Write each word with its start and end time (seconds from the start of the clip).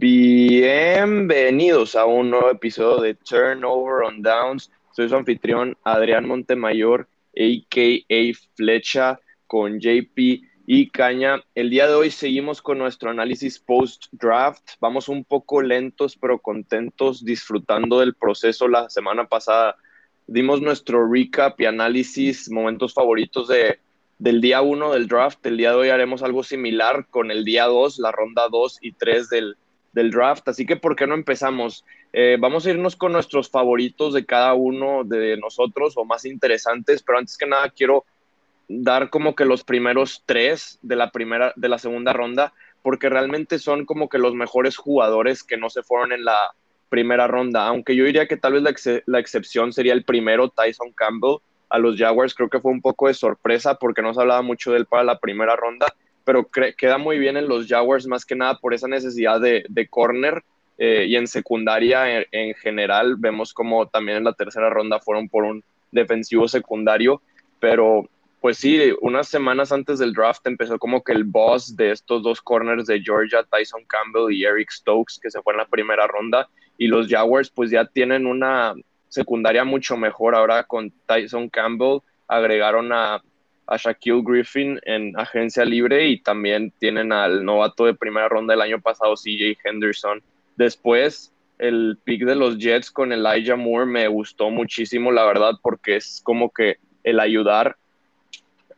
Bienvenidos 0.00 1.96
a 1.96 2.04
un 2.04 2.30
nuevo 2.30 2.50
episodio 2.50 3.02
de 3.02 3.14
Turnover 3.14 4.04
on 4.04 4.22
Downs. 4.22 4.70
Soy 4.92 5.08
su 5.08 5.16
anfitrión 5.16 5.76
Adrián 5.82 6.28
Montemayor, 6.28 7.08
a.k.a. 7.36 8.38
Flecha, 8.54 9.18
con 9.48 9.80
JP 9.80 10.16
y 10.68 10.90
Caña. 10.90 11.42
El 11.56 11.70
día 11.70 11.88
de 11.88 11.94
hoy 11.94 12.12
seguimos 12.12 12.62
con 12.62 12.78
nuestro 12.78 13.10
análisis 13.10 13.58
post-draft. 13.58 14.62
Vamos 14.78 15.08
un 15.08 15.24
poco 15.24 15.62
lentos, 15.62 16.16
pero 16.16 16.38
contentos, 16.38 17.24
disfrutando 17.24 17.98
del 17.98 18.14
proceso. 18.14 18.68
La 18.68 18.88
semana 18.90 19.26
pasada 19.26 19.74
dimos 20.28 20.62
nuestro 20.62 21.12
recap 21.12 21.60
y 21.60 21.64
análisis, 21.66 22.48
momentos 22.52 22.94
favoritos 22.94 23.48
de 23.48 23.80
del 24.20 24.40
día 24.40 24.60
1 24.62 24.92
del 24.92 25.08
draft. 25.08 25.44
El 25.44 25.56
día 25.56 25.70
de 25.70 25.76
hoy 25.76 25.88
haremos 25.88 26.22
algo 26.22 26.44
similar 26.44 27.08
con 27.10 27.32
el 27.32 27.44
día 27.44 27.64
2, 27.66 27.98
la 27.98 28.12
ronda 28.12 28.46
2 28.48 28.78
y 28.82 28.92
3 28.92 29.28
del, 29.28 29.56
del 29.92 30.10
draft. 30.10 30.48
Así 30.48 30.66
que, 30.66 30.76
¿por 30.76 30.96
qué 30.96 31.06
no 31.06 31.14
empezamos? 31.14 31.84
Eh, 32.12 32.36
vamos 32.38 32.66
a 32.66 32.70
irnos 32.70 32.96
con 32.96 33.12
nuestros 33.12 33.50
favoritos 33.50 34.14
de 34.14 34.24
cada 34.24 34.54
uno 34.54 35.04
de 35.04 35.36
nosotros 35.36 35.94
o 35.96 36.04
más 36.04 36.24
interesantes, 36.24 37.02
pero 37.02 37.18
antes 37.18 37.36
que 37.36 37.46
nada 37.46 37.68
quiero 37.70 38.04
dar 38.68 39.10
como 39.10 39.34
que 39.34 39.44
los 39.44 39.64
primeros 39.64 40.22
tres 40.26 40.78
de 40.82 40.96
la 40.96 41.10
primera, 41.10 41.52
de 41.56 41.68
la 41.68 41.78
segunda 41.78 42.12
ronda, 42.12 42.52
porque 42.82 43.08
realmente 43.08 43.58
son 43.58 43.86
como 43.86 44.08
que 44.08 44.18
los 44.18 44.34
mejores 44.34 44.76
jugadores 44.76 45.42
que 45.42 45.56
no 45.56 45.70
se 45.70 45.82
fueron 45.82 46.12
en 46.12 46.24
la 46.24 46.52
primera 46.88 47.26
ronda, 47.26 47.66
aunque 47.66 47.94
yo 47.94 48.04
diría 48.04 48.28
que 48.28 48.36
tal 48.36 48.54
vez 48.54 48.62
la, 48.62 49.02
la 49.06 49.18
excepción 49.18 49.72
sería 49.72 49.92
el 49.92 50.04
primero, 50.04 50.48
Tyson 50.48 50.92
Campbell, 50.92 51.38
a 51.68 51.78
los 51.78 51.96
Jaguars. 51.98 52.34
Creo 52.34 52.48
que 52.48 52.60
fue 52.60 52.72
un 52.72 52.80
poco 52.80 53.08
de 53.08 53.14
sorpresa 53.14 53.74
porque 53.74 54.02
no 54.02 54.14
se 54.14 54.20
hablaba 54.20 54.42
mucho 54.42 54.72
de 54.72 54.78
él 54.78 54.86
para 54.86 55.04
la 55.04 55.18
primera 55.18 55.56
ronda, 55.56 55.86
pero 56.28 56.46
queda 56.76 56.98
muy 56.98 57.18
bien 57.18 57.38
en 57.38 57.48
los 57.48 57.66
Jaguars 57.66 58.06
más 58.06 58.26
que 58.26 58.36
nada 58.36 58.58
por 58.58 58.74
esa 58.74 58.86
necesidad 58.86 59.40
de, 59.40 59.64
de 59.66 59.88
corner 59.88 60.44
eh, 60.76 61.06
y 61.08 61.16
en 61.16 61.26
secundaria 61.26 62.20
en, 62.30 62.54
general. 62.56 63.16
Vemos 63.16 63.54
como 63.54 63.88
también 63.88 64.18
en 64.18 64.24
la 64.24 64.34
tercera 64.34 64.68
ronda 64.68 65.00
fueron 65.00 65.30
por 65.30 65.44
un 65.44 65.64
defensivo 65.90 66.46
secundario, 66.46 67.22
pero 67.60 68.10
pues 68.42 68.58
sí, 68.58 68.78
unas 69.00 69.28
semanas 69.28 69.72
antes 69.72 70.00
del 70.00 70.12
draft 70.12 70.46
empezó 70.46 70.78
como 70.78 71.02
que 71.02 71.12
el 71.12 71.24
boss 71.24 71.74
de 71.74 71.92
estos 71.92 72.22
dos 72.22 72.42
corners 72.42 72.84
de 72.84 73.00
Georgia, 73.00 73.42
Tyson 73.50 73.84
Campbell 73.86 74.30
y 74.30 74.44
Eric 74.44 74.70
Stokes, 74.70 75.18
que 75.22 75.30
se 75.30 75.40
fue 75.40 75.54
en 75.54 75.60
la 75.60 75.66
primera 75.66 76.06
ronda, 76.06 76.46
y 76.76 76.88
los 76.88 77.08
Jaguars 77.08 77.48
pues 77.48 77.70
ya 77.70 77.86
tienen 77.86 78.26
una, 78.26 78.74
secundaria 79.08 79.64
mucho 79.64 79.96
mejor 79.96 80.34
ahora 80.34 80.64
con 80.64 80.92
Tyson 81.06 81.48
Campbell, 81.48 82.00
agregaron 82.28 82.92
a, 82.92 83.22
a 83.68 83.76
Shaquille 83.76 84.22
Griffin 84.24 84.80
en 84.84 85.12
agencia 85.18 85.64
libre 85.64 86.08
y 86.08 86.20
también 86.20 86.72
tienen 86.78 87.12
al 87.12 87.44
novato 87.44 87.84
de 87.84 87.94
primera 87.94 88.28
ronda 88.28 88.54
del 88.54 88.62
año 88.62 88.80
pasado, 88.80 89.14
CJ 89.14 89.58
Henderson. 89.62 90.22
Después, 90.56 91.32
el 91.58 91.98
pick 92.02 92.24
de 92.24 92.34
los 92.34 92.56
Jets 92.56 92.90
con 92.90 93.12
Elijah 93.12 93.56
Moore 93.56 93.84
me 93.84 94.08
gustó 94.08 94.48
muchísimo, 94.50 95.12
la 95.12 95.24
verdad, 95.26 95.52
porque 95.62 95.96
es 95.96 96.22
como 96.24 96.50
que 96.50 96.78
el 97.04 97.20
ayudar 97.20 97.76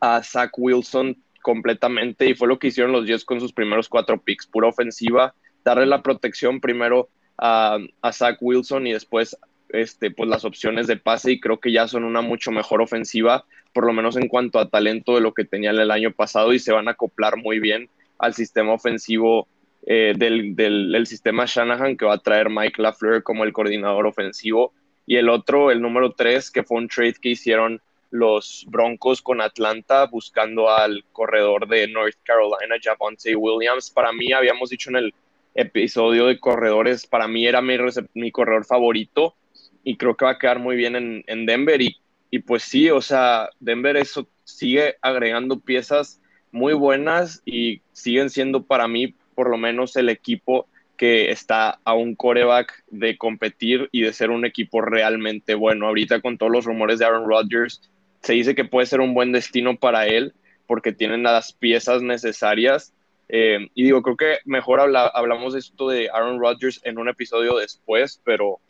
a 0.00 0.22
Zach 0.24 0.50
Wilson 0.56 1.16
completamente 1.40 2.28
y 2.28 2.34
fue 2.34 2.48
lo 2.48 2.58
que 2.58 2.68
hicieron 2.68 2.92
los 2.92 3.06
Jets 3.06 3.24
con 3.24 3.40
sus 3.40 3.52
primeros 3.52 3.88
cuatro 3.88 4.20
picks, 4.20 4.46
pura 4.46 4.68
ofensiva, 4.68 5.34
darle 5.64 5.86
la 5.86 6.02
protección 6.02 6.60
primero 6.60 7.08
a, 7.38 7.78
a 8.02 8.12
Zach 8.12 8.38
Wilson 8.40 8.88
y 8.88 8.92
después 8.92 9.36
este, 9.72 10.10
pues 10.10 10.28
las 10.28 10.44
opciones 10.44 10.86
de 10.86 10.96
pase 10.96 11.32
y 11.32 11.40
creo 11.40 11.60
que 11.60 11.72
ya 11.72 11.88
son 11.88 12.04
una 12.04 12.20
mucho 12.20 12.50
mejor 12.50 12.82
ofensiva, 12.82 13.44
por 13.72 13.86
lo 13.86 13.92
menos 13.92 14.16
en 14.16 14.28
cuanto 14.28 14.58
a 14.58 14.68
talento 14.68 15.14
de 15.14 15.20
lo 15.20 15.32
que 15.32 15.44
tenían 15.44 15.78
el 15.78 15.90
año 15.90 16.12
pasado 16.12 16.52
y 16.52 16.58
se 16.58 16.72
van 16.72 16.88
a 16.88 16.92
acoplar 16.92 17.36
muy 17.36 17.60
bien 17.60 17.88
al 18.18 18.34
sistema 18.34 18.72
ofensivo 18.72 19.48
eh, 19.86 20.14
del, 20.16 20.54
del, 20.54 21.06
sistema 21.06 21.46
Shanahan 21.46 21.96
que 21.96 22.04
va 22.04 22.14
a 22.14 22.18
traer 22.18 22.50
Mike 22.50 22.82
LaFleur 22.82 23.22
como 23.22 23.44
el 23.44 23.52
coordinador 23.52 24.06
ofensivo. 24.06 24.72
Y 25.06 25.16
el 25.16 25.28
otro, 25.28 25.70
el 25.70 25.80
número 25.80 26.12
tres, 26.12 26.50
que 26.50 26.62
fue 26.62 26.78
un 26.78 26.88
trade 26.88 27.14
que 27.14 27.30
hicieron 27.30 27.80
los 28.10 28.66
Broncos 28.68 29.22
con 29.22 29.40
Atlanta 29.40 30.06
buscando 30.06 30.70
al 30.70 31.04
corredor 31.12 31.66
de 31.66 31.88
North 31.88 32.16
Carolina, 32.22 32.76
Javonte 32.80 33.34
Williams. 33.34 33.90
Para 33.90 34.12
mí, 34.12 34.32
habíamos 34.32 34.70
dicho 34.70 34.90
en 34.90 34.96
el 34.96 35.14
episodio 35.54 36.26
de 36.26 36.38
corredores, 36.38 37.06
para 37.06 37.26
mí 37.26 37.46
era 37.46 37.60
mi, 37.60 37.76
mi 38.14 38.30
corredor 38.30 38.64
favorito 38.64 39.34
y 39.84 39.96
creo 39.96 40.16
que 40.16 40.24
va 40.24 40.32
a 40.32 40.38
quedar 40.38 40.58
muy 40.58 40.76
bien 40.76 40.96
en, 40.96 41.24
en 41.26 41.46
Denver. 41.46 41.80
Y, 41.80 41.96
y, 42.30 42.40
pues 42.40 42.62
sí, 42.62 42.90
o 42.90 43.00
sea, 43.00 43.50
Denver 43.60 43.96
eso 43.96 44.28
sigue 44.44 44.96
agregando 45.02 45.60
piezas 45.60 46.20
muy 46.52 46.74
buenas 46.74 47.42
y 47.44 47.82
siguen 47.92 48.30
siendo 48.30 48.64
para 48.64 48.88
mí 48.88 49.14
por 49.34 49.50
lo 49.50 49.56
menos 49.56 49.96
el 49.96 50.08
equipo 50.08 50.66
que 50.96 51.30
está 51.30 51.80
a 51.84 51.94
un 51.94 52.14
coreback 52.14 52.84
de 52.90 53.16
competir 53.16 53.88
y 53.90 54.02
de 54.02 54.12
ser 54.12 54.30
un 54.30 54.44
equipo 54.44 54.82
realmente 54.82 55.54
bueno. 55.54 55.86
Ahorita 55.86 56.20
con 56.20 56.36
todos 56.36 56.52
los 56.52 56.66
rumores 56.66 56.98
de 56.98 57.06
Aaron 57.06 57.26
Rodgers, 57.26 57.90
se 58.20 58.34
dice 58.34 58.54
que 58.54 58.66
puede 58.66 58.86
ser 58.86 59.00
un 59.00 59.14
buen 59.14 59.32
destino 59.32 59.76
para 59.78 60.06
él 60.06 60.34
porque 60.66 60.92
tienen 60.92 61.22
las 61.22 61.54
piezas 61.54 62.02
necesarias. 62.02 62.92
Eh, 63.30 63.70
y 63.74 63.84
digo, 63.84 64.02
creo 64.02 64.16
que 64.16 64.38
mejor 64.44 64.80
habla, 64.80 65.06
hablamos 65.06 65.54
de 65.54 65.60
esto 65.60 65.88
de 65.88 66.10
Aaron 66.10 66.38
Rodgers 66.38 66.80
en 66.84 66.98
un 66.98 67.08
episodio 67.08 67.56
después, 67.56 68.20
pero 68.22 68.60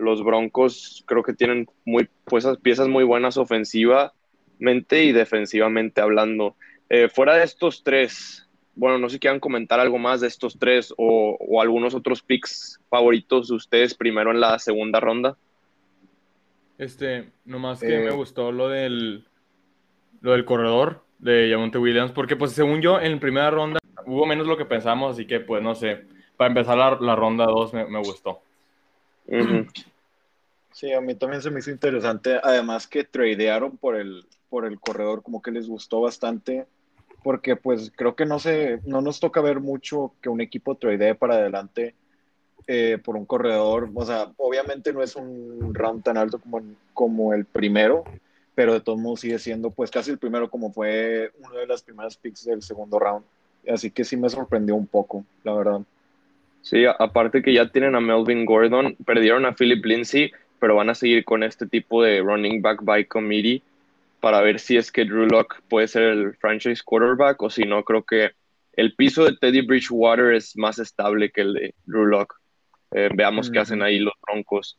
los 0.00 0.24
Broncos 0.24 1.04
creo 1.06 1.22
que 1.22 1.34
tienen 1.34 1.68
muy, 1.84 2.08
pues, 2.24 2.46
piezas 2.62 2.88
muy 2.88 3.04
buenas 3.04 3.36
ofensivamente 3.36 5.04
y 5.04 5.12
defensivamente 5.12 6.00
hablando. 6.00 6.56
Eh, 6.88 7.08
fuera 7.08 7.36
de 7.36 7.44
estos 7.44 7.84
tres, 7.84 8.48
bueno, 8.74 8.98
no 8.98 9.08
sé 9.08 9.14
si 9.14 9.20
quieran 9.20 9.40
comentar 9.40 9.78
algo 9.78 9.98
más 9.98 10.20
de 10.20 10.26
estos 10.26 10.58
tres 10.58 10.92
o, 10.96 11.36
o, 11.38 11.60
algunos 11.60 11.94
otros 11.94 12.22
picks 12.22 12.80
favoritos 12.88 13.48
de 13.48 13.54
ustedes 13.54 13.94
primero 13.94 14.30
en 14.30 14.40
la 14.40 14.58
segunda 14.58 15.00
ronda. 15.00 15.36
Este, 16.78 17.30
nomás 17.44 17.80
que 17.80 17.98
me 17.98 18.06
eh. 18.06 18.10
gustó 18.10 18.52
lo 18.52 18.68
del, 18.68 19.24
lo 20.22 20.32
del 20.32 20.44
corredor 20.44 21.04
de 21.18 21.48
Yamonte 21.50 21.78
Williams, 21.78 22.12
porque 22.12 22.36
pues 22.36 22.52
según 22.52 22.80
yo 22.80 22.98
en 23.00 23.20
primera 23.20 23.50
ronda 23.50 23.78
hubo 24.06 24.26
menos 24.26 24.46
lo 24.46 24.56
que 24.56 24.64
pensamos, 24.64 25.12
así 25.12 25.26
que 25.26 25.40
pues 25.40 25.62
no 25.62 25.74
sé, 25.74 26.04
para 26.36 26.48
empezar 26.48 26.78
la, 26.78 26.96
la 27.00 27.14
ronda 27.14 27.44
2 27.44 27.74
me, 27.74 27.84
me, 27.86 27.98
gustó. 27.98 28.40
Sí, 30.80 30.94
a 30.94 31.02
mí 31.02 31.14
también 31.14 31.42
se 31.42 31.50
me 31.50 31.58
hizo 31.58 31.70
interesante. 31.70 32.40
Además 32.42 32.86
que 32.86 33.04
tradearon 33.04 33.76
por 33.76 33.96
el, 33.96 34.24
por 34.48 34.64
el 34.64 34.80
corredor, 34.80 35.22
como 35.22 35.42
que 35.42 35.50
les 35.50 35.68
gustó 35.68 36.00
bastante. 36.00 36.64
Porque 37.22 37.54
pues 37.54 37.92
creo 37.94 38.16
que 38.16 38.24
no 38.24 38.38
se, 38.38 38.80
no 38.86 39.02
nos 39.02 39.20
toca 39.20 39.42
ver 39.42 39.60
mucho 39.60 40.14
que 40.22 40.30
un 40.30 40.40
equipo 40.40 40.76
tradee 40.76 41.14
para 41.14 41.34
adelante 41.34 41.94
eh, 42.66 42.96
por 43.04 43.16
un 43.16 43.26
corredor. 43.26 43.90
O 43.94 44.06
sea, 44.06 44.32
obviamente 44.38 44.94
no 44.94 45.02
es 45.02 45.16
un 45.16 45.74
round 45.74 46.02
tan 46.02 46.16
alto 46.16 46.40
como, 46.40 46.62
como 46.94 47.34
el 47.34 47.44
primero, 47.44 48.04
pero 48.54 48.72
de 48.72 48.80
todos 48.80 48.98
modos 48.98 49.20
sigue 49.20 49.38
siendo 49.38 49.68
pues 49.68 49.90
casi 49.90 50.10
el 50.10 50.18
primero 50.18 50.48
como 50.48 50.72
fue 50.72 51.30
una 51.40 51.60
de 51.60 51.66
las 51.66 51.82
primeras 51.82 52.16
picks 52.16 52.46
del 52.46 52.62
segundo 52.62 52.98
round. 52.98 53.26
Así 53.68 53.90
que 53.90 54.02
sí 54.02 54.16
me 54.16 54.30
sorprendió 54.30 54.76
un 54.76 54.86
poco, 54.86 55.26
la 55.44 55.52
verdad. 55.52 55.82
Sí, 56.62 56.86
aparte 56.86 57.42
que 57.42 57.52
ya 57.52 57.70
tienen 57.70 57.96
a 57.96 58.00
Melvin 58.00 58.46
Gordon, 58.46 58.96
perdieron 59.04 59.44
a 59.44 59.54
Philip 59.54 59.84
Lindsay, 59.84 60.32
pero 60.60 60.76
van 60.76 60.90
a 60.90 60.94
seguir 60.94 61.24
con 61.24 61.42
este 61.42 61.66
tipo 61.66 62.02
de 62.02 62.20
running 62.20 62.62
back 62.62 62.84
by 62.84 63.06
committee 63.06 63.62
para 64.20 64.40
ver 64.42 64.60
si 64.60 64.76
es 64.76 64.92
que 64.92 65.04
Drew 65.04 65.26
Lock 65.26 65.62
puede 65.68 65.88
ser 65.88 66.02
el 66.02 66.36
franchise 66.36 66.82
quarterback 66.84 67.42
o 67.42 67.50
si 67.50 67.64
no, 67.64 67.82
creo 67.82 68.04
que 68.04 68.32
el 68.74 68.94
piso 68.94 69.24
de 69.24 69.36
Teddy 69.36 69.62
Bridgewater 69.62 70.34
es 70.34 70.56
más 70.56 70.78
estable 70.78 71.30
que 71.30 71.40
el 71.40 71.54
de 71.54 71.74
Drew 71.86 72.04
Lock. 72.04 72.38
Eh, 72.92 73.08
veamos 73.14 73.50
qué 73.50 73.58
hacen 73.58 73.82
ahí 73.82 73.98
los 73.98 74.14
Broncos. 74.22 74.78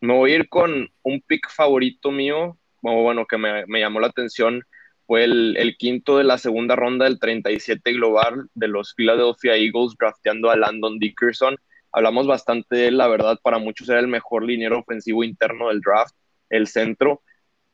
Me 0.00 0.12
voy 0.12 0.32
a 0.32 0.36
ir 0.36 0.48
con 0.48 0.90
un 1.02 1.20
pick 1.22 1.48
favorito 1.48 2.10
mío, 2.10 2.58
bueno, 2.82 3.26
que 3.26 3.38
me, 3.38 3.64
me 3.66 3.80
llamó 3.80 4.00
la 4.00 4.08
atención, 4.08 4.62
fue 5.06 5.24
el, 5.24 5.56
el, 5.56 5.76
quinto 5.76 6.18
de 6.18 6.24
la 6.24 6.38
segunda 6.38 6.76
ronda 6.76 7.04
del 7.04 7.18
37 7.18 7.92
global 7.92 8.48
de 8.54 8.68
los 8.68 8.94
Philadelphia 8.94 9.56
Eagles, 9.56 9.94
drafteando 9.98 10.50
a 10.50 10.56
Landon 10.56 10.98
Dickerson 10.98 11.56
hablamos 11.92 12.26
bastante 12.26 12.76
de 12.76 12.88
él, 12.88 12.96
la 12.98 13.08
verdad, 13.08 13.38
para 13.42 13.58
muchos 13.58 13.88
era 13.88 14.00
el 14.00 14.08
mejor 14.08 14.44
liniero 14.44 14.80
ofensivo 14.80 15.24
interno 15.24 15.68
del 15.68 15.80
draft, 15.80 16.14
el 16.50 16.66
centro. 16.66 17.22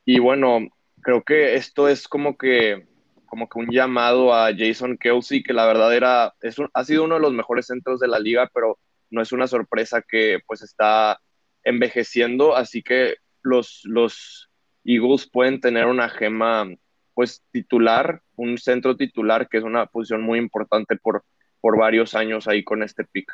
Y 0.04 0.18
bueno, 0.18 0.68
creo 1.02 1.22
que 1.22 1.54
esto 1.54 1.88
es 1.88 2.08
como 2.08 2.36
que, 2.36 2.86
como 3.26 3.48
que 3.48 3.58
un 3.58 3.70
llamado 3.70 4.34
a 4.34 4.50
Jason 4.56 4.98
Kelsey, 4.98 5.42
que 5.42 5.52
la 5.52 5.66
verdad 5.66 5.94
era, 5.94 6.34
es 6.40 6.56
ha 6.72 6.84
sido 6.84 7.04
uno 7.04 7.16
de 7.16 7.20
los 7.20 7.32
mejores 7.32 7.66
centros 7.66 8.00
de 8.00 8.08
la 8.08 8.18
liga, 8.18 8.50
pero 8.52 8.78
no 9.10 9.22
es 9.22 9.32
una 9.32 9.46
sorpresa 9.46 10.02
que 10.02 10.40
pues 10.46 10.62
está 10.62 11.20
envejeciendo, 11.64 12.56
así 12.56 12.82
que 12.82 13.16
los, 13.42 13.82
los 13.84 14.48
Eagles 14.84 15.28
pueden 15.30 15.60
tener 15.60 15.86
una 15.86 16.08
gema 16.08 16.66
pues 17.14 17.42
titular, 17.50 18.22
un 18.36 18.58
centro 18.58 18.96
titular, 18.96 19.48
que 19.48 19.58
es 19.58 19.64
una 19.64 19.86
posición 19.86 20.22
muy 20.22 20.38
importante 20.38 20.96
por, 20.96 21.24
por 21.60 21.76
varios 21.76 22.14
años 22.14 22.46
ahí 22.46 22.62
con 22.62 22.82
este 22.82 23.04
pick. 23.04 23.30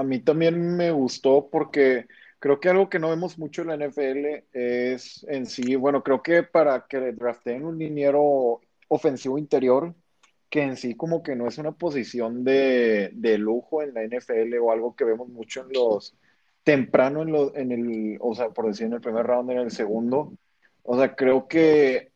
A 0.00 0.02
mí 0.02 0.20
también 0.20 0.76
me 0.78 0.90
gustó 0.92 1.50
porque 1.50 2.06
creo 2.38 2.58
que 2.58 2.70
algo 2.70 2.88
que 2.88 2.98
no 2.98 3.10
vemos 3.10 3.38
mucho 3.38 3.60
en 3.60 3.68
la 3.68 3.76
NFL 3.76 4.46
es 4.50 5.26
en 5.28 5.44
sí, 5.44 5.76
bueno, 5.76 6.02
creo 6.02 6.22
que 6.22 6.42
para 6.42 6.86
que 6.88 7.12
drafteen 7.12 7.66
un 7.66 7.78
liniero 7.78 8.62
ofensivo 8.88 9.36
interior, 9.36 9.94
que 10.48 10.62
en 10.62 10.78
sí 10.78 10.94
como 10.94 11.22
que 11.22 11.36
no 11.36 11.46
es 11.46 11.58
una 11.58 11.72
posición 11.72 12.44
de, 12.44 13.12
lujo 13.38 13.82
en 13.82 13.92
la 13.92 14.02
NFL 14.04 14.56
o 14.62 14.72
algo 14.72 14.96
que 14.96 15.04
vemos 15.04 15.28
mucho 15.28 15.66
en 15.66 15.74
los 15.74 16.16
temprano 16.64 17.20
en, 17.20 17.32
lo, 17.32 17.54
en 17.54 17.70
el, 17.70 18.16
o 18.22 18.34
sea, 18.34 18.48
por 18.48 18.68
decir 18.68 18.86
en 18.86 18.94
el 18.94 19.02
primer 19.02 19.26
round, 19.26 19.50
en 19.50 19.58
el 19.58 19.70
segundo. 19.70 20.32
O 20.82 20.96
sea, 20.96 21.14
creo 21.14 21.46
que 21.46 22.10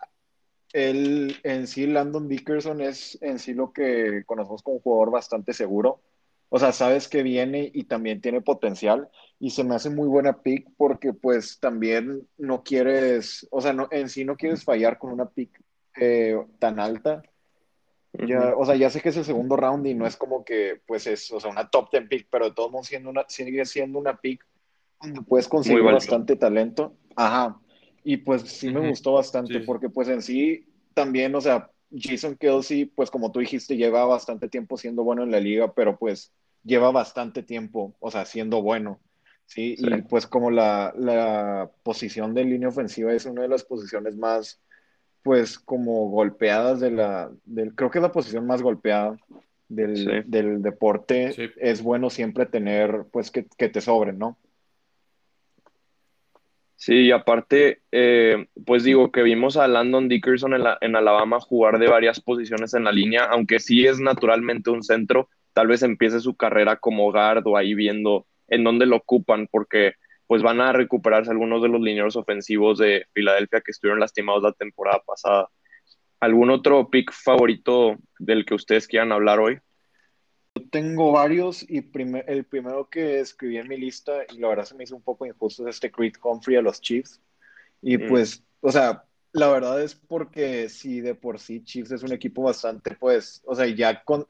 él 0.72 1.36
en 1.42 1.66
sí, 1.66 1.86
Landon 1.86 2.28
Dickerson, 2.28 2.80
es 2.80 3.18
en 3.20 3.38
sí 3.38 3.52
lo 3.52 3.74
que 3.74 4.22
conocemos 4.24 4.62
como 4.62 4.76
un 4.76 4.82
jugador 4.82 5.10
bastante 5.10 5.52
seguro. 5.52 6.00
O 6.54 6.58
sea, 6.60 6.70
sabes 6.70 7.08
que 7.08 7.24
viene 7.24 7.68
y 7.74 7.82
también 7.82 8.20
tiene 8.20 8.40
potencial 8.40 9.08
y 9.40 9.50
se 9.50 9.64
me 9.64 9.74
hace 9.74 9.90
muy 9.90 10.06
buena 10.06 10.40
pick 10.40 10.68
porque 10.76 11.12
pues 11.12 11.58
también 11.58 12.28
no 12.38 12.62
quieres, 12.62 13.48
o 13.50 13.60
sea, 13.60 13.72
no, 13.72 13.88
en 13.90 14.08
sí 14.08 14.24
no 14.24 14.36
quieres 14.36 14.62
fallar 14.62 14.96
con 15.00 15.10
una 15.10 15.28
pick 15.28 15.50
eh, 15.96 16.40
tan 16.60 16.78
alta. 16.78 17.24
Ya, 18.12 18.54
o 18.56 18.64
sea, 18.64 18.76
ya 18.76 18.88
sé 18.88 19.00
que 19.00 19.08
es 19.08 19.16
el 19.16 19.24
segundo 19.24 19.56
round 19.56 19.84
y 19.88 19.94
no 19.94 20.06
es 20.06 20.16
como 20.16 20.44
que, 20.44 20.80
pues 20.86 21.08
es, 21.08 21.28
o 21.32 21.40
sea, 21.40 21.50
una 21.50 21.68
top 21.68 21.90
10 21.90 22.06
pick, 22.08 22.28
pero 22.30 22.44
de 22.44 22.54
todos 22.54 22.70
modos 22.70 22.86
siendo 22.86 23.10
una, 23.10 23.24
sigue 23.26 23.64
siendo 23.64 23.98
una 23.98 24.20
pick 24.20 24.46
donde 25.02 25.22
puedes 25.22 25.48
conseguir 25.48 25.82
bastante 25.82 26.36
talento. 26.36 26.94
Ajá. 27.16 27.60
Y 28.04 28.18
pues 28.18 28.42
sí 28.42 28.70
me 28.70 28.88
gustó 28.88 29.14
bastante 29.14 29.58
porque 29.58 29.88
pues 29.88 30.06
en 30.06 30.22
sí 30.22 30.68
también, 30.94 31.34
o 31.34 31.40
sea, 31.40 31.68
Jason 31.90 32.36
Kelsey, 32.36 32.84
pues 32.84 33.10
como 33.10 33.32
tú 33.32 33.40
dijiste, 33.40 33.76
lleva 33.76 34.04
bastante 34.04 34.48
tiempo 34.48 34.76
siendo 34.76 35.02
bueno 35.02 35.24
en 35.24 35.32
la 35.32 35.40
liga, 35.40 35.74
pero 35.74 35.98
pues 35.98 36.32
lleva 36.64 36.90
bastante 36.90 37.42
tiempo, 37.42 37.94
o 38.00 38.10
sea, 38.10 38.24
siendo 38.24 38.62
bueno. 38.62 39.00
Sí, 39.46 39.74
y 39.76 40.02
pues 40.02 40.26
como 40.26 40.50
la, 40.50 40.94
la 40.96 41.70
posición 41.82 42.32
de 42.32 42.44
línea 42.44 42.68
ofensiva 42.68 43.12
es 43.12 43.26
una 43.26 43.42
de 43.42 43.48
las 43.48 43.62
posiciones 43.62 44.16
más 44.16 44.58
pues 45.24 45.58
como 45.58 46.10
golpeadas 46.10 46.80
de 46.80 46.90
la, 46.90 47.30
del, 47.44 47.74
creo 47.74 47.90
que 47.90 47.98
es 47.98 48.02
la 48.02 48.12
posición 48.12 48.46
más 48.46 48.62
golpeada 48.62 49.16
del, 49.68 50.24
del 50.26 50.62
deporte, 50.62 51.52
es 51.56 51.82
bueno 51.82 52.10
siempre 52.10 52.44
tener, 52.44 53.06
pues 53.10 53.30
que, 53.30 53.46
que 53.56 53.70
te 53.70 53.80
sobren, 53.80 54.18
¿no? 54.18 54.38
Sí, 56.76 57.06
y 57.06 57.10
aparte, 57.10 57.80
eh, 57.90 58.48
pues 58.66 58.84
digo 58.84 59.10
que 59.10 59.22
vimos 59.22 59.56
a 59.56 59.66
Landon 59.66 60.08
Dickerson 60.08 60.52
en, 60.52 60.64
la, 60.64 60.76
en 60.82 60.94
Alabama 60.94 61.40
jugar 61.40 61.78
de 61.78 61.88
varias 61.88 62.20
posiciones 62.20 62.74
en 62.74 62.84
la 62.84 62.92
línea, 62.92 63.24
aunque 63.24 63.60
sí 63.60 63.86
es 63.86 64.00
naturalmente 64.00 64.68
un 64.68 64.82
centro, 64.82 65.30
tal 65.54 65.68
vez 65.68 65.82
empiece 65.82 66.20
su 66.20 66.36
carrera 66.36 66.76
como 66.76 67.10
guard 67.10 67.46
o 67.46 67.56
ahí 67.56 67.74
viendo 67.74 68.26
en 68.48 68.64
dónde 68.64 68.86
lo 68.86 68.96
ocupan, 68.96 69.48
porque 69.50 69.94
pues 70.26 70.42
van 70.42 70.60
a 70.60 70.72
recuperarse 70.72 71.30
algunos 71.30 71.62
de 71.62 71.68
los 71.68 71.80
lineros 71.80 72.16
ofensivos 72.16 72.78
de 72.78 73.06
Filadelfia 73.12 73.60
que 73.60 73.70
estuvieron 73.70 74.00
lastimados 74.00 74.42
la 74.42 74.52
temporada 74.52 75.02
pasada. 75.06 75.48
¿Algún 76.20 76.50
otro 76.50 76.88
pick 76.88 77.12
favorito 77.12 77.96
del 78.18 78.44
que 78.44 78.54
ustedes 78.54 78.86
quieran 78.86 79.12
hablar 79.12 79.40
hoy? 79.40 79.58
Yo 80.54 80.68
tengo 80.70 81.12
varios 81.12 81.68
y 81.68 81.78
el 82.26 82.44
primero 82.44 82.88
que 82.88 83.20
escribí 83.20 83.58
en 83.58 83.68
mi 83.68 83.76
lista, 83.76 84.24
y 84.30 84.38
la 84.38 84.48
verdad 84.48 84.64
se 84.64 84.74
me 84.74 84.84
hizo 84.84 84.96
un 84.96 85.02
poco 85.02 85.26
injusto, 85.26 85.68
es 85.68 85.76
este 85.76 85.90
Creed 85.90 86.14
Humphrey 86.22 86.56
a 86.56 86.62
los 86.62 86.80
Chiefs. 86.80 87.20
Y 87.82 87.98
mm. 87.98 88.08
pues, 88.08 88.44
o 88.60 88.70
sea, 88.70 89.04
la 89.32 89.50
verdad 89.50 89.82
es 89.82 89.94
porque 89.94 90.68
si 90.68 91.00
de 91.00 91.14
por 91.14 91.38
sí 91.38 91.62
Chiefs 91.64 91.90
es 91.90 92.02
un 92.02 92.12
equipo 92.12 92.42
bastante, 92.42 92.94
pues, 92.94 93.42
o 93.44 93.54
sea, 93.54 93.66
ya 93.66 94.02
con, 94.04 94.26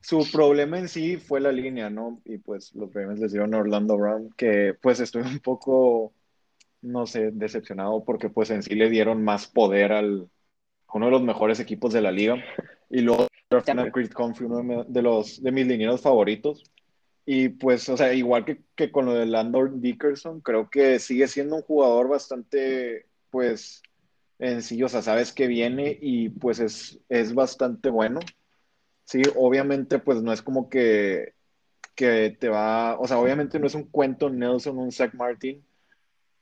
su 0.00 0.26
problema 0.32 0.78
en 0.78 0.88
sí 0.88 1.16
fue 1.16 1.40
la 1.40 1.52
línea, 1.52 1.90
¿no? 1.90 2.20
Y 2.24 2.38
pues 2.38 2.74
los 2.74 2.90
premios 2.90 3.18
les 3.18 3.32
dieron 3.32 3.54
a 3.54 3.58
Orlando 3.58 3.96
Brown, 3.96 4.32
que 4.36 4.74
pues 4.80 5.00
estoy 5.00 5.22
un 5.22 5.40
poco, 5.40 6.12
no 6.82 7.06
sé, 7.06 7.30
decepcionado 7.32 8.04
porque 8.04 8.30
pues 8.30 8.50
en 8.50 8.62
sí 8.62 8.74
le 8.74 8.88
dieron 8.90 9.24
más 9.24 9.46
poder 9.46 9.92
al 9.92 10.28
uno 10.92 11.06
de 11.06 11.12
los 11.12 11.22
mejores 11.22 11.60
equipos 11.60 11.92
de 11.92 12.00
la 12.00 12.12
liga. 12.12 12.36
Y 12.90 13.00
luego 13.02 13.28
a 13.50 13.90
Chris 13.90 14.10
Comfrey, 14.10 14.48
uno 14.48 14.84
de, 14.84 15.02
los, 15.02 15.42
de 15.42 15.52
mis 15.52 15.66
linieros 15.66 16.00
favoritos. 16.00 16.64
Y 17.26 17.50
pues, 17.50 17.88
o 17.88 17.96
sea, 17.96 18.14
igual 18.14 18.44
que, 18.44 18.62
que 18.74 18.90
con 18.90 19.04
lo 19.04 19.14
de 19.14 19.26
Landor 19.26 19.80
Dickerson, 19.80 20.40
creo 20.40 20.70
que 20.70 20.98
sigue 20.98 21.28
siendo 21.28 21.56
un 21.56 21.62
jugador 21.62 22.08
bastante, 22.08 23.06
pues, 23.30 23.82
en 24.38 24.62
sí, 24.62 24.82
o 24.82 24.88
sea, 24.88 25.02
sabes 25.02 25.32
que 25.32 25.46
viene 25.46 25.98
y 26.00 26.30
pues 26.30 26.60
es, 26.60 27.00
es 27.08 27.34
bastante 27.34 27.90
bueno. 27.90 28.20
Sí, 29.08 29.22
obviamente, 29.36 29.98
pues 29.98 30.20
no 30.20 30.34
es 30.34 30.42
como 30.42 30.68
que, 30.68 31.32
que 31.94 32.36
te 32.38 32.50
va, 32.50 32.98
o 33.00 33.08
sea, 33.08 33.18
obviamente 33.18 33.58
no 33.58 33.66
es 33.66 33.74
un 33.74 33.84
cuento 33.84 34.28
Nelson, 34.28 34.76
un 34.76 34.92
Zach 34.92 35.14
Martin, 35.14 35.64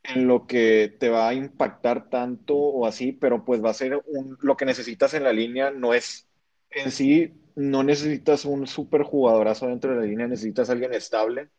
en 0.03 0.27
lo 0.27 0.49
que 0.49 0.93
te 0.99 1.09
va 1.09 1.29
a 1.29 1.35
impactar 1.35 2.11
tanto 2.11 2.57
o 2.57 2.85
así, 2.85 3.13
pero 3.13 3.45
pues 3.45 3.65
va 3.65 3.71
a 3.71 3.75
ser 3.75 4.03
un, 4.09 4.37
lo 4.41 4.57
que 4.57 4.65
necesitas 4.65 5.15
en 5.15 5.23
la 5.23 5.33
línea, 5.33 5.71
no 5.71 5.95
es 5.95 6.27
en 6.71 6.91
sí, 6.91 7.35
no 7.55 7.85
necesitas 7.85 8.45
un 8.45 8.67
super 8.67 9.05
jugadorazo 9.05 9.69
dentro 9.69 9.93
de 9.93 10.01
la 10.01 10.07
línea, 10.07 10.27
necesitas 10.27 10.69
alguien 10.69 10.93
estable, 10.93 11.51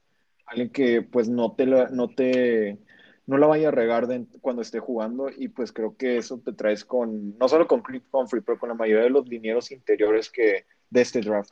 alguien 0.46 0.70
que 0.72 1.04
pues 1.04 1.30
no 1.30 1.56
te, 1.56 1.68
no 1.68 2.10
te, 2.10 2.80
no 3.26 3.38
la 3.38 3.48
vaya 3.48 3.70
a 3.70 3.72
regar 3.72 4.10
cuando 4.42 4.62
esté 4.62 4.80
jugando 4.82 5.30
y 5.30 5.48
pues 5.48 5.72
creo 5.72 5.96
que 5.96 6.18
eso 6.18 6.42
te 6.44 6.52
traes 6.52 6.84
con, 6.84 7.38
no 7.38 7.48
solo 7.48 7.66
con 7.66 7.82
Creed 7.82 8.04
Humphrey, 8.12 8.44
pero 8.46 8.60
con 8.60 8.68
la 8.68 8.76
mayoría 8.76 9.06
de 9.06 9.10
los 9.10 9.26
linieros 9.30 9.72
interiores 9.72 10.30
que 10.30 10.66
de 10.90 11.02
este 11.02 11.22
draft. 11.22 11.52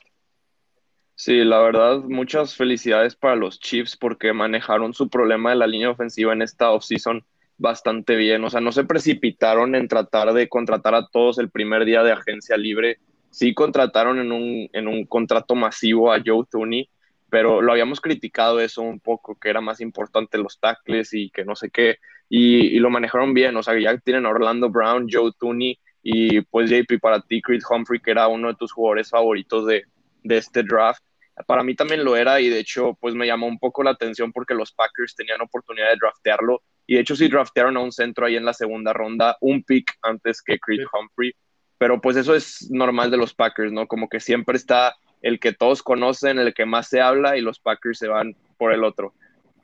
Sí, 1.14 1.44
la 1.44 1.60
verdad, 1.60 2.02
muchas 2.02 2.54
felicidades 2.54 3.16
para 3.16 3.36
los 3.36 3.58
Chiefs 3.58 3.96
porque 3.96 4.34
manejaron 4.34 4.92
su 4.92 5.08
problema 5.08 5.50
de 5.50 5.56
la 5.56 5.66
línea 5.66 5.90
ofensiva 5.90 6.34
en 6.34 6.42
esta 6.42 6.70
offseason 6.70 7.24
bastante 7.56 8.16
bien. 8.16 8.44
O 8.44 8.50
sea, 8.50 8.60
no 8.60 8.70
se 8.70 8.84
precipitaron 8.84 9.74
en 9.74 9.88
tratar 9.88 10.34
de 10.34 10.48
contratar 10.48 10.94
a 10.94 11.06
todos 11.06 11.38
el 11.38 11.50
primer 11.50 11.86
día 11.86 12.02
de 12.02 12.12
agencia 12.12 12.58
libre. 12.58 12.98
Sí 13.30 13.54
contrataron 13.54 14.18
en 14.18 14.30
un, 14.30 14.68
en 14.72 14.88
un 14.88 15.06
contrato 15.06 15.54
masivo 15.54 16.12
a 16.12 16.20
Joe 16.24 16.44
Tooney, 16.50 16.90
pero 17.30 17.62
lo 17.62 17.72
habíamos 17.72 18.02
criticado 18.02 18.60
eso 18.60 18.82
un 18.82 19.00
poco, 19.00 19.38
que 19.40 19.48
era 19.48 19.62
más 19.62 19.80
importante 19.80 20.36
los 20.36 20.60
tackles 20.60 21.14
y 21.14 21.30
que 21.30 21.46
no 21.46 21.56
sé 21.56 21.70
qué. 21.70 21.96
Y, 22.28 22.76
y 22.76 22.78
lo 22.78 22.90
manejaron 22.90 23.32
bien. 23.32 23.56
O 23.56 23.62
sea, 23.62 23.78
ya 23.78 23.96
tienen 23.98 24.26
a 24.26 24.30
Orlando 24.30 24.68
Brown, 24.68 25.06
Joe 25.10 25.32
Tooney 25.38 25.78
y 26.08 26.40
pues 26.42 26.70
JP, 26.70 27.00
para 27.00 27.20
ti, 27.20 27.42
Creed 27.42 27.62
Humphrey, 27.68 27.98
que 27.98 28.12
era 28.12 28.28
uno 28.28 28.46
de 28.46 28.54
tus 28.54 28.70
jugadores 28.70 29.10
favoritos 29.10 29.66
de, 29.66 29.82
de 30.22 30.36
este 30.36 30.62
draft, 30.62 31.02
para 31.48 31.64
mí 31.64 31.74
también 31.74 32.04
lo 32.04 32.14
era 32.14 32.40
y 32.40 32.48
de 32.48 32.60
hecho 32.60 32.96
pues 33.00 33.16
me 33.16 33.26
llamó 33.26 33.48
un 33.48 33.58
poco 33.58 33.82
la 33.82 33.90
atención 33.90 34.32
porque 34.32 34.54
los 34.54 34.70
Packers 34.70 35.16
tenían 35.16 35.40
oportunidad 35.40 35.90
de 35.90 35.96
draftearlo 35.96 36.62
y 36.86 36.94
de 36.94 37.00
hecho 37.00 37.16
sí 37.16 37.26
draftearon 37.26 37.76
a 37.76 37.80
un 37.80 37.90
centro 37.90 38.24
ahí 38.24 38.36
en 38.36 38.44
la 38.44 38.54
segunda 38.54 38.92
ronda, 38.92 39.36
un 39.40 39.64
pick 39.64 39.94
antes 40.02 40.42
que 40.42 40.60
Creed 40.60 40.86
Humphrey, 40.92 41.34
pero 41.76 42.00
pues 42.00 42.16
eso 42.16 42.36
es 42.36 42.70
normal 42.70 43.10
de 43.10 43.16
los 43.16 43.34
Packers, 43.34 43.72
¿no? 43.72 43.88
Como 43.88 44.08
que 44.08 44.20
siempre 44.20 44.56
está 44.56 44.94
el 45.22 45.40
que 45.40 45.52
todos 45.52 45.82
conocen, 45.82 46.38
el 46.38 46.54
que 46.54 46.66
más 46.66 46.88
se 46.88 47.00
habla 47.00 47.36
y 47.36 47.40
los 47.40 47.58
Packers 47.58 47.98
se 47.98 48.06
van 48.06 48.36
por 48.58 48.72
el 48.72 48.84
otro. 48.84 49.12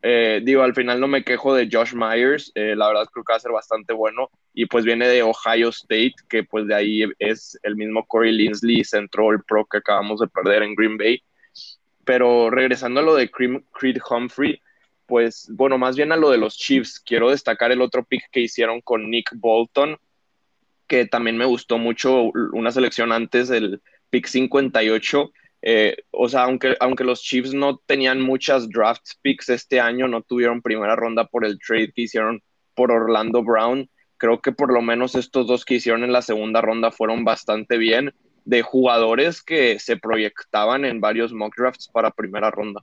Eh, 0.05 0.41
digo, 0.43 0.63
al 0.63 0.75
final 0.75 0.99
no 0.99 1.07
me 1.07 1.23
quejo 1.23 1.55
de 1.55 1.69
Josh 1.71 1.95
Myers, 1.95 2.51
eh, 2.57 2.75
la 2.75 2.89
verdad 2.89 3.07
creo 3.13 3.23
que 3.23 3.33
va 3.33 3.37
a 3.37 3.41
ser 3.41 3.53
bastante 3.53 3.93
bueno 3.93 4.31
y 4.53 4.67
pues 4.67 4.85
viene 4.85 5.07
de 5.07 5.23
Ohio 5.23 5.69
State, 5.69 6.15
que 6.29 6.43
pues 6.43 6.67
de 6.67 6.75
ahí 6.75 7.05
es 7.21 7.57
el 7.63 7.77
mismo 7.77 8.05
Corey 8.07 8.33
Linsley, 8.33 8.83
Central 8.83 9.45
Pro 9.47 9.65
que 9.65 9.79
acabamos 9.79 10.19
de 10.19 10.27
perder 10.27 10.65
en 10.65 10.75
Green 10.75 10.99
Bay. 10.99 11.23
Pero 12.05 12.51
regresando 12.51 12.99
a 12.99 13.05
lo 13.05 13.15
de 13.15 13.31
Creed 13.31 13.99
Humphrey, 14.11 14.61
pues 15.07 15.49
bueno, 15.53 15.79
más 15.79 15.95
bien 15.95 16.11
a 16.11 16.17
lo 16.17 16.31
de 16.31 16.39
los 16.39 16.57
Chiefs, 16.57 16.99
quiero 16.99 17.31
destacar 17.31 17.71
el 17.71 17.81
otro 17.81 18.03
pick 18.03 18.29
que 18.33 18.41
hicieron 18.41 18.81
con 18.81 19.09
Nick 19.09 19.31
Bolton, 19.37 19.99
que 20.89 21.07
también 21.07 21.37
me 21.37 21.45
gustó 21.45 21.79
mucho, 21.79 22.33
una 22.53 22.73
selección 22.73 23.13
antes 23.13 23.49
del 23.49 23.81
pick 24.11 24.27
58 24.27 25.33
eh, 25.63 25.97
o 26.11 26.29
sea, 26.29 26.43
aunque, 26.43 26.77
aunque 26.81 27.05
los 27.05 27.23
Chiefs 27.23 27.55
no 27.55 27.81
tenían 27.87 28.21
muchas 28.21 28.69
draft 28.69 29.03
picks 29.23 29.49
este 29.49 29.81
año, 29.81 30.09
no 30.09 30.23
tuvieron 30.23 30.61
primera 30.61 30.97
ronda 30.97 31.25
por 31.27 31.45
el 31.45 31.59
trade 31.61 31.93
que 31.93 32.03
hicieron 32.03 32.43
por 32.75 32.91
Orlando 32.91 33.45
Brown. 33.45 33.89
Creo 34.17 34.41
que 34.41 34.51
por 34.51 34.73
lo 34.73 34.83
menos 34.83 35.15
estos 35.15 35.47
dos 35.47 35.65
que 35.65 35.75
hicieron 35.75 36.03
en 36.03 36.13
la 36.13 36.23
segunda 36.23 36.61
ronda 36.61 36.91
fueron 36.91 37.25
bastante 37.25 37.79
bien 37.79 38.13
de 38.45 38.63
jugadores 38.63 39.41
que 39.41 39.79
se 39.79 39.97
proyectaban 39.97 40.85
en 40.85 41.01
varios 41.01 41.33
mock 41.33 41.55
drafts 41.57 41.89
para 41.89 42.11
primera 42.11 42.51
ronda. 42.51 42.83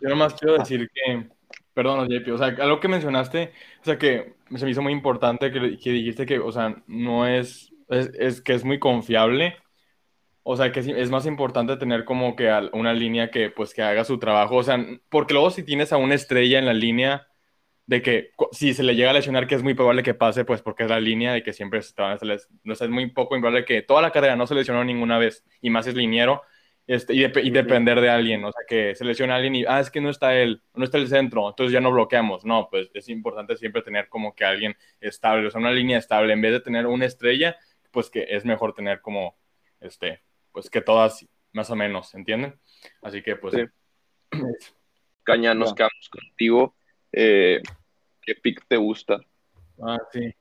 Yo 0.00 0.08
nomás 0.08 0.34
quiero 0.34 0.58
decir 0.58 0.90
que, 0.92 1.28
perdón, 1.72 2.08
JP, 2.08 2.32
o 2.32 2.38
sea, 2.38 2.48
algo 2.48 2.80
que 2.80 2.88
mencionaste, 2.88 3.52
o 3.80 3.84
sea, 3.84 3.96
que 3.96 4.34
se 4.56 4.64
me 4.64 4.72
hizo 4.72 4.82
muy 4.82 4.92
importante 4.92 5.52
que, 5.52 5.78
que 5.78 5.90
dijiste 5.90 6.26
que, 6.26 6.40
o 6.40 6.50
sea, 6.50 6.82
no 6.88 7.26
es, 7.26 7.72
es, 7.88 8.10
es 8.18 8.40
que 8.40 8.54
es 8.54 8.64
muy 8.64 8.80
confiable 8.80 9.56
o 10.48 10.56
sea, 10.56 10.70
que 10.70 10.80
es 10.80 11.10
más 11.10 11.26
importante 11.26 11.76
tener 11.76 12.04
como 12.04 12.36
que 12.36 12.48
una 12.72 12.94
línea 12.94 13.30
que 13.32 13.50
pues 13.50 13.74
que 13.74 13.82
haga 13.82 14.04
su 14.04 14.18
trabajo. 14.18 14.56
O 14.56 14.62
sea, 14.62 14.78
porque 15.08 15.34
luego 15.34 15.50
si 15.50 15.64
tienes 15.64 15.92
a 15.92 15.96
una 15.96 16.14
estrella 16.14 16.60
en 16.60 16.66
la 16.66 16.72
línea 16.72 17.26
de 17.86 18.00
que 18.02 18.30
si 18.52 18.72
se 18.72 18.84
le 18.84 18.94
llega 18.94 19.10
a 19.10 19.12
lesionar, 19.14 19.48
que 19.48 19.56
es 19.56 19.62
muy 19.64 19.74
probable 19.74 20.04
que 20.04 20.14
pase, 20.14 20.44
pues 20.44 20.62
porque 20.62 20.84
es 20.84 20.90
la 20.90 21.00
línea 21.00 21.32
de 21.32 21.42
que 21.42 21.52
siempre 21.52 21.82
se, 21.82 21.94
no 22.64 22.74
es 22.74 22.88
muy 22.88 23.10
poco 23.10 23.30
probable 23.40 23.64
que 23.64 23.82
toda 23.82 24.02
la 24.02 24.12
carrera 24.12 24.36
no 24.36 24.46
se 24.46 24.54
lesionó 24.54 24.84
ninguna 24.84 25.18
vez 25.18 25.44
y 25.60 25.70
más 25.70 25.86
es 25.88 25.94
liniero 25.96 26.42
este, 26.86 27.14
y, 27.14 27.24
y, 27.24 27.50
depender 27.50 28.00
de 28.00 28.10
alguien, 28.10 28.44
o 28.44 28.52
sea, 28.52 28.62
que 28.68 28.94
se 28.94 29.04
lesiona 29.04 29.34
alguien 29.34 29.56
y, 29.56 29.64
ah, 29.66 29.80
es 29.80 29.90
que 29.90 30.00
no 30.00 30.10
está 30.10 30.36
él, 30.36 30.62
no 30.74 30.84
está 30.84 30.98
el 30.98 31.08
centro, 31.08 31.48
entonces 31.48 31.72
ya 31.72 31.80
no 31.80 31.90
bloqueamos. 31.90 32.44
No, 32.44 32.68
pues 32.70 32.90
es 32.94 33.08
importante 33.08 33.56
siempre 33.56 33.82
tener 33.82 34.08
como 34.08 34.34
que 34.34 34.44
alguien 34.44 34.76
estable, 35.00 35.48
o 35.48 35.50
sea, 35.50 35.60
una 35.60 35.72
línea 35.72 35.98
estable, 35.98 36.32
en 36.32 36.40
vez 36.40 36.52
de 36.52 36.60
tener 36.60 36.86
una 36.86 37.06
estrella, 37.06 37.56
pues 37.90 38.10
que 38.10 38.26
es 38.30 38.44
mejor 38.44 38.74
tener 38.74 39.00
como, 39.00 39.36
este, 39.80 40.22
pues 40.56 40.70
que 40.70 40.80
todas 40.80 41.26
más 41.52 41.68
o 41.68 41.76
menos, 41.76 42.14
¿entienden? 42.14 42.58
Así 43.02 43.20
que 43.20 43.36
pues... 43.36 43.54
Caña, 45.22 45.52
nos 45.52 45.74
quedamos 45.74 46.08
contigo. 46.08 46.74
Eh, 47.12 47.60
¿Qué 48.22 48.36
pick 48.36 48.66
te 48.66 48.78
gusta? 48.78 49.20
Ah, 49.82 49.98
sí. 50.10 50.34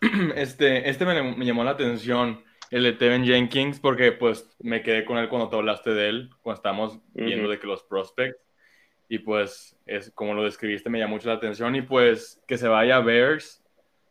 Este, 0.36 0.88
este 0.88 1.04
me, 1.04 1.34
me, 1.34 1.44
llamó 1.44 1.64
la 1.64 1.72
atención, 1.72 2.44
el 2.70 2.84
de 2.84 2.92
Tevin 2.92 3.24
Jenkins, 3.24 3.80
porque 3.80 4.12
pues 4.12 4.48
me 4.60 4.80
quedé 4.80 5.04
con 5.04 5.18
él 5.18 5.28
cuando 5.28 5.48
te 5.48 5.56
hablaste 5.56 5.90
de 5.90 6.08
él, 6.08 6.30
cuando 6.40 6.58
estábamos 6.58 7.00
viendo 7.14 7.48
de 7.48 7.58
que 7.58 7.66
los 7.66 7.82
prospects, 7.82 8.38
y 9.08 9.18
pues 9.18 9.76
es 9.86 10.12
como 10.12 10.34
lo 10.34 10.44
describiste, 10.44 10.88
me 10.88 11.00
llamó 11.00 11.16
mucho 11.16 11.30
la 11.30 11.34
atención, 11.34 11.74
y 11.74 11.82
pues 11.82 12.40
que 12.46 12.58
se 12.58 12.68
vaya 12.68 12.98
a 12.98 13.00
Bears, 13.00 13.64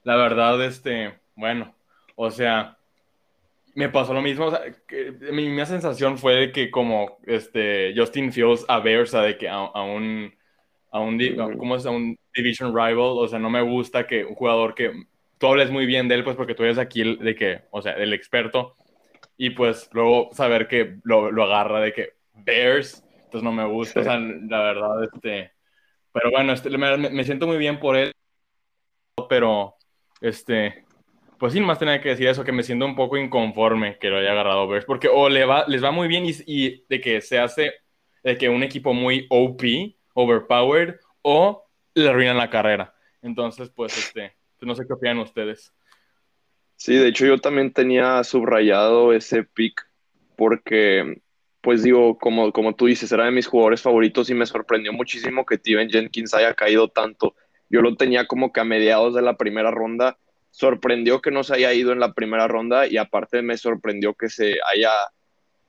la 0.04 0.18
verdad, 0.18 0.62
este, 0.66 1.18
bueno, 1.38 1.74
o 2.18 2.32
sea, 2.32 2.78
me 3.78 3.90
pasó 3.90 4.12
lo 4.12 4.24
mismo, 4.24 4.46
o 4.48 4.50
sea, 4.50 4.62
que, 4.88 5.12
mi, 5.32 5.50
mi, 5.50 5.64
sensación 5.68 6.18
fue 6.18 6.34
de 6.34 6.52
que 6.52 6.72
como 6.72 7.20
este 7.28 7.94
Justin 7.96 8.34
Fields 8.34 8.66
a 8.68 8.80
Bears, 8.80 9.10
o 9.10 9.12
sea, 9.12 9.22
de 9.22 9.38
que 9.38 9.48
a, 9.48 9.60
un 9.84 10.34
a 10.92 11.00
un, 11.00 11.20
¿cómo 11.60 11.76
es? 11.76 11.86
A 11.86 11.92
un 11.92 12.18
division 12.34 12.76
rival, 12.76 12.98
o 12.98 13.28
sea, 13.28 13.38
no 13.38 13.52
me 13.52 13.62
gusta 13.62 14.08
que 14.08 14.26
un 14.26 14.34
jugador 14.34 14.74
que 14.74 14.92
tú 15.38 15.46
hables 15.46 15.70
muy 15.70 15.86
bien 15.86 16.08
de 16.08 16.16
él, 16.16 16.24
pues 16.24 16.36
porque 16.36 16.56
tú 16.56 16.64
eres 16.64 16.80
aquí 16.80 17.18
de 17.18 17.36
que, 17.36 17.66
o 17.70 17.84
sea, 17.84 17.92
el 17.94 18.14
experto, 18.14 18.76
y 19.38 19.52
pues 19.52 19.90
luego 19.94 20.30
saber 20.34 20.68
que 20.68 20.98
lo, 21.04 21.32
lo 21.32 21.44
agarra 21.44 21.80
de 21.80 21.94
que 21.94 22.14
Bears, 22.34 23.04
entonces 23.26 23.44
no 23.44 23.52
me 23.52 23.66
gusta, 23.68 24.00
o 24.00 24.04
sea, 24.04 24.18
la 24.18 24.60
verdad, 24.60 25.04
este, 25.04 25.52
pero 26.12 26.32
bueno, 26.32 26.54
este, 26.54 26.76
me, 26.76 26.98
me, 26.98 27.24
siento 27.24 27.46
muy 27.46 27.58
bien 27.58 27.80
por 27.80 27.96
él, 27.96 28.12
pero, 29.30 29.76
este, 30.20 30.87
pues 31.40 31.54
sin 31.54 31.64
más 31.64 31.80
tener 31.80 32.02
que 32.02 32.10
decir 32.10 32.28
eso, 32.28 32.44
que 32.44 32.52
me 32.52 32.64
siento 32.64 32.86
un 32.86 32.96
poco 32.96 33.18
inconforme 33.18 33.98
que 34.00 34.10
lo 34.10 34.18
haya 34.18 34.32
agarrado 34.32 34.68
Bears, 34.68 34.86
porque 34.86 35.08
o 35.08 35.30
le 35.30 35.46
va, 35.46 35.66
les 35.68 35.84
va 35.84 35.92
muy 35.92 36.08
bien 36.08 36.26
y, 36.26 36.32
y 36.46 36.86
de 36.90 37.02
que 37.02 37.22
se 37.22 37.40
hace, 37.40 37.74
de 38.24 38.38
que 38.38 38.50
un 38.50 38.64
equipo 38.64 38.94
muy 38.94 39.28
OP, 39.30 39.64
overpowered, 40.14 40.96
o 41.22 41.68
le 41.94 42.10
arruinan 42.10 42.38
la 42.38 42.50
carrera. 42.50 42.94
Entonces, 43.22 43.70
pues, 43.70 43.98
este, 43.98 44.36
pues, 44.58 44.68
no 44.68 44.76
sé 44.76 44.86
qué 44.88 44.94
opinan 44.94 45.20
ustedes. 45.20 45.74
Sí, 46.76 46.96
de 46.96 47.08
hecho 47.08 47.26
yo 47.26 47.40
también 47.40 47.74
tenía 47.74 48.24
subrayado 48.24 49.12
ese 49.12 49.44
pick 49.44 49.88
porque, 50.36 51.22
pues 51.62 51.82
digo, 51.82 52.18
como, 52.20 52.52
como 52.52 52.76
tú 52.76 52.86
dices, 52.86 53.12
era 53.12 53.26
de 53.26 53.32
mis 53.32 53.48
jugadores 53.48 53.82
favoritos 53.82 54.30
y 54.30 54.36
me 54.36 54.46
sorprendió 54.46 54.94
muchísimo 54.94 55.46
que 55.46 55.58
Steven 55.58 55.90
Jenkins 55.90 56.36
haya 56.36 56.54
caído 56.54 56.88
tanto. 56.88 57.36
Yo 57.70 57.82
lo 57.82 57.96
tenía 57.96 58.28
como 58.28 58.54
que 58.54 58.60
a 58.60 58.64
mediados 58.64 59.16
de 59.16 59.24
la 59.24 59.38
primera 59.38 59.72
ronda. 59.72 60.18
Sorprendió 60.52 61.22
que 61.22 61.32
no 61.32 61.44
se 61.44 61.56
haya 61.56 61.74
ido 61.74 61.92
en 61.92 62.00
la 62.00 62.14
primera 62.14 62.48
ronda 62.48 62.88
y 62.88 62.98
aparte 62.98 63.42
me 63.42 63.58
sorprendió 63.58 64.14
que 64.14 64.30
se 64.30 64.58
haya 64.72 64.92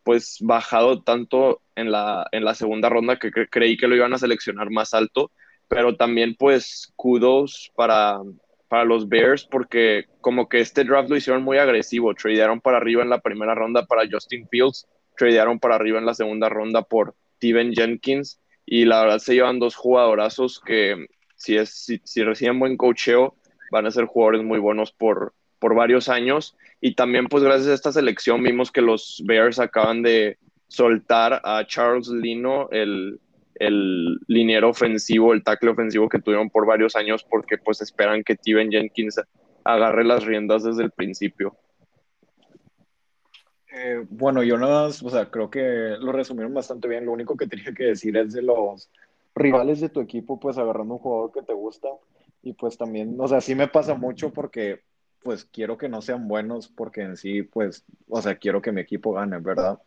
pues 0.03 0.39
bajado 0.41 1.03
tanto 1.03 1.61
en 1.77 1.93
la, 1.93 2.27
en 2.33 2.45
la 2.45 2.55
segunda 2.55 2.89
ronda 2.89 3.19
que 3.19 3.31
creí 3.51 3.77
que 3.77 3.87
lo 3.87 3.95
iban 3.95 4.15
a 4.15 4.19
seleccionar 4.19 4.71
más 4.71 4.95
alto, 4.95 5.31
pero 5.69 5.97
también 5.97 6.35
pues 6.35 6.93
kudos 6.97 7.71
para, 7.77 8.19
para 8.69 8.85
los 8.85 9.09
Bears 9.09 9.45
porque 9.45 10.07
como 10.23 10.49
que 10.49 10.61
este 10.61 10.85
draft 10.85 11.11
lo 11.11 11.17
hicieron 11.17 11.43
muy 11.43 11.59
agresivo, 11.59 12.15
tradearon 12.15 12.61
para 12.61 12.79
arriba 12.79 13.03
en 13.03 13.11
la 13.11 13.21
primera 13.21 13.55
ronda 13.55 13.85
para 13.85 14.09
Justin 14.11 14.49
Fields, 14.49 14.87
tradearon 15.15 15.59
para 15.59 15.75
arriba 15.75 15.99
en 15.99 16.07
la 16.07 16.15
segunda 16.15 16.49
ronda 16.49 16.81
por 16.81 17.15
Steven 17.37 17.73
Jenkins 17.73 18.41
y 18.65 18.87
la 18.87 19.03
verdad 19.03 19.19
se 19.19 19.35
llevan 19.35 19.59
dos 19.59 19.77
jugadorazos 19.77 20.59
que 20.59 21.07
si, 21.37 21.57
es, 21.57 21.71
si, 21.71 22.01
si 22.05 22.23
reciben 22.23 22.59
buen 22.59 22.77
cocheo 22.77 23.35
van 23.71 23.87
a 23.87 23.91
ser 23.91 24.05
jugadores 24.07 24.43
muy 24.43 24.59
buenos 24.59 24.93
por, 24.93 25.35
por 25.59 25.75
varios 25.75 26.09
años. 26.09 26.57
Y 26.81 26.95
también, 26.95 27.27
pues 27.27 27.43
gracias 27.43 27.69
a 27.69 27.75
esta 27.75 27.93
selección, 27.93 28.43
vimos 28.43 28.71
que 28.71 28.81
los 28.81 29.23
Bears 29.27 29.59
acaban 29.59 30.03
de 30.03 30.39
soltar 30.69 31.41
a 31.45 31.65
Charles 31.67 32.09
Lino, 32.09 32.69
el, 32.71 33.21
el 33.55 34.19
liniero 34.27 34.71
ofensivo, 34.71 35.33
el 35.33 35.43
tackle 35.43 35.71
ofensivo 35.71 36.09
que 36.09 36.21
tuvieron 36.21 36.51
por 36.51 36.67
varios 36.67 36.95
años, 36.97 37.25
porque 37.25 37.59
pues 37.59 37.81
esperan 37.81 38.23
que 38.23 38.37
Steven 38.37 38.71
Jenkins 38.71 39.21
agarre 39.65 40.05
las 40.05 40.25
riendas 40.25 40.65
desde 40.65 40.85
el 40.85 40.91
principio. 40.91 41.57
Eh, 43.71 44.05
bueno, 44.09 44.43
yo 44.43 44.57
nada 44.57 44.87
más, 44.87 45.03
o 45.03 45.11
sea, 45.11 45.31
creo 45.31 45.51
que 45.51 45.97
lo 46.01 46.11
resumieron 46.13 46.55
bastante 46.55 46.89
bien. 46.89 47.07
Lo 47.07 47.13
único 47.13 47.37
que 47.37 47.47
tenía 47.47 47.73
que 47.73 47.85
decir 47.85 48.17
es 48.17 48.33
de 48.33 48.43
los 48.43 48.91
rivales 49.35 49.81
de 49.81 49.89
tu 49.89 50.01
equipo, 50.01 50.41
pues 50.41 50.59
agarrando 50.59 50.95
un 50.95 51.01
jugador 51.01 51.33
que 51.33 51.43
te 51.43 51.53
gusta. 51.53 51.89
Y 52.43 52.53
pues 52.53 52.77
también, 52.77 53.17
o 53.19 53.29
sea, 53.29 53.41
sí 53.41 53.55
me 53.55 53.69
pasa 53.69 53.95
mucho 53.95 54.33
porque 54.33 54.81
pues 55.23 55.45
quiero 55.45 55.77
que 55.77 55.89
no 55.89 56.01
sean 56.01 56.29
buenos 56.29 56.69
porque 56.69 57.03
en 57.03 57.17
sí, 57.17 57.43
pues, 57.43 57.85
o 58.09 58.23
sea, 58.23 58.37
quiero 58.37 58.63
que 58.63 58.73
mi 58.73 58.81
equipo 58.81 59.13
gane, 59.13 59.39
¿verdad? 59.39 59.79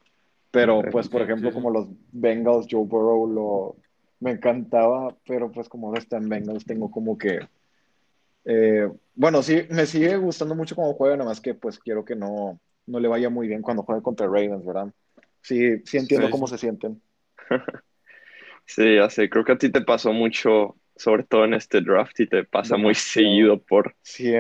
Pero, 0.52 0.82
pues, 0.92 1.08
por 1.08 1.22
ejemplo, 1.22 1.54
como 1.54 1.70
los 1.70 1.88
Bengals, 2.12 2.68
Joe 2.70 2.86
Burrow, 2.86 3.28
lo, 3.28 3.76
me 4.20 4.32
encantaba, 4.32 5.16
pero 5.26 5.52
pues 5.52 5.68
como 5.68 5.96
está 5.96 6.18
en 6.18 6.30
Bengals, 6.30 6.66
tengo 6.66 6.92
como 6.92 7.18
que, 7.18 7.40
eh, 8.46 8.90
bueno, 9.16 9.42
sí, 9.42 9.64
me 9.70 9.86
sigue 9.86 10.16
gustando 10.18 10.54
mucho 10.54 10.76
cómo 10.76 10.94
juega, 10.94 11.18
nada 11.18 11.30
más 11.30 11.42
que 11.42 11.54
pues 11.54 11.80
quiero 11.80 12.06
que 12.06 12.16
no, 12.16 12.60
no 12.86 13.00
le 13.00 13.08
vaya 13.08 13.30
muy 13.30 13.48
bien 13.48 13.62
cuando 13.62 13.84
juegue 13.84 14.04
contra 14.04 14.28
Ravens, 14.28 14.66
¿verdad? 14.66 14.94
Sí, 15.42 15.80
sí 15.86 15.98
entiendo 15.98 16.30
cómo 16.30 16.48
se 16.48 16.58
sienten. 16.58 17.02
sí, 18.66 18.96
ya 18.96 19.10
sé, 19.10 19.30
creo 19.30 19.44
que 19.44 19.54
a 19.54 19.58
ti 19.58 19.72
te 19.72 19.82
pasó 19.82 20.14
mucho 20.14 20.76
sobre 21.02 21.24
todo 21.24 21.46
en 21.46 21.54
este 21.54 21.82
draft, 21.82 22.20
y 22.20 22.28
te 22.28 22.44
pasa 22.44 22.78
muy 22.78 22.94
seguido 22.96 23.62
por, 23.62 23.96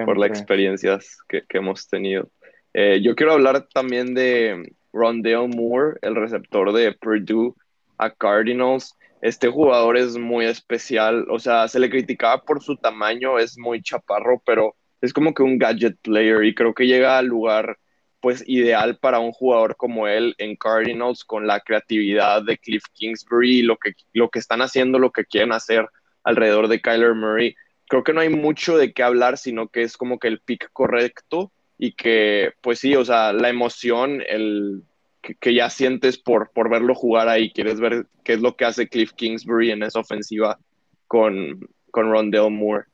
por 0.06 0.18
las 0.18 0.30
experiencias 0.30 1.18
que, 1.28 1.44
que 1.48 1.58
hemos 1.58 1.88
tenido. 1.88 2.30
Eh, 2.74 3.02
yo 3.02 3.16
quiero 3.16 3.34
hablar 3.34 3.68
también 3.74 4.14
de 4.14 4.74
Rondale 4.94 5.48
Moore, 5.48 5.98
el 6.02 6.16
receptor 6.16 6.72
de 6.74 6.94
Purdue 6.94 7.54
a 7.98 8.10
Cardinals. 8.10 8.96
Este 9.22 9.48
jugador 9.48 9.98
es 9.98 10.18
muy 10.18 10.46
especial, 10.46 11.26
o 11.30 11.40
sea, 11.40 11.68
se 11.68 11.80
le 11.80 11.90
criticaba 11.90 12.42
por 12.44 12.62
su 12.62 12.76
tamaño, 12.78 13.40
es 13.40 13.58
muy 13.58 13.82
chaparro, 13.82 14.42
pero 14.46 14.76
es 15.02 15.14
como 15.14 15.34
que 15.34 15.44
un 15.44 15.58
gadget 15.58 15.98
player 16.02 16.44
y 16.44 16.56
creo 16.56 16.74
que 16.74 16.88
llega 16.88 17.18
al 17.18 17.28
lugar 17.28 17.78
pues 18.20 18.44
ideal 18.48 18.98
para 19.00 19.20
un 19.20 19.32
jugador 19.32 19.76
como 19.76 20.08
él 20.08 20.36
en 20.38 20.56
Cardinals 20.56 21.24
con 21.24 21.48
la 21.48 21.60
creatividad 21.60 22.44
de 22.44 22.58
Cliff 22.58 22.84
Kingsbury, 22.94 23.64
lo 23.64 23.78
que, 23.78 23.94
lo 24.14 24.30
que 24.30 24.38
están 24.38 24.62
haciendo, 24.62 25.00
lo 25.00 25.12
que 25.12 25.26
quieren 25.26 25.52
hacer 25.52 25.88
alrededor 26.24 26.68
de 26.68 26.82
Kyler 26.82 27.16
Murray. 27.16 27.56
Creo 27.88 28.04
que 28.04 28.14
no 28.14 28.22
hay 28.22 28.30
mucho 28.30 28.78
de 28.78 28.94
qué 28.94 29.04
hablar, 29.04 29.38
sino 29.38 29.68
que 29.68 29.84
es 29.84 29.98
como 29.98 30.20
que 30.20 30.28
el 30.28 30.40
pick 30.40 30.70
correcto 30.72 31.52
y 31.78 31.94
que, 31.94 32.54
pues 32.62 32.80
sí, 32.80 32.96
o 32.96 33.04
sea, 33.04 33.34
la 33.34 33.50
emoción, 33.50 34.22
el 34.28 34.84
que, 35.22 35.54
ya 35.54 35.70
sientes 35.70 36.18
por, 36.18 36.52
por 36.52 36.70
verlo 36.70 36.96
jugar 36.96 37.28
ahí, 37.28 37.52
quieres 37.52 37.80
ver 37.80 38.08
qué 38.24 38.34
es 38.34 38.42
lo 38.42 38.56
que 38.56 38.66
hace 38.66 38.88
Cliff 38.88 39.14
Kingsbury 39.14 39.72
en 39.72 39.84
esa 39.84 40.00
ofensiva 40.00 40.60
con, 41.08 41.68
con 41.92 42.12
Rondell 42.12 42.52
Moore. 42.52 42.86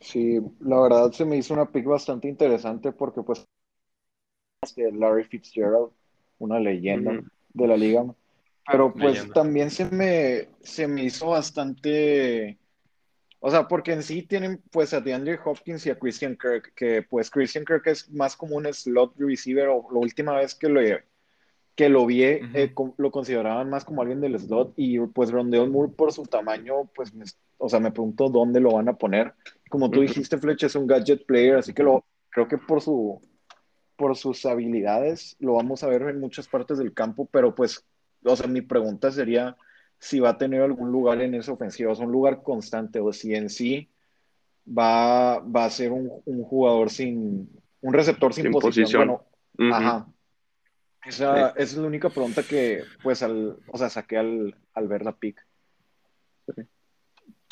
Sí, 0.00 0.38
la 0.60 0.80
verdad 0.80 1.12
se 1.12 1.24
me 1.24 1.36
hizo 1.36 1.54
una 1.54 1.70
pick 1.70 1.86
bastante 1.86 2.28
interesante 2.28 2.92
porque 2.92 3.22
pues 3.22 3.46
Larry 4.76 5.24
Fitzgerald, 5.24 5.90
una 6.38 6.60
leyenda 6.60 7.22
de 7.54 7.66
la 7.66 7.76
liga, 7.76 8.04
pero 8.70 8.92
pues 8.92 9.30
también 9.32 9.70
se 9.70 9.84
me, 9.86 10.48
se 10.62 10.86
me 10.86 11.04
hizo 11.04 11.28
bastante... 11.28 12.58
O 13.38 13.50
sea, 13.50 13.68
porque 13.68 13.92
en 13.92 14.02
sí 14.02 14.22
tienen 14.22 14.62
pues 14.70 14.92
a 14.92 15.00
DeAndre 15.00 15.38
Hopkins 15.44 15.86
y 15.86 15.90
a 15.90 15.98
Christian 15.98 16.36
Kirk, 16.36 16.72
que 16.74 17.02
pues 17.02 17.30
Christian 17.30 17.64
Kirk 17.64 17.86
es 17.86 18.10
más 18.10 18.36
como 18.36 18.56
un 18.56 18.72
slot 18.72 19.14
receiver, 19.18 19.68
o 19.68 19.86
la 19.92 19.98
última 20.00 20.34
vez 20.36 20.54
que 20.54 20.68
lo, 20.68 20.80
que 21.76 21.88
lo 21.88 22.06
vi, 22.06 22.24
eh, 22.24 22.74
lo 22.96 23.10
consideraban 23.10 23.70
más 23.70 23.84
como 23.84 24.00
alguien 24.00 24.20
del 24.20 24.38
slot, 24.40 24.72
y 24.76 24.98
pues 24.98 25.30
Rondell 25.30 25.70
Moore 25.70 25.92
por 25.94 26.12
su 26.12 26.24
tamaño, 26.24 26.86
pues, 26.94 27.12
o 27.58 27.68
sea, 27.68 27.78
me 27.78 27.92
pregunto 27.92 28.30
dónde 28.30 28.58
lo 28.58 28.72
van 28.72 28.88
a 28.88 28.96
poner. 28.96 29.34
Como 29.68 29.90
tú 29.90 30.00
dijiste, 30.00 30.38
Fletch 30.38 30.64
es 30.64 30.74
un 30.74 30.86
gadget 30.86 31.24
player, 31.26 31.56
así 31.56 31.72
que 31.72 31.84
lo, 31.84 32.04
creo 32.30 32.48
que 32.48 32.58
por 32.58 32.80
su 32.80 33.20
por 33.96 34.16
sus 34.16 34.44
habilidades 34.44 35.36
lo 35.40 35.54
vamos 35.54 35.82
a 35.82 35.88
ver 35.88 36.02
en 36.02 36.20
muchas 36.20 36.48
partes 36.48 36.78
del 36.78 36.92
campo, 36.92 37.28
pero 37.30 37.54
pues 37.54 37.84
o 38.24 38.36
sea, 38.36 38.46
mi 38.46 38.60
pregunta 38.60 39.10
sería 39.10 39.56
si 39.98 40.20
va 40.20 40.30
a 40.30 40.38
tener 40.38 40.62
algún 40.62 40.90
lugar 40.90 41.20
en 41.22 41.34
esa 41.34 41.52
ofensiva, 41.52 41.92
o 41.92 41.98
un 41.98 42.12
lugar 42.12 42.42
constante, 42.42 43.00
o 43.00 43.12
si 43.12 43.34
en 43.34 43.48
sí 43.48 43.90
va, 44.66 45.40
va 45.40 45.64
a 45.64 45.70
ser 45.70 45.92
un, 45.92 46.10
jugador 46.44 46.90
sin, 46.90 47.48
un 47.80 47.92
receptor 47.94 48.34
sin, 48.34 48.50
posición. 48.50 49.20
Bueno, 49.56 49.74
ajá. 49.74 50.06
Esa, 51.04 51.50
es 51.50 51.76
la 51.76 51.86
única 51.86 52.10
pregunta 52.10 52.42
que, 52.42 52.82
pues, 53.02 53.22
al, 53.22 53.58
o 53.68 53.78
sea, 53.78 53.88
saqué 53.88 54.18
al, 54.18 54.54
ver 54.82 55.02
la 55.04 55.12
pick. 55.12 55.46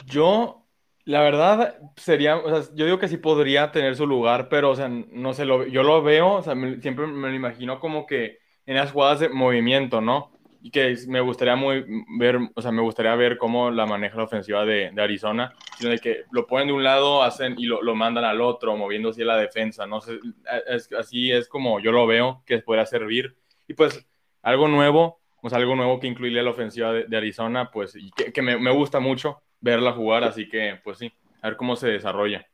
Yo, 0.06 0.66
la 1.04 1.21
verdad, 1.21 1.78
sería, 1.97 2.37
o 2.37 2.62
sea, 2.62 2.75
yo 2.75 2.85
digo 2.85 2.99
que 2.99 3.09
sí 3.09 3.16
podría 3.16 3.71
tener 3.71 3.94
su 3.94 4.06
lugar, 4.06 4.49
pero, 4.49 4.71
o 4.71 4.76
sea, 4.76 4.88
no 4.88 5.35
sé, 5.35 5.44
lo, 5.44 5.66
yo 5.66 5.85
lo 5.85 6.02
veo, 6.02 6.33
o 6.35 6.42
sea, 6.42 6.54
siempre 6.80 7.06
me 7.06 7.28
lo 7.28 7.35
imagino 7.35 7.78
como 7.78 8.06
que 8.06 8.38
en 8.66 8.75
las 8.75 8.90
jugadas 8.90 9.21
de 9.21 9.28
movimiento, 9.28 10.00
¿no? 10.00 10.33
Y 10.64 10.71
que 10.71 10.97
me 11.09 11.21
gustaría 11.21 11.56
muy 11.56 11.85
ver, 12.18 12.38
o 12.54 12.62
sea, 12.62 12.73
me 12.73 12.80
gustaría 12.80 13.14
ver 13.16 13.37
cómo 13.37 13.71
la 13.71 13.85
maneja 13.85 14.16
la 14.16 14.25
ofensiva 14.25 14.64
de, 14.64 14.90
de 14.94 15.02
Arizona, 15.02 15.52
sino 15.76 15.90
de 15.90 15.99
que 15.99 16.23
lo 16.30 16.47
ponen 16.47 16.68
de 16.68 16.73
un 16.73 16.83
lado 16.83 17.23
hacen 17.23 17.54
y 17.59 17.66
lo, 17.66 17.83
lo 17.83 17.94
mandan 17.94 18.25
al 18.25 18.40
otro, 18.40 18.75
moviendo 18.75 19.11
así 19.11 19.23
la 19.25 19.37
defensa, 19.37 19.87
no 19.87 20.00
sé, 20.00 20.18
es, 20.66 20.90
así 20.99 21.30
es 21.30 21.49
como 21.49 21.80
yo 21.80 21.92
lo 21.92 22.06
veo 22.06 22.42
que 22.47 22.61
podría 22.61 22.87
servir 22.87 23.37
Y 23.68 23.75
pues 23.75 24.06
algo 24.40 24.66
nuevo, 24.66 25.21
o 25.42 25.50
sea, 25.50 25.59
algo 25.59 25.76
nuevo 25.76 26.00
que 26.00 26.06
incluiría 26.06 26.42
la 26.42 26.52
ofensiva 26.52 26.94
de, 26.94 27.14
Arizona, 27.14 27.71
pues, 27.71 27.94
y 27.94 28.11
que, 28.12 28.40
me, 28.40 28.56
me, 28.56 28.71
gusta 28.71 29.00
mucho 29.00 29.42
verla 29.61 29.92
jugar, 29.92 30.25
así 30.25 30.49
que, 30.49 30.80
pues 30.83 30.97
sí, 30.97 31.12
a 31.42 31.49
ver 31.49 31.59
cómo 31.59 31.76
se 31.76 31.88
desarrolla. 31.88 32.47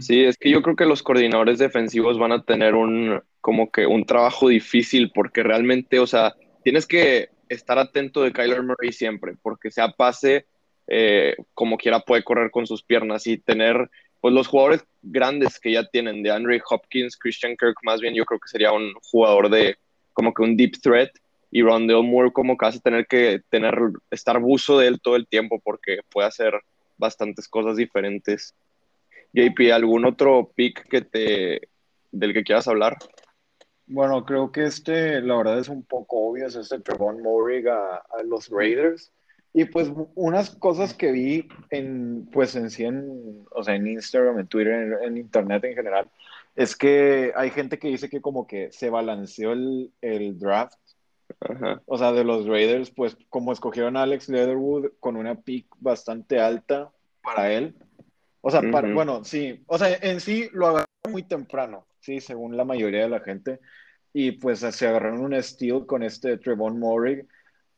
Sí, 0.00 0.24
es 0.24 0.38
que 0.38 0.48
yo 0.48 0.62
creo 0.62 0.76
que 0.76 0.86
los 0.86 1.02
coordinadores 1.02 1.58
defensivos 1.58 2.18
van 2.18 2.32
a 2.32 2.44
tener 2.44 2.74
un, 2.74 3.22
como 3.42 3.70
que 3.70 3.84
un 3.84 4.06
trabajo 4.06 4.48
difícil, 4.48 5.10
porque 5.14 5.42
realmente, 5.42 5.98
o 5.98 6.06
sea, 6.06 6.34
tienes 6.64 6.86
que 6.86 7.28
estar 7.48 7.78
atento 7.78 8.22
de 8.22 8.32
Kyler 8.32 8.62
Murray 8.62 8.90
siempre, 8.90 9.34
porque 9.40 9.70
sea 9.70 9.90
pase, 9.90 10.46
eh, 10.88 11.36
como 11.52 11.76
quiera 11.76 12.00
puede 12.00 12.24
correr 12.24 12.50
con 12.50 12.66
sus 12.66 12.82
piernas 12.82 13.26
y 13.26 13.36
tener, 13.36 13.90
pues 14.20 14.34
los 14.34 14.48
jugadores 14.48 14.84
grandes 15.02 15.60
que 15.60 15.72
ya 15.72 15.84
tienen, 15.84 16.22
de 16.22 16.32
Andre 16.32 16.60
Hopkins, 16.68 17.16
Christian 17.16 17.56
Kirk, 17.56 17.76
más 17.82 18.00
bien 18.00 18.14
yo 18.14 18.24
creo 18.24 18.40
que 18.40 18.48
sería 18.48 18.72
un 18.72 18.94
jugador 18.94 19.50
de 19.50 19.76
como 20.14 20.32
que 20.32 20.42
un 20.42 20.56
deep 20.56 20.80
threat 20.82 21.10
y 21.50 21.62
Rondell 21.62 22.02
Moore 22.02 22.32
como 22.32 22.56
que 22.56 22.66
hace 22.66 22.80
tener 22.80 23.06
que 23.06 23.42
tener, 23.50 23.76
estar 24.10 24.40
buzo 24.40 24.78
de 24.78 24.88
él 24.88 25.00
todo 25.00 25.16
el 25.16 25.28
tiempo 25.28 25.60
porque 25.62 25.98
puede 26.10 26.26
hacer 26.26 26.54
bastantes 26.96 27.46
cosas 27.46 27.76
diferentes. 27.76 28.54
JP, 29.34 29.72
¿algún 29.72 30.04
otro 30.06 30.50
pick 30.54 30.88
que 30.88 31.02
te, 31.02 31.68
del 32.10 32.32
que 32.32 32.42
quieras 32.42 32.68
hablar? 32.68 32.96
Bueno, 33.86 34.24
creo 34.24 34.50
que 34.50 34.64
este, 34.64 35.20
la 35.20 35.36
verdad 35.36 35.58
es 35.58 35.68
un 35.68 35.82
poco 35.82 36.28
obvio, 36.28 36.46
es 36.46 36.56
este 36.56 36.80
Trevon 36.80 37.22
Morig 37.22 37.68
a, 37.68 38.02
los 38.24 38.48
Raiders. 38.48 39.12
Y 39.52 39.66
pues 39.66 39.88
unas 40.14 40.50
cosas 40.50 40.94
que 40.94 41.12
vi 41.12 41.48
en, 41.70 42.28
pues 42.32 42.56
en 42.56 42.70
sí, 42.70 42.84
en, 42.84 43.44
o 43.52 43.62
sea, 43.62 43.76
en 43.76 43.86
Instagram, 43.86 44.40
en 44.40 44.46
Twitter, 44.48 44.98
en, 45.02 45.16
Internet 45.16 45.62
en 45.64 45.74
general, 45.76 46.10
es 46.56 46.74
que 46.74 47.32
hay 47.36 47.50
gente 47.50 47.78
que 47.78 47.88
dice 47.88 48.08
que 48.08 48.20
como 48.20 48.46
que 48.48 48.72
se 48.72 48.90
balanceó 48.90 49.52
el, 49.52 49.92
el 50.00 50.38
draft. 50.38 50.78
O 51.86 51.98
sea, 51.98 52.12
de 52.12 52.24
los 52.24 52.46
Raiders, 52.46 52.90
pues 52.90 53.16
como 53.28 53.52
escogieron 53.52 53.96
a 53.96 54.02
Alex 54.02 54.28
Leatherwood 54.28 54.92
con 55.00 55.16
una 55.16 55.36
pick 55.36 55.66
bastante 55.78 56.40
alta 56.40 56.90
para 57.22 57.52
él. 57.52 57.74
O 58.40 58.50
sea, 58.50 58.60
bueno, 58.60 59.24
sí. 59.24 59.62
O 59.66 59.78
sea, 59.78 59.96
en 60.02 60.20
sí 60.20 60.50
lo 60.52 60.66
agarró 60.66 60.86
muy 61.08 61.22
temprano, 61.22 61.86
sí, 62.04 62.20
según 62.20 62.56
la 62.56 62.64
mayoría 62.64 63.02
de 63.02 63.08
la 63.08 63.20
gente. 63.20 63.60
Y 64.12 64.32
pues 64.32 64.60
se 64.60 64.86
agarraron 64.86 65.20
un 65.20 65.42
steal 65.42 65.86
con 65.86 66.02
este 66.02 66.38
Trevon 66.38 66.78
Morig. 66.78 67.26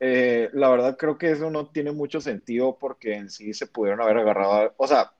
Eh, 0.00 0.50
la 0.52 0.68
verdad 0.68 0.96
creo 0.98 1.16
que 1.16 1.30
eso 1.30 1.50
no 1.50 1.70
tiene 1.70 1.92
mucho 1.92 2.20
sentido 2.20 2.76
porque 2.78 3.14
en 3.14 3.30
sí 3.30 3.54
se 3.54 3.66
pudieron 3.66 4.02
haber 4.02 4.18
agarrado, 4.18 4.74
o 4.76 4.86
sea, 4.86 5.12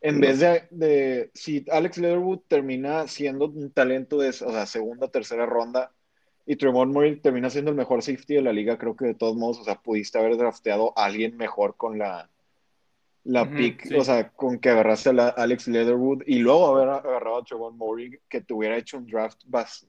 en 0.00 0.20
vez 0.20 0.38
de, 0.38 1.30
si 1.34 1.64
Alex 1.70 1.98
Leatherwood 1.98 2.40
termina 2.46 3.08
siendo 3.08 3.46
un 3.46 3.72
talento 3.72 4.18
de, 4.18 4.28
o 4.28 4.66
segunda, 4.66 5.08
tercera 5.08 5.46
ronda 5.46 5.92
y 6.46 6.56
Trevon 6.56 6.92
Morig 6.92 7.20
termina 7.22 7.50
siendo 7.50 7.72
el 7.72 7.76
mejor 7.76 8.02
safety 8.02 8.34
de 8.34 8.42
la 8.42 8.52
liga, 8.52 8.78
creo 8.78 8.94
que 8.94 9.06
de 9.06 9.14
todos 9.14 9.36
modos, 9.36 9.58
o 9.60 9.64
sea, 9.64 9.82
pudiste 9.82 10.18
haber 10.18 10.36
drafteado 10.36 10.92
a 10.96 11.06
alguien 11.06 11.36
mejor 11.36 11.76
con 11.76 11.98
la, 11.98 12.30
la 13.24 13.48
pick, 13.48 13.92
o 13.96 14.02
sea, 14.02 14.30
con 14.30 14.58
que 14.58 14.70
agarraste 14.70 15.10
a 15.10 15.28
Alex 15.28 15.68
Leatherwood 15.68 16.22
y 16.26 16.38
luego 16.38 16.66
haber 16.68 16.88
agarrado 16.88 17.38
a 17.38 17.44
Trevon 17.44 17.76
Morig, 17.76 18.20
que 18.28 18.40
te 18.40 18.54
hubiera 18.54 18.76
hecho 18.76 18.98
un 18.98 19.06
draft, 19.06 19.42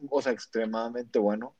o 0.10 0.22
sea, 0.22 0.32
extremadamente 0.32 1.18
bueno. 1.18 1.56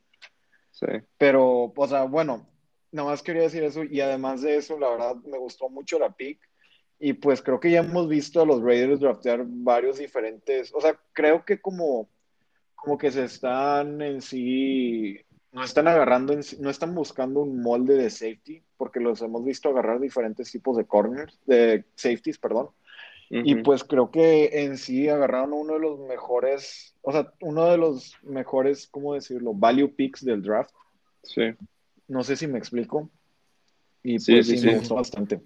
Sí. 0.72 0.88
Pero, 1.18 1.72
o 1.76 1.88
sea, 1.88 2.04
bueno, 2.04 2.48
nada 2.92 3.10
más 3.10 3.24
quería 3.24 3.44
decir 3.44 3.64
eso 3.64 3.84
y 3.84 4.02
además 4.02 4.42
de 4.42 4.58
eso, 4.58 4.78
la 4.78 4.90
verdad, 4.90 5.16
me 5.24 5.38
gustó 5.38 5.70
mucho 5.70 5.98
la 5.98 6.12
pick 6.12 6.40
y 7.00 7.14
pues 7.14 7.42
creo 7.42 7.60
que 7.60 7.72
ya 7.72 7.80
hemos 7.80 8.08
visto 8.08 8.42
a 8.42 8.46
los 8.46 8.62
Raiders 8.62 9.00
draftear 9.00 9.44
varios 9.46 9.98
diferentes, 9.98 10.74
o 10.74 10.82
sea, 10.82 11.00
creo 11.14 11.46
que 11.46 11.60
como, 11.60 12.10
como 12.76 12.98
que 12.98 13.12
se 13.12 13.24
están 13.24 14.02
en 14.02 14.22
sí 14.22 15.20
no 15.52 15.64
están 15.64 15.88
agarrando, 15.88 16.38
no 16.60 16.70
están 16.70 16.96
buscando 16.96 17.42
un 17.42 17.62
molde 17.62 17.96
de 17.96 18.10
safety, 18.10 18.64
porque 18.78 19.00
los 19.00 19.22
hemos 19.22 19.44
visto 19.44 19.70
agarrar 19.70 20.00
diferentes 20.00 20.52
tipos 20.52 20.78
de 20.78 20.86
corners, 20.86 21.40
de 21.46 21.84
safeties, 21.96 22.38
perdón. 22.38 22.70
Y 23.34 23.56
pues 23.56 23.86
creo 23.86 24.12
que 24.12 24.64
en 24.64 24.78
sí 24.78 25.08
agarraron 25.08 25.54
uno 25.54 25.76
de 25.76 25.80
los 25.80 26.00
mejores, 26.02 26.96
o 27.02 27.14
sea, 27.14 27.32
uno 27.40 27.66
de 27.68 27.78
los 27.78 28.18
mejores, 28.24 28.88
¿cómo 28.88 29.14
decirlo? 29.14 29.54
Value 29.54 29.96
picks 29.96 30.26
del 30.26 30.42
draft. 30.42 30.74
Sí. 31.24 31.44
No 32.10 32.26
sé 32.26 32.36
si 32.36 32.48
me 32.48 32.58
explico. 32.58 33.10
Y 34.04 34.20
pues 34.20 34.48
sí, 34.48 34.66
me 34.66 34.76
gustó 34.76 34.96
bastante. 34.96 35.40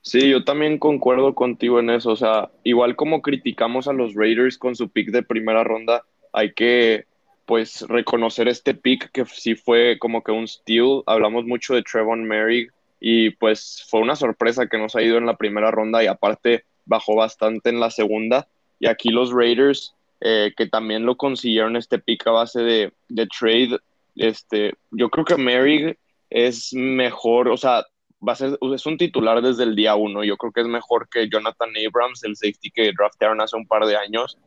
Sí, 0.00 0.30
yo 0.30 0.42
también 0.42 0.78
concuerdo 0.78 1.34
contigo 1.34 1.80
en 1.80 1.90
eso. 1.90 2.12
O 2.12 2.16
sea, 2.16 2.50
igual 2.64 2.96
como 2.96 3.20
criticamos 3.20 3.86
a 3.86 3.92
los 3.92 4.14
Raiders 4.14 4.56
con 4.56 4.74
su 4.74 4.88
pick 4.88 5.10
de 5.10 5.22
primera 5.22 5.62
ronda, 5.62 6.06
hay 6.32 6.54
que 6.54 7.04
pues 7.50 7.82
reconocer 7.88 8.46
este 8.46 8.74
pick 8.74 9.10
que 9.10 9.26
sí 9.26 9.56
fue 9.56 9.98
como 9.98 10.22
que 10.22 10.30
un 10.30 10.46
steal. 10.46 11.02
Hablamos 11.06 11.46
mucho 11.46 11.74
de 11.74 11.82
Trevon 11.82 12.22
Merrick 12.22 12.72
y 13.00 13.30
pues 13.30 13.84
fue 13.90 13.98
una 13.98 14.14
sorpresa 14.14 14.68
que 14.68 14.78
nos 14.78 14.94
ha 14.94 15.02
ido 15.02 15.18
en 15.18 15.26
la 15.26 15.36
primera 15.36 15.72
ronda 15.72 16.00
y 16.04 16.06
aparte 16.06 16.62
bajó 16.84 17.16
bastante 17.16 17.68
en 17.68 17.80
la 17.80 17.90
segunda. 17.90 18.46
Y 18.78 18.86
aquí 18.86 19.08
los 19.08 19.32
Raiders, 19.32 19.96
eh, 20.20 20.52
que 20.56 20.68
también 20.68 21.04
lo 21.04 21.16
consiguieron 21.16 21.74
este 21.74 21.98
pick 21.98 22.24
a 22.28 22.30
base 22.30 22.60
de, 22.60 22.92
de 23.08 23.26
trade, 23.26 23.80
este, 24.14 24.74
yo 24.92 25.10
creo 25.10 25.24
que 25.24 25.36
Merrick 25.36 25.98
es 26.30 26.72
mejor, 26.72 27.48
o 27.48 27.56
sea, 27.56 27.84
va 28.26 28.34
a 28.34 28.36
ser, 28.36 28.60
es 28.72 28.86
un 28.86 28.96
titular 28.96 29.42
desde 29.42 29.64
el 29.64 29.74
día 29.74 29.96
uno. 29.96 30.22
Yo 30.22 30.36
creo 30.36 30.52
que 30.52 30.60
es 30.60 30.68
mejor 30.68 31.08
que 31.08 31.28
Jonathan 31.28 31.70
Abrams, 31.84 32.22
el 32.22 32.36
safety 32.36 32.70
que 32.70 32.92
draftearon 32.96 33.40
hace 33.40 33.56
un 33.56 33.66
par 33.66 33.86
de 33.86 33.96
años 33.96 34.38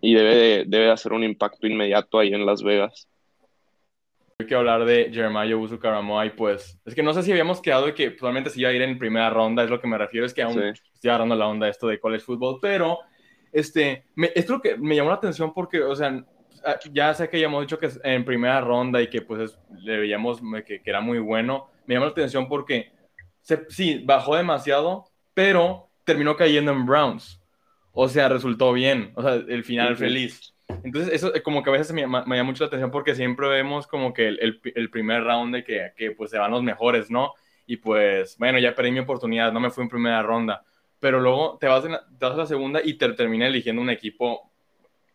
y 0.00 0.14
debe 0.14 0.36
de, 0.36 0.64
debe 0.66 0.90
hacer 0.90 1.12
un 1.12 1.24
impacto 1.24 1.66
inmediato 1.66 2.18
ahí 2.18 2.32
en 2.32 2.46
Las 2.46 2.62
Vegas. 2.62 3.08
Hay 4.40 4.46
que 4.46 4.54
hablar 4.54 4.84
de 4.84 5.10
Jeremiah 5.12 5.56
Usu 5.56 5.80
Karamoa 5.80 6.24
y 6.26 6.30
pues 6.30 6.80
es 6.84 6.94
que 6.94 7.02
no 7.02 7.12
sé 7.12 7.24
si 7.24 7.32
habíamos 7.32 7.60
quedado 7.60 7.86
de 7.86 7.94
que 7.94 8.12
probablemente 8.12 8.50
si 8.50 8.60
iba 8.60 8.70
a 8.70 8.72
ir 8.72 8.82
en 8.82 8.98
primera 8.98 9.30
ronda, 9.30 9.64
es 9.64 9.70
lo 9.70 9.80
que 9.80 9.88
me 9.88 9.98
refiero, 9.98 10.24
es 10.24 10.32
que 10.32 10.42
aún 10.42 10.62
estoy 10.62 11.10
agarrando 11.10 11.34
la 11.34 11.48
onda 11.48 11.68
esto 11.68 11.88
de 11.88 11.98
college 11.98 12.24
football, 12.24 12.58
pero 12.62 13.00
este, 13.52 14.04
me, 14.14 14.30
esto 14.34 14.54
lo 14.54 14.60
que 14.60 14.76
me 14.76 14.94
llamó 14.94 15.08
la 15.08 15.16
atención 15.16 15.52
porque, 15.52 15.82
o 15.82 15.96
sea, 15.96 16.24
ah, 16.64 16.78
ya 16.92 17.12
sé 17.14 17.28
que 17.28 17.40
ya 17.40 17.46
hemos 17.46 17.62
dicho 17.62 17.80
que 17.80 17.86
es 17.86 18.00
en 18.04 18.24
primera 18.24 18.60
ronda 18.60 19.02
y 19.02 19.08
que 19.08 19.22
pues 19.22 19.58
le 19.80 19.98
veíamos 19.98 20.40
que, 20.64 20.80
que, 20.82 20.90
era 20.90 21.00
muy 21.00 21.18
bueno, 21.18 21.68
me 21.86 21.94
llamó 21.94 22.06
la 22.06 22.12
atención 22.12 22.48
porque 22.48 22.92
sí, 23.68 24.02
bajó 24.04 24.36
demasiado, 24.36 25.06
pero 25.34 25.88
terminó 26.04 26.36
cayendo 26.36 26.70
en 26.70 26.86
Browns 26.86 27.40
o 28.00 28.08
sea, 28.08 28.28
resultó 28.28 28.72
bien, 28.72 29.10
o 29.16 29.22
sea, 29.22 29.34
el 29.34 29.64
final 29.64 29.96
feliz. 29.96 30.54
Entonces, 30.84 31.12
eso 31.12 31.34
eh, 31.34 31.42
como 31.42 31.64
que 31.64 31.70
a 31.70 31.72
veces 31.72 31.92
me, 31.92 32.06
me, 32.06 32.20
llama 32.20 32.44
mucho 32.44 32.62
la 32.62 32.68
atención 32.68 32.92
porque 32.92 33.16
siempre 33.16 33.48
vemos 33.48 33.88
como 33.88 34.14
que 34.14 34.28
el, 34.28 34.60
el, 34.62 34.88
primer 34.90 35.24
round 35.24 35.52
de 35.52 35.64
que, 35.64 35.90
que, 35.96 36.12
pues 36.12 36.30
se 36.30 36.38
van 36.38 36.52
los 36.52 36.62
mejores, 36.62 37.10
¿no? 37.10 37.32
Y 37.66 37.78
pues, 37.78 38.38
bueno, 38.38 38.60
ya 38.60 38.72
perdí 38.72 38.92
mi 38.92 39.00
oportunidad, 39.00 39.52
no 39.52 39.58
me 39.58 39.70
fui 39.70 39.82
en 39.82 39.88
primera 39.88 40.22
ronda. 40.22 40.62
Pero 41.00 41.18
luego 41.18 41.58
te 41.60 41.66
vas, 41.66 41.82
te 41.82 42.24
vas 42.24 42.34
a 42.34 42.36
la 42.36 42.46
segunda 42.46 42.80
y 42.84 42.94
te 42.94 43.12
termina 43.14 43.48
eligiendo 43.48 43.82
un 43.82 43.90
equipo, 43.90 44.48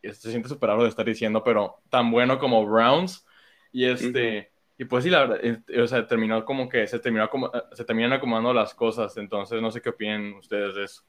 se 0.02 0.30
siente 0.30 0.50
superado 0.50 0.84
de 0.84 0.90
estar 0.90 1.06
diciendo, 1.06 1.42
pero 1.42 1.78
tan 1.90 2.12
bueno 2.12 2.38
como 2.38 2.66
Browns. 2.66 3.26
Y 3.72 3.86
este, 3.86 4.52
y 4.78 4.84
pues 4.84 5.06
sí, 5.06 5.10
la 5.10 5.26
verdad, 5.26 5.64
o 5.82 5.88
sea, 5.88 6.06
terminó 6.06 6.44
como 6.44 6.68
que 6.68 6.86
se, 6.88 7.00
terminó 7.00 7.30
como, 7.30 7.50
se 7.72 7.86
terminan 7.86 8.12
acomodando 8.12 8.54
las 8.54 8.76
cosas. 8.76 9.16
Entonces, 9.16 9.62
no 9.62 9.72
sé 9.72 9.82
qué 9.82 9.88
opinan 9.88 10.34
ustedes 10.34 10.76
de 10.76 10.84
eso. 10.84 11.04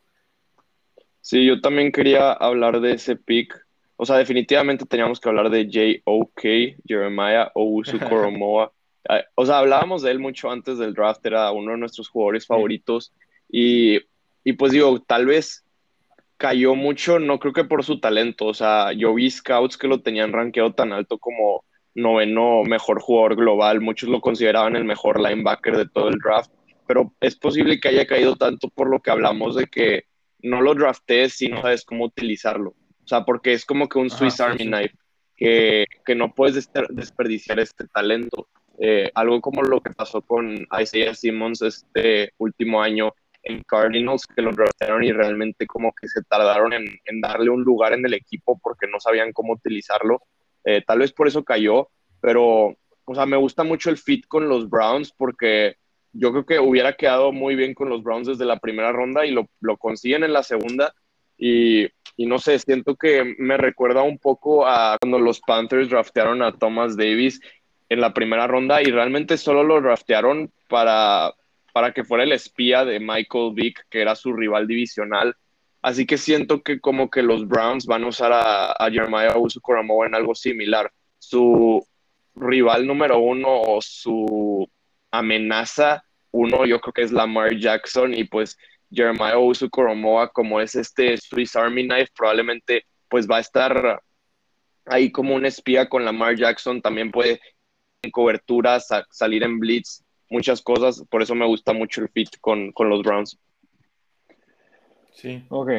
Sí, 1.24 1.46
yo 1.46 1.58
también 1.62 1.90
quería 1.90 2.32
hablar 2.32 2.82
de 2.82 2.92
ese 2.92 3.16
pick. 3.16 3.58
O 3.96 4.04
sea, 4.04 4.18
definitivamente 4.18 4.84
teníamos 4.84 5.18
que 5.18 5.30
hablar 5.30 5.48
de 5.48 5.64
J.O.K., 5.64 6.76
Jeremiah 6.86 7.50
Ousu 7.54 7.98
Koromoa. 7.98 8.70
O 9.34 9.44
sea, 9.44 9.58
hablábamos 9.58 10.00
de 10.00 10.10
él 10.10 10.18
mucho 10.18 10.50
antes 10.50 10.78
del 10.78 10.94
draft, 10.94 11.26
era 11.26 11.52
uno 11.52 11.72
de 11.72 11.76
nuestros 11.76 12.08
jugadores 12.08 12.46
favoritos. 12.46 13.12
Y, 13.50 14.00
y 14.44 14.54
pues 14.54 14.72
digo, 14.72 14.98
tal 15.00 15.26
vez 15.26 15.62
cayó 16.38 16.74
mucho, 16.74 17.18
no 17.18 17.38
creo 17.38 17.52
que 17.52 17.64
por 17.64 17.84
su 17.84 18.00
talento. 18.00 18.46
O 18.46 18.54
sea, 18.54 18.94
yo 18.94 19.12
vi 19.12 19.30
scouts 19.30 19.76
que 19.76 19.88
lo 19.88 20.00
tenían 20.00 20.32
rankeado 20.32 20.72
tan 20.72 20.94
alto 20.94 21.18
como 21.18 21.64
noveno 21.94 22.62
mejor 22.64 22.98
jugador 22.98 23.36
global. 23.36 23.82
Muchos 23.82 24.08
lo 24.08 24.22
consideraban 24.22 24.74
el 24.74 24.84
mejor 24.84 25.20
linebacker 25.20 25.76
de 25.76 25.88
todo 25.88 26.08
el 26.08 26.18
draft. 26.18 26.50
Pero 26.86 27.12
es 27.20 27.36
posible 27.36 27.80
que 27.80 27.88
haya 27.88 28.06
caído 28.06 28.36
tanto 28.36 28.68
por 28.70 28.88
lo 28.88 29.00
que 29.00 29.10
hablamos 29.10 29.54
de 29.54 29.66
que 29.66 30.04
no 30.44 30.60
lo 30.60 30.74
draftes 30.74 31.34
si 31.34 31.48
no 31.48 31.62
sabes 31.62 31.84
cómo 31.84 32.04
utilizarlo. 32.04 32.70
O 32.70 33.06
sea, 33.06 33.24
porque 33.24 33.54
es 33.54 33.64
como 33.64 33.88
que 33.88 33.98
un 33.98 34.10
Swiss 34.10 34.40
Army 34.40 34.66
Knife, 34.66 34.94
que, 35.36 35.86
que, 36.04 36.14
no 36.14 36.32
puedes 36.32 36.70
desperdiciar 36.90 37.58
este 37.58 37.86
talento. 37.88 38.48
Eh, 38.78 39.10
algo 39.14 39.40
como 39.40 39.62
lo 39.62 39.80
que 39.80 39.92
pasó 39.92 40.20
con 40.22 40.66
Isaiah 40.80 41.14
Simmons 41.14 41.62
este 41.62 42.32
último 42.38 42.82
año 42.82 43.12
en 43.42 43.62
Cardinals, 43.62 44.26
que 44.26 44.42
lo 44.42 44.52
draftaron 44.52 45.02
y 45.02 45.12
realmente 45.12 45.66
como 45.66 45.92
que 45.92 46.08
se 46.08 46.22
tardaron 46.22 46.72
en, 46.72 46.84
en 47.04 47.20
darle 47.20 47.50
un 47.50 47.62
lugar 47.62 47.92
en 47.92 48.04
el 48.04 48.14
equipo 48.14 48.58
porque 48.62 48.86
no 48.86 49.00
sabían 49.00 49.32
cómo 49.32 49.54
utilizarlo. 49.54 50.22
Eh, 50.64 50.82
tal 50.86 50.98
vez 50.98 51.12
por 51.12 51.26
eso 51.26 51.42
cayó, 51.42 51.88
pero, 52.20 52.76
o 53.04 53.14
sea, 53.14 53.26
me 53.26 53.36
gusta 53.36 53.64
mucho 53.64 53.90
el 53.90 53.98
fit 53.98 54.26
con 54.26 54.48
los 54.48 54.68
Browns 54.68 55.12
porque 55.12 55.76
yo 56.14 56.30
creo 56.30 56.46
que 56.46 56.60
hubiera 56.60 56.94
quedado 56.94 57.32
muy 57.32 57.56
bien 57.56 57.74
con 57.74 57.88
los 57.88 58.02
Browns 58.02 58.28
desde 58.28 58.44
la 58.44 58.58
primera 58.58 58.92
ronda 58.92 59.26
y 59.26 59.32
lo, 59.32 59.48
lo 59.60 59.76
consiguen 59.76 60.24
en 60.24 60.32
la 60.32 60.42
segunda. 60.42 60.94
y, 61.36 61.84
y, 62.16 62.26
no 62.26 62.38
sé, 62.38 62.58
siento 62.60 62.94
que 62.94 63.34
me 63.38 63.56
recuerda 63.56 64.02
un 64.02 64.18
poco 64.18 64.66
a 64.66 64.96
cuando 65.00 65.18
los 65.18 65.40
Panthers 65.40 65.90
draftearon 65.90 66.42
a 66.42 66.52
Thomas 66.52 66.96
Davis 66.96 67.40
en 67.88 68.00
la 68.00 68.14
primera 68.14 68.46
ronda 68.46 68.80
y 68.82 68.86
realmente 68.86 69.36
solo 69.36 69.64
lo 69.64 69.80
draftearon 69.80 70.52
para, 70.68 71.34
para 71.72 71.92
que 71.92 72.04
fuera 72.04 72.24
el 72.24 72.32
espía 72.32 72.84
de 72.84 73.00
Michael 73.00 73.52
Vick, 73.52 73.86
que 73.90 74.00
era 74.00 74.14
su 74.14 74.32
rival 74.32 74.66
divisional. 74.68 75.34
Así 75.82 76.06
que 76.06 76.16
siento 76.16 76.62
que 76.62 76.80
como 76.80 77.10
que 77.10 77.22
los 77.22 77.46
Browns 77.46 77.86
van 77.86 78.04
a 78.04 78.08
usar 78.08 78.32
a, 78.32 78.72
a 78.72 78.90
Jeremiah 78.90 79.36
Usu 79.36 79.60
en 80.06 80.14
algo 80.14 80.34
similar. 80.34 80.90
Su 81.18 81.84
rival 82.36 82.86
número 82.86 83.18
uno 83.18 83.48
o 83.48 83.82
su 83.82 84.53
amenaza 85.18 86.04
uno, 86.30 86.66
yo 86.66 86.80
creo 86.80 86.92
que 86.92 87.02
es 87.02 87.12
Lamar 87.12 87.56
Jackson 87.56 88.12
y 88.12 88.24
pues 88.24 88.58
Jeremiah 88.90 89.38
Usu 89.38 89.70
como 89.70 90.60
es 90.60 90.74
este 90.74 91.16
Swiss 91.16 91.54
Army 91.54 91.86
Knife, 91.86 92.10
probablemente 92.16 92.86
pues 93.08 93.28
va 93.28 93.36
a 93.36 93.40
estar 93.40 94.02
ahí 94.86 95.12
como 95.12 95.34
un 95.34 95.46
espía 95.46 95.88
con 95.88 96.04
Lamar 96.04 96.36
Jackson, 96.36 96.82
también 96.82 97.10
puede 97.10 97.40
en 98.02 98.10
cobertura, 98.10 98.78
salir 98.80 99.42
en 99.44 99.58
blitz, 99.58 100.02
muchas 100.28 100.60
cosas, 100.60 101.04
por 101.08 101.22
eso 101.22 101.34
me 101.34 101.46
gusta 101.46 101.72
mucho 101.72 102.02
el 102.02 102.08
fit 102.08 102.30
con, 102.40 102.72
los 102.76 103.02
Browns. 103.02 103.38
Sí. 105.12 105.44
Ok. 105.48 105.70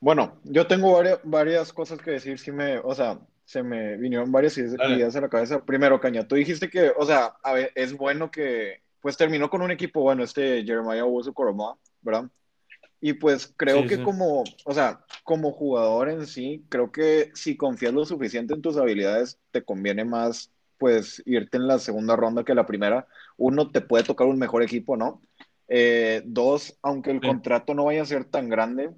Bueno, 0.00 0.38
yo 0.44 0.66
tengo 0.66 0.92
varias, 0.92 1.20
varias 1.24 1.72
cosas 1.72 2.00
que 2.00 2.12
decir, 2.12 2.38
si 2.38 2.52
me, 2.52 2.78
o 2.78 2.94
sea, 2.94 3.18
se 3.48 3.62
me 3.62 3.96
vinieron 3.96 4.30
varias 4.30 4.58
ideas 4.58 5.16
a 5.16 5.22
la 5.22 5.30
cabeza. 5.30 5.64
Primero, 5.64 5.98
Caña, 5.98 6.28
tú 6.28 6.34
dijiste 6.34 6.68
que, 6.68 6.92
o 6.94 7.06
sea, 7.06 7.32
a 7.42 7.54
ver, 7.54 7.72
es 7.74 7.96
bueno 7.96 8.30
que, 8.30 8.82
pues 9.00 9.16
terminó 9.16 9.48
con 9.48 9.62
un 9.62 9.70
equipo 9.70 10.02
bueno, 10.02 10.22
este 10.22 10.62
Jeremiah 10.66 11.06
Owusu 11.06 11.32
Koroma, 11.32 11.78
¿verdad? 12.02 12.24
Y 13.00 13.14
pues 13.14 13.54
creo 13.56 13.86
que 13.86 14.02
como, 14.02 14.44
o 14.66 14.74
sea, 14.74 15.00
como 15.24 15.50
jugador 15.50 16.10
en 16.10 16.26
sí, 16.26 16.62
creo 16.68 16.92
que 16.92 17.30
si 17.32 17.56
confías 17.56 17.94
lo 17.94 18.04
suficiente 18.04 18.52
en 18.52 18.60
tus 18.60 18.76
habilidades, 18.76 19.38
te 19.50 19.64
conviene 19.64 20.04
más 20.04 20.52
pues 20.76 21.22
irte 21.24 21.56
en 21.56 21.68
la 21.68 21.78
segunda 21.78 22.16
ronda 22.16 22.44
que 22.44 22.54
la 22.54 22.66
primera. 22.66 23.06
Uno, 23.38 23.70
te 23.70 23.80
puede 23.80 24.04
tocar 24.04 24.26
un 24.26 24.38
mejor 24.38 24.62
equipo, 24.62 24.94
¿no? 24.98 25.22
Eh, 25.68 26.20
dos, 26.26 26.78
aunque 26.82 27.12
el 27.12 27.22
contrato 27.22 27.72
no 27.72 27.86
vaya 27.86 28.02
a 28.02 28.06
ser 28.06 28.26
tan 28.26 28.50
grande, 28.50 28.90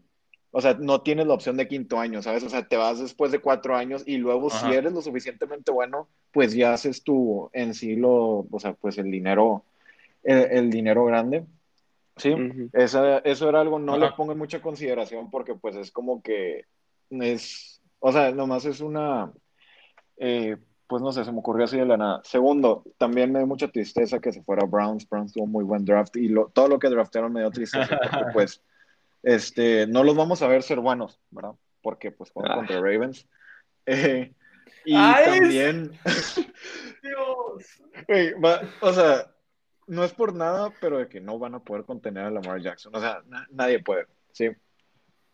o 0.53 0.61
sea, 0.61 0.75
no 0.75 1.03
tienes 1.03 1.27
la 1.27 1.35
opción 1.35 1.57
de 1.57 1.69
quinto 1.69 1.99
año, 1.99 2.23
¿sabes? 2.23 2.43
O 2.43 2.49
sea, 2.49 2.67
te 2.67 2.77
vas 2.77 2.99
después 2.99 3.31
de 3.31 3.41
cuatro 3.41 3.77
años 3.77 4.03
y 4.07 4.19
luego 4.19 4.51
si 4.51 4.67
eres 4.73 4.93
lo 4.93 5.01
suficientemente 5.01 5.71
bueno, 5.71 6.09
pues 6.33 6.53
ya 6.55 6.73
haces 6.73 7.05
tú 7.05 7.51
en 7.53 7.75
sí 7.75 7.95
lo, 7.97 8.47
o 8.51 8.59
sea, 8.59 8.73
pues 8.73 8.99
el 8.99 9.11
dinero, 9.11 9.65
el, 10.25 10.71
dinero 10.71 11.05
grande. 11.05 11.47
Sí, 12.17 12.35
eso 12.73 13.49
era 13.49 13.61
algo, 13.61 13.79
no 13.79 13.97
le 13.97 14.11
pongo 14.13 14.35
mucha 14.35 14.61
consideración 14.61 15.31
porque 15.31 15.55
pues 15.55 15.77
es 15.77 15.91
como 15.91 16.21
que 16.23 16.67
es, 17.11 17.81
o 18.01 18.13
sea, 18.13 18.33
nomás 18.33 18.65
es 18.65 18.81
una, 18.81 19.33
eh, 20.17 20.57
pues 20.91 21.01
no 21.03 21.13
sé, 21.13 21.25
se 21.25 21.31
me 21.31 21.39
ocurrió 21.39 21.65
así 21.65 21.79
de 21.79 21.87
la 21.87 21.97
nada. 21.97 22.21
Segundo, 22.25 22.83
también 22.99 23.31
me 23.31 23.39
dio 23.39 23.47
mucha 23.47 23.69
tristeza 23.69 24.19
que 24.19 24.33
se 24.33 24.43
fuera 24.43 24.67
Browns. 24.67 25.09
Browns 25.09 25.33
tuvo 25.33 25.47
muy 25.47 25.63
buen 25.63 25.85
draft 25.85 26.17
y 26.17 26.29
lo, 26.29 26.49
todo 26.49 26.67
lo 26.67 26.81
que 26.81 26.89
draftearon 26.89 27.33
me 27.33 27.41
dio 27.41 27.51
tristeza 27.53 27.97
porque, 27.97 28.27
pues, 28.35 28.61
este, 29.23 29.87
no 29.87 30.05
los 30.05 30.17
vamos 30.17 30.43
a 30.43 30.49
ver 30.49 30.63
ser 30.63 30.81
buenos, 30.81 31.21
¿verdad? 31.31 31.53
Porque, 31.83 32.11
pues, 32.11 32.31
ah. 32.37 32.57
contra 32.57 32.77
Ravens. 32.77 33.27
Eh, 33.87 34.35
y 34.85 34.95
también. 34.95 35.99
Dios. 37.03 37.83
o 38.81 38.93
sea, 38.93 39.35
no 39.87 40.05
es 40.05 40.13
por 40.13 40.35
nada, 40.35 40.73
pero 40.81 40.99
de 40.99 41.09
que 41.09 41.21
no 41.21 41.39
van 41.39 41.55
a 41.55 41.65
poder 41.65 41.85
contener 41.85 42.25
a 42.25 42.31
Lamar 42.31 42.61
Jackson. 42.61 42.95
O 42.95 43.01
sea, 43.01 43.23
nadie 43.51 43.83
puede, 43.83 44.07
¿sí? 44.33 44.51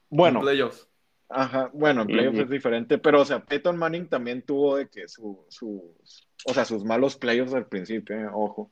Bueno. 0.09 0.43
Ajá, 1.29 1.71
bueno, 1.73 2.03
en 2.03 2.07
playoffs 2.07 2.39
es 2.39 2.49
diferente, 2.49 2.99
pero 2.99 3.21
o 3.21 3.25
sea, 3.25 3.45
Peyton 3.45 3.77
Manning 3.77 4.09
también 4.09 4.43
tuvo 4.43 4.77
de 4.77 4.89
que 4.89 5.09
su, 5.09 5.45
o 6.45 6.55
sea, 6.55 6.65
sus 6.65 6.85
malos 6.85 7.17
playoffs 7.17 7.53
al 7.53 7.67
principio, 7.67 8.17
eh, 8.17 8.29
ojo. 8.33 8.71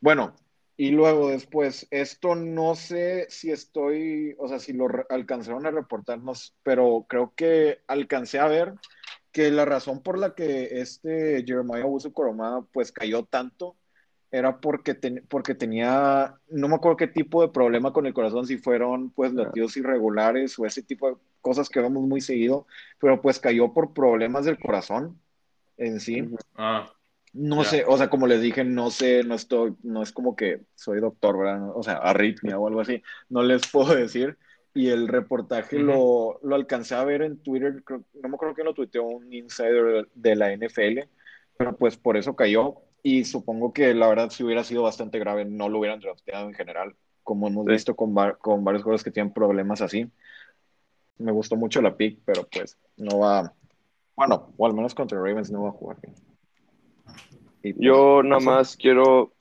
Bueno, 0.00 0.36
y 0.80 0.92
luego 0.92 1.28
después, 1.28 1.88
esto 1.90 2.36
no 2.36 2.76
sé 2.76 3.26
si 3.30 3.50
estoy, 3.50 4.36
o 4.38 4.46
sea, 4.46 4.60
si 4.60 4.72
lo 4.72 4.86
alcanzaron 5.10 5.66
a 5.66 5.72
reportarnos, 5.72 6.54
pero 6.62 7.04
creo 7.08 7.32
que 7.34 7.80
alcancé 7.88 8.38
a 8.38 8.46
ver 8.46 8.74
que 9.32 9.50
la 9.50 9.64
razón 9.64 10.04
por 10.04 10.18
la 10.18 10.36
que 10.36 10.80
este 10.80 11.42
Jeremiah 11.44 11.84
Uso 11.84 12.12
Coromada 12.12 12.62
pues 12.72 12.92
cayó 12.92 13.24
tanto 13.24 13.74
era 14.30 14.60
porque, 14.60 14.94
porque 15.28 15.56
tenía, 15.56 16.36
no 16.48 16.68
me 16.68 16.76
acuerdo 16.76 16.96
qué 16.96 17.08
tipo 17.08 17.42
de 17.42 17.48
problema 17.48 17.92
con 17.92 18.06
el 18.06 18.14
corazón, 18.14 18.46
si 18.46 18.58
fueron 18.58 19.10
pues 19.10 19.32
latidos 19.32 19.76
irregulares 19.76 20.56
o 20.60 20.64
ese 20.64 20.84
tipo 20.84 21.10
de 21.10 21.16
cosas 21.40 21.68
que 21.68 21.80
vemos 21.80 22.04
muy 22.04 22.20
seguido, 22.20 22.68
pero 23.00 23.20
pues 23.20 23.40
cayó 23.40 23.72
por 23.72 23.92
problemas 23.92 24.44
del 24.44 24.60
corazón 24.60 25.20
en 25.76 25.98
sí. 25.98 26.22
Ah, 26.54 26.88
no 27.32 27.64
sé, 27.64 27.84
o 27.86 27.96
sea, 27.96 28.08
como 28.08 28.26
les 28.26 28.40
dije, 28.40 28.64
no 28.64 28.90
sé, 28.90 29.22
no 29.24 29.34
estoy, 29.34 29.74
no 29.82 30.02
es 30.02 30.12
como 30.12 30.34
que 30.36 30.62
soy 30.74 31.00
doctor, 31.00 31.38
¿verdad? 31.38 31.70
O 31.74 31.82
sea, 31.82 31.94
arritmia 31.94 32.58
o 32.58 32.66
algo 32.66 32.80
así, 32.80 33.02
no 33.28 33.42
les 33.42 33.62
puedo 33.72 33.94
decir. 33.94 34.38
Y 34.74 34.90
el 34.90 35.08
reportaje 35.08 35.78
lo, 35.78 36.38
lo, 36.42 36.54
alcancé 36.54 36.94
a 36.94 37.02
ver 37.02 37.22
en 37.22 37.38
Twitter, 37.38 37.82
no 37.88 38.28
me 38.28 38.34
acuerdo 38.34 38.54
que 38.54 38.62
lo 38.62 38.74
tuiteó 38.74 39.02
un 39.02 39.32
insider 39.32 40.08
de 40.14 40.36
la 40.36 40.52
NFL, 40.52 41.08
pero 41.56 41.76
pues 41.76 41.96
por 41.96 42.16
eso 42.16 42.36
cayó 42.36 42.76
y 43.02 43.24
supongo 43.24 43.72
que 43.72 43.92
la 43.94 44.06
verdad 44.08 44.30
si 44.30 44.44
hubiera 44.44 44.62
sido 44.62 44.82
bastante 44.82 45.18
grave 45.18 45.44
no 45.44 45.68
lo 45.68 45.78
hubieran 45.78 45.98
drafteado 45.98 46.46
en 46.48 46.54
general, 46.54 46.94
como 47.24 47.48
hemos 47.48 47.66
visto 47.66 47.96
con, 47.96 48.14
con 48.40 48.62
varios 48.62 48.84
jugadores 48.84 49.02
que 49.02 49.10
tienen 49.10 49.32
problemas 49.32 49.80
así. 49.80 50.08
Me 51.16 51.32
gustó 51.32 51.56
mucho 51.56 51.82
la 51.82 51.96
pick, 51.96 52.20
pero 52.24 52.46
pues 52.46 52.78
no 52.96 53.18
va, 53.18 53.52
bueno, 54.14 54.52
o 54.56 54.66
al 54.66 54.74
menos 54.74 54.94
contra 54.94 55.18
Ravens 55.18 55.50
no 55.50 55.62
va 55.62 55.70
a 55.70 55.72
jugar 55.72 55.96
bien. 56.00 56.14
Pues, 57.62 57.74
Yo 57.78 58.22
nada 58.22 58.40
más 58.40 58.76
quiero, 58.76 59.32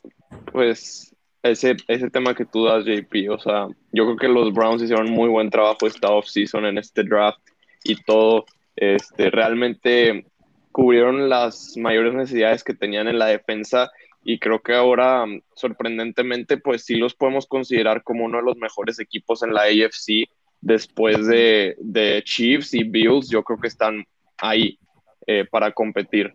pues, 0.51 1.15
ese, 1.43 1.75
ese 1.87 2.09
tema 2.09 2.33
que 2.33 2.45
tú 2.45 2.65
das, 2.65 2.85
JP, 2.85 3.29
o 3.29 3.39
sea, 3.39 3.67
yo 3.91 4.05
creo 4.05 4.17
que 4.17 4.27
los 4.27 4.53
Browns 4.53 4.81
hicieron 4.81 5.11
muy 5.11 5.29
buen 5.29 5.49
trabajo 5.49 5.87
esta 5.87 6.09
offseason 6.09 6.65
en 6.65 6.77
este 6.77 7.03
draft 7.03 7.39
y 7.83 7.95
todo, 8.03 8.45
este, 8.75 9.29
realmente 9.29 10.25
cubrieron 10.71 11.29
las 11.29 11.75
mayores 11.77 12.13
necesidades 12.13 12.63
que 12.63 12.73
tenían 12.73 13.07
en 13.07 13.17
la 13.17 13.27
defensa 13.27 13.89
y 14.23 14.39
creo 14.39 14.61
que 14.61 14.73
ahora, 14.73 15.25
sorprendentemente, 15.55 16.57
pues 16.57 16.83
sí 16.83 16.95
los 16.95 17.15
podemos 17.15 17.47
considerar 17.47 18.03
como 18.03 18.25
uno 18.25 18.39
de 18.39 18.43
los 18.43 18.57
mejores 18.57 18.99
equipos 18.99 19.41
en 19.41 19.53
la 19.53 19.63
AFC 19.63 20.29
después 20.59 21.25
de, 21.27 21.75
de 21.79 22.21
Chiefs 22.23 22.73
y 22.73 22.83
Bills, 22.83 23.29
yo 23.29 23.43
creo 23.43 23.59
que 23.59 23.67
están 23.67 24.03
ahí 24.37 24.77
eh, 25.25 25.45
para 25.49 25.71
competir. 25.71 26.33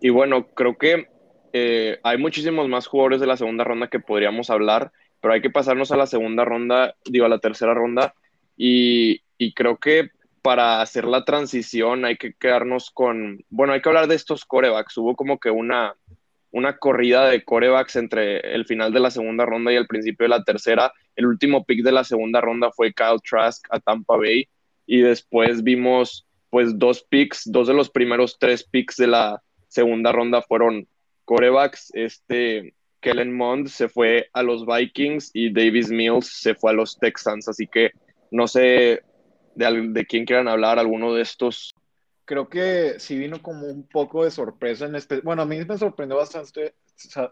Y 0.00 0.10
bueno, 0.10 0.48
creo 0.48 0.76
que 0.76 1.06
eh, 1.52 1.98
hay 2.02 2.18
muchísimos 2.18 2.68
más 2.68 2.86
jugadores 2.86 3.20
de 3.20 3.26
la 3.26 3.36
segunda 3.36 3.64
ronda 3.64 3.88
que 3.88 4.00
podríamos 4.00 4.50
hablar, 4.50 4.92
pero 5.20 5.34
hay 5.34 5.40
que 5.40 5.50
pasarnos 5.50 5.90
a 5.92 5.96
la 5.96 6.06
segunda 6.06 6.44
ronda, 6.44 6.94
digo, 7.04 7.26
a 7.26 7.28
la 7.28 7.38
tercera 7.38 7.74
ronda, 7.74 8.14
y, 8.56 9.22
y 9.36 9.52
creo 9.52 9.78
que 9.78 10.10
para 10.42 10.80
hacer 10.80 11.04
la 11.04 11.24
transición 11.24 12.04
hay 12.04 12.16
que 12.16 12.32
quedarnos 12.32 12.90
con, 12.90 13.44
bueno, 13.50 13.72
hay 13.72 13.82
que 13.82 13.88
hablar 13.88 14.06
de 14.06 14.14
estos 14.14 14.44
corebacks. 14.44 14.96
Hubo 14.96 15.14
como 15.16 15.38
que 15.38 15.50
una, 15.50 15.94
una 16.50 16.78
corrida 16.78 17.28
de 17.28 17.44
corebacks 17.44 17.96
entre 17.96 18.40
el 18.54 18.64
final 18.64 18.92
de 18.92 19.00
la 19.00 19.10
segunda 19.10 19.44
ronda 19.44 19.72
y 19.72 19.76
el 19.76 19.86
principio 19.86 20.24
de 20.24 20.30
la 20.30 20.44
tercera. 20.44 20.92
El 21.16 21.26
último 21.26 21.64
pick 21.64 21.82
de 21.82 21.92
la 21.92 22.04
segunda 22.04 22.40
ronda 22.40 22.70
fue 22.70 22.92
Kyle 22.94 23.20
Trask 23.28 23.66
a 23.70 23.80
Tampa 23.80 24.16
Bay 24.16 24.48
y 24.86 25.00
después 25.00 25.62
vimos 25.62 26.26
pues 26.50 26.78
dos 26.78 27.02
picks, 27.02 27.42
dos 27.44 27.68
de 27.68 27.74
los 27.74 27.90
primeros 27.90 28.38
tres 28.38 28.64
picks 28.64 28.96
de 28.96 29.08
la 29.08 29.42
segunda 29.66 30.12
ronda 30.12 30.40
fueron 30.40 30.88
corebacks. 31.28 31.90
Este 31.92 32.74
Kellen 33.00 33.36
Mond 33.36 33.68
se 33.68 33.88
fue 33.88 34.30
a 34.32 34.42
los 34.42 34.64
Vikings 34.64 35.30
y 35.34 35.52
Davis 35.52 35.90
Mills 35.90 36.26
se 36.26 36.54
fue 36.54 36.70
a 36.70 36.74
los 36.74 36.96
Texans, 36.98 37.46
así 37.48 37.66
que 37.66 37.90
no 38.30 38.48
sé 38.48 39.02
de, 39.54 39.88
de 39.90 40.06
quién 40.06 40.24
quieran 40.24 40.48
hablar, 40.48 40.78
alguno 40.78 41.12
de 41.12 41.20
estos. 41.20 41.74
Creo 42.24 42.48
que 42.48 42.94
sí 42.98 43.18
vino 43.18 43.42
como 43.42 43.66
un 43.66 43.86
poco 43.86 44.24
de 44.24 44.30
sorpresa 44.30 44.86
en 44.86 44.94
este, 44.94 45.20
bueno, 45.20 45.42
a 45.42 45.46
mí 45.46 45.62
me 45.62 45.78
sorprendió 45.78 46.16
bastante, 46.16 46.74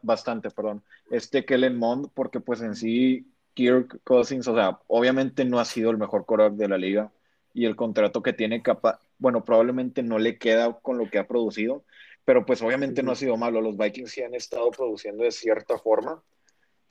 bastante, 0.03 0.51
perdón, 0.51 0.85
este 1.11 1.47
Kellen 1.47 1.79
Mond, 1.79 2.11
porque 2.15 2.41
pues 2.41 2.61
en 2.61 2.75
sí 2.75 3.27
Kirk 3.55 4.01
Cousins, 4.05 4.47
o 4.47 4.55
sea, 4.55 4.79
obviamente 4.89 5.47
no 5.47 5.59
ha 5.59 5.65
sido 5.65 5.91
el 5.91 5.97
mejor 5.97 6.27
quarterback 6.27 6.59
de 6.59 6.69
la 6.69 6.77
liga 6.77 7.13
y 7.55 7.65
el 7.65 7.77
contrato 7.77 8.23
que 8.23 8.35
tiene 8.35 8.63
capa, 8.63 9.01
bueno, 9.19 9.43
probablemente 9.43 10.03
no 10.03 10.19
le 10.19 10.37
queda 10.37 10.79
con 10.83 10.99
lo 10.99 11.09
que 11.09 11.19
ha 11.19 11.27
producido, 11.27 11.83
pero 12.27 12.45
pues 12.45 12.61
obviamente 12.61 13.03
no 13.03 13.13
ha 13.13 13.17
sido 13.17 13.37
malo. 13.39 13.63
Los 13.63 13.79
Vikings 13.79 14.11
sí 14.11 14.21
han 14.21 14.35
estado 14.35 14.71
produciendo 14.73 15.23
de 15.23 15.31
cierta 15.31 15.79
forma 15.79 16.23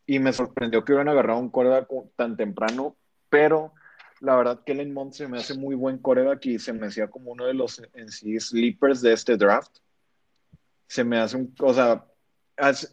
y 0.08 0.18
me 0.18 0.32
sorprendió 0.32 0.84
que 0.84 0.94
hubieran 0.94 1.10
agarrado 1.10 1.40
un 1.40 1.50
quarterback 1.50 1.90
tan 2.16 2.38
temprano, 2.38 2.96
pero 3.30 3.74
la 4.22 4.38
verdad, 4.38 4.64
Kellen 4.66 4.94
Mond 4.94 5.12
se 5.12 5.28
me 5.28 5.38
hace 5.38 5.54
muy 5.54 5.76
buen 5.76 5.98
coreback 5.98 6.46
y 6.46 6.58
se 6.58 6.72
me 6.72 6.88
hacía 6.88 7.10
como 7.10 7.32
uno 7.32 7.46
de 7.46 7.54
los 7.54 7.82
en 7.94 8.10
sí 8.10 8.40
sleepers 8.40 9.02
de 9.02 9.12
este 9.12 9.36
draft. 9.36 9.78
Se 10.88 11.04
me 11.04 11.18
hace 11.18 11.36
un, 11.36 11.54
o 11.60 11.74
sea, 11.74 12.06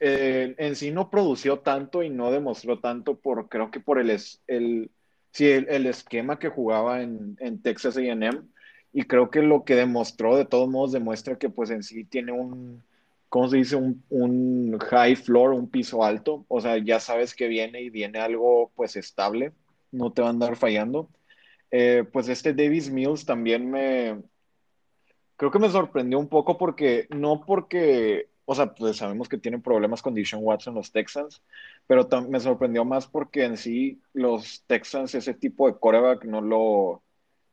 eh, 0.00 0.56
en 0.58 0.74
sí 0.74 0.90
no 0.90 1.10
produció 1.10 1.60
tanto 1.60 2.02
y 2.02 2.10
no 2.10 2.32
demostró 2.32 2.80
tanto 2.80 3.20
por, 3.20 3.48
creo 3.48 3.70
que 3.70 3.78
por 3.78 4.00
el, 4.00 4.10
el 4.48 4.90
sí, 5.30 5.48
el, 5.48 5.86
esquema 5.86 6.40
que 6.40 6.48
jugaba 6.48 7.02
en, 7.02 7.36
en 7.38 7.62
Texas 7.62 7.96
AM 7.96 8.51
y 8.92 9.04
creo 9.04 9.30
que 9.30 9.42
lo 9.42 9.64
que 9.64 9.74
demostró 9.74 10.36
de 10.36 10.44
todos 10.44 10.68
modos 10.68 10.92
demuestra 10.92 11.36
que 11.36 11.48
pues 11.48 11.70
en 11.70 11.82
sí 11.82 12.04
tiene 12.04 12.32
un, 12.32 12.82
¿cómo 13.28 13.48
se 13.48 13.56
dice? 13.56 13.76
Un, 13.76 14.04
un, 14.10 14.78
high 14.78 15.16
floor, 15.16 15.54
un 15.54 15.68
piso 15.68 16.04
alto, 16.04 16.44
o 16.48 16.60
sea, 16.60 16.76
ya 16.78 17.00
sabes 17.00 17.34
que 17.34 17.48
viene 17.48 17.80
y 17.82 17.90
viene 17.90 18.18
algo 18.18 18.70
pues 18.74 18.96
estable, 18.96 19.52
no 19.90 20.12
te 20.12 20.22
va 20.22 20.28
a 20.28 20.30
andar 20.30 20.56
fallando. 20.56 21.08
Eh, 21.70 22.04
pues 22.12 22.28
este 22.28 22.52
Davis 22.52 22.90
Mills 22.90 23.24
también 23.24 23.70
me, 23.70 24.20
creo 25.36 25.50
que 25.50 25.58
me 25.58 25.70
sorprendió 25.70 26.18
un 26.18 26.28
poco 26.28 26.58
porque, 26.58 27.06
no 27.10 27.44
porque, 27.46 28.28
o 28.44 28.54
sea, 28.54 28.74
pues 28.74 28.98
sabemos 28.98 29.28
que 29.28 29.38
tienen 29.38 29.62
problemas 29.62 30.02
con 30.02 30.14
Dishon 30.14 30.44
Watson 30.44 30.74
los 30.74 30.92
Texans, 30.92 31.42
pero 31.86 32.06
me 32.28 32.40
sorprendió 32.40 32.84
más 32.84 33.06
porque 33.06 33.44
en 33.44 33.56
sí 33.56 34.00
los 34.12 34.64
Texans, 34.66 35.14
ese 35.14 35.34
tipo 35.34 35.66
de 35.66 35.78
coreback 35.78 36.24
no 36.26 36.42
lo, 36.42 37.02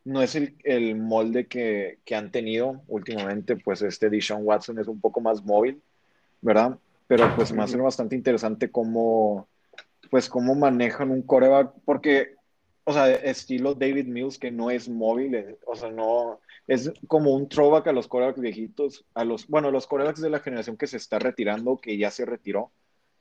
no 0.06 0.22
es 0.22 0.36
el, 0.36 0.56
el 0.64 0.96
molde 0.96 1.48
que, 1.48 2.00
que, 2.06 2.16
han 2.16 2.32
tenido 2.32 2.82
últimamente, 2.88 3.56
pues 3.56 3.82
este 3.82 4.10
Dishon 4.10 4.42
Watson 4.44 4.80
es 4.80 4.88
un 4.88 5.00
poco 5.00 5.22
más 5.22 5.44
móvil, 5.44 5.82
¿verdad? 6.42 6.78
Pero 7.08 7.36
pues 7.36 7.52
me 7.52 7.64
hace 7.64 7.78
bastante 7.78 8.16
interesante 8.16 8.72
cómo, 8.72 9.48
pues 10.10 10.30
cómo 10.30 10.56
manejan 10.56 11.12
un 11.12 11.22
coreback, 11.22 11.74
porque, 11.86 12.36
o 12.84 12.94
sea, 12.94 13.12
estilo 13.12 13.76
David 13.76 14.08
Mills, 14.08 14.38
que 14.38 14.52
no 14.52 14.72
es 14.72 14.90
móvil, 14.90 15.36
eh, 15.36 15.58
o 15.66 15.76
sea, 15.76 15.92
no, 15.92 16.40
es 16.68 16.92
como 17.08 17.34
un 17.34 17.50
throwback 17.50 17.88
a 17.88 17.94
los 17.94 18.08
corebacks 18.08 18.40
viejitos, 18.40 19.06
a 19.14 19.26
los, 19.26 19.48
bueno, 19.48 19.72
los 19.72 19.88
corebacks 19.88 20.22
de 20.22 20.30
la 20.30 20.40
generación 20.40 20.78
que 20.78 20.88
se 20.88 20.98
está 20.98 21.20
retirando, 21.20 21.78
que 21.78 21.98
ya 21.98 22.12
se 22.12 22.26
retiró, 22.26 22.72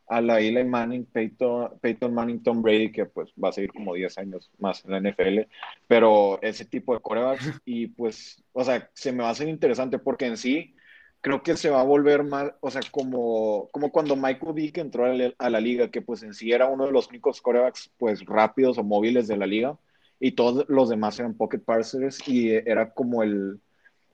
a 0.09 0.21
la 0.21 0.41
Eli 0.41 0.65
Manning, 0.65 1.05
Peyton, 1.07 1.79
Peyton, 1.81 2.15
Manning, 2.15 2.43
Tom 2.43 2.63
Brady, 2.63 2.91
que 2.91 3.07
pues 3.07 3.33
va 3.43 3.51
a 3.51 3.53
seguir 3.53 3.73
como 3.73 3.95
10 3.95 4.19
años 4.19 4.51
más 4.59 4.85
en 4.85 4.93
la 4.93 5.01
NFL, 5.01 5.41
pero 5.87 6.41
ese 6.43 6.65
tipo 6.65 6.95
de 6.95 7.01
corebacks 7.01 7.61
y 7.65 7.89
pues, 7.89 8.43
o 8.53 8.65
sea, 8.65 8.91
se 8.95 9.13
me 9.13 9.23
va 9.23 9.29
a 9.29 9.33
hacer 9.33 9.49
interesante 9.49 9.99
porque 9.99 10.27
en 10.27 10.37
sí 10.37 10.75
creo 11.21 11.43
que 11.43 11.57
se 11.57 11.71
va 11.71 11.81
a 11.81 11.85
volver 11.85 12.25
mal, 12.25 12.55
o 12.61 12.71
sea, 12.71 12.81
como, 12.91 13.69
como 13.73 13.91
cuando 13.91 14.17
Michael 14.17 14.55
Vick 14.55 14.79
entró 14.79 15.05
a 15.05 15.09
la, 15.09 15.33
a 15.39 15.51
la, 15.51 15.61
liga, 15.61 15.91
que 15.91 16.01
pues 16.01 16.23
en 16.23 16.33
sí 16.33 16.53
era 16.53 16.67
uno 16.67 16.87
de 16.87 16.93
los 16.93 17.09
únicos 17.09 17.43
corebacks 17.43 17.91
pues 17.99 18.25
rápidos 18.25 18.79
o 18.79 18.85
móviles 18.85 19.29
de 19.29 19.37
la 19.37 19.47
liga 19.47 19.77
y 20.21 20.33
todos 20.33 20.65
los 20.69 20.89
demás 20.89 21.19
eran 21.19 21.35
pocket 21.35 21.61
passers 21.61 22.27
y 22.27 22.51
era 22.51 22.93
como 22.93 23.23
el, 23.23 23.61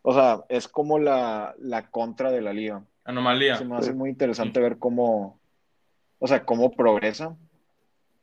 o 0.02 0.12
sea, 0.12 0.44
es 0.48 0.68
como 0.68 0.98
la, 0.98 1.54
la 1.58 1.90
contra 1.90 2.30
de 2.30 2.40
la 2.40 2.52
liga. 2.52 2.84
Anomalía. 3.04 3.56
Se 3.56 3.64
me 3.64 3.76
hace 3.76 3.92
muy 3.92 4.10
interesante 4.10 4.60
ver 4.60 4.78
cómo 4.78 5.40
o 6.24 6.26
sea, 6.26 6.46
cómo 6.46 6.70
progresa. 6.70 7.36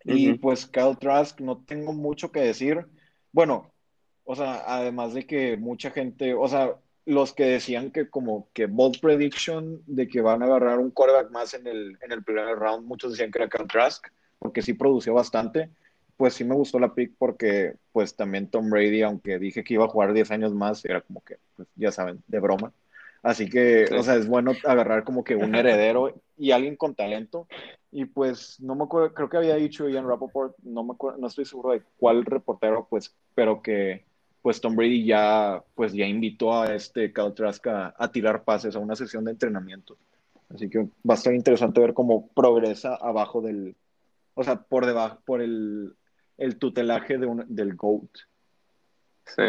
Y 0.04 0.34
pues 0.34 0.66
Kyle 0.66 0.98
Trask, 1.00 1.40
no 1.40 1.64
tengo 1.64 1.94
mucho 1.94 2.32
que 2.32 2.42
decir. 2.42 2.88
Bueno, 3.32 3.72
o 4.24 4.36
sea, 4.36 4.64
además 4.66 5.14
de 5.14 5.28
que 5.28 5.56
mucha 5.56 5.92
gente, 5.92 6.34
o 6.34 6.48
sea, 6.48 6.78
los 7.06 7.32
que 7.32 7.44
decían 7.44 7.92
que 7.92 8.10
como 8.10 8.48
que 8.54 8.66
bold 8.66 9.00
prediction 9.00 9.84
de 9.86 10.08
que 10.08 10.20
van 10.20 10.42
a 10.42 10.46
agarrar 10.46 10.80
un 10.80 10.90
quarterback 10.90 11.30
más 11.30 11.54
en 11.54 11.68
el, 11.68 11.96
en 12.02 12.12
el 12.12 12.24
primer 12.24 12.58
round, 12.58 12.88
muchos 12.88 13.12
decían 13.12 13.30
que 13.30 13.38
era 13.38 13.50
Kyle 13.50 13.68
Trask, 13.68 14.08
porque 14.40 14.64
sí 14.64 14.74
produció 14.74 15.14
bastante. 15.14 15.70
Pues 16.18 16.34
sí 16.34 16.44
me 16.44 16.56
gustó 16.56 16.80
la 16.80 16.96
pick 16.96 17.14
porque 17.20 17.76
pues 17.92 18.16
también 18.16 18.48
Tom 18.48 18.72
Brady, 18.72 19.04
aunque 19.04 19.38
dije 19.38 19.64
que 19.64 19.76
iba 19.76 19.86
a 19.86 19.90
jugar 19.90 20.12
10 20.14 20.32
años 20.32 20.56
más, 20.56 20.84
era 20.86 21.02
como 21.02 21.22
que, 21.22 21.38
pues, 21.56 21.68
ya 21.76 21.92
saben, 21.92 22.24
de 22.26 22.40
broma. 22.40 22.74
Así 23.24 23.50
que, 23.50 23.86
o 23.96 24.02
sea, 24.02 24.16
es 24.16 24.28
bueno 24.28 24.54
agarrar 24.66 25.04
como 25.04 25.24
que 25.24 25.36
un 25.36 25.54
heredero 25.54 26.22
y 26.38 26.52
alguien 26.52 26.76
con 26.76 26.96
talento. 26.96 27.48
Y 27.92 28.06
pues, 28.06 28.60
no 28.60 28.76
me 28.76 28.86
acuerdo, 28.86 29.14
creo 29.14 29.30
que 29.30 29.38
había 29.38 29.56
dicho 29.56 29.88
Ian 29.88 30.08
Rappaport, 30.08 30.56
no 30.64 30.84
me 30.84 30.94
acuerdo, 30.94 31.20
no 31.20 31.28
estoy 31.28 31.46
seguro 31.46 31.72
de 31.72 31.84
cuál 31.98 32.26
reportero, 32.26 32.88
pues, 32.90 33.16
pero 33.36 33.62
que 33.62 34.06
pues 34.42 34.60
Tom 34.60 34.76
Brady 34.76 35.06
ya, 35.06 35.64
pues 35.76 35.94
ya 35.94 36.06
invitó 36.06 36.60
a 36.60 36.74
este 36.74 37.14
Kyle 37.14 37.34
Trask 37.34 37.66
a, 37.68 38.12
tirar 38.12 38.44
pases 38.44 38.76
a 38.76 38.80
una 38.80 38.96
sesión 38.96 39.24
de 39.24 39.32
entrenamiento. 39.32 39.98
Así 40.50 40.68
que 40.68 40.80
va 40.80 41.14
a 41.14 41.14
estar 41.14 41.34
interesante 41.34 41.80
ver 41.80 41.94
cómo 41.94 42.28
progresa 42.30 42.96
abajo 42.96 43.42
del, 43.42 43.76
o 44.34 44.44
sea, 44.44 44.62
por 44.64 44.86
debajo, 44.88 45.20
por 45.26 45.42
el, 45.42 45.94
el 46.38 46.58
tutelaje 46.58 47.20
de 47.20 47.28
un, 47.28 47.46
del 47.48 47.76
GOAT. 47.76 48.10
Sí. 49.26 49.44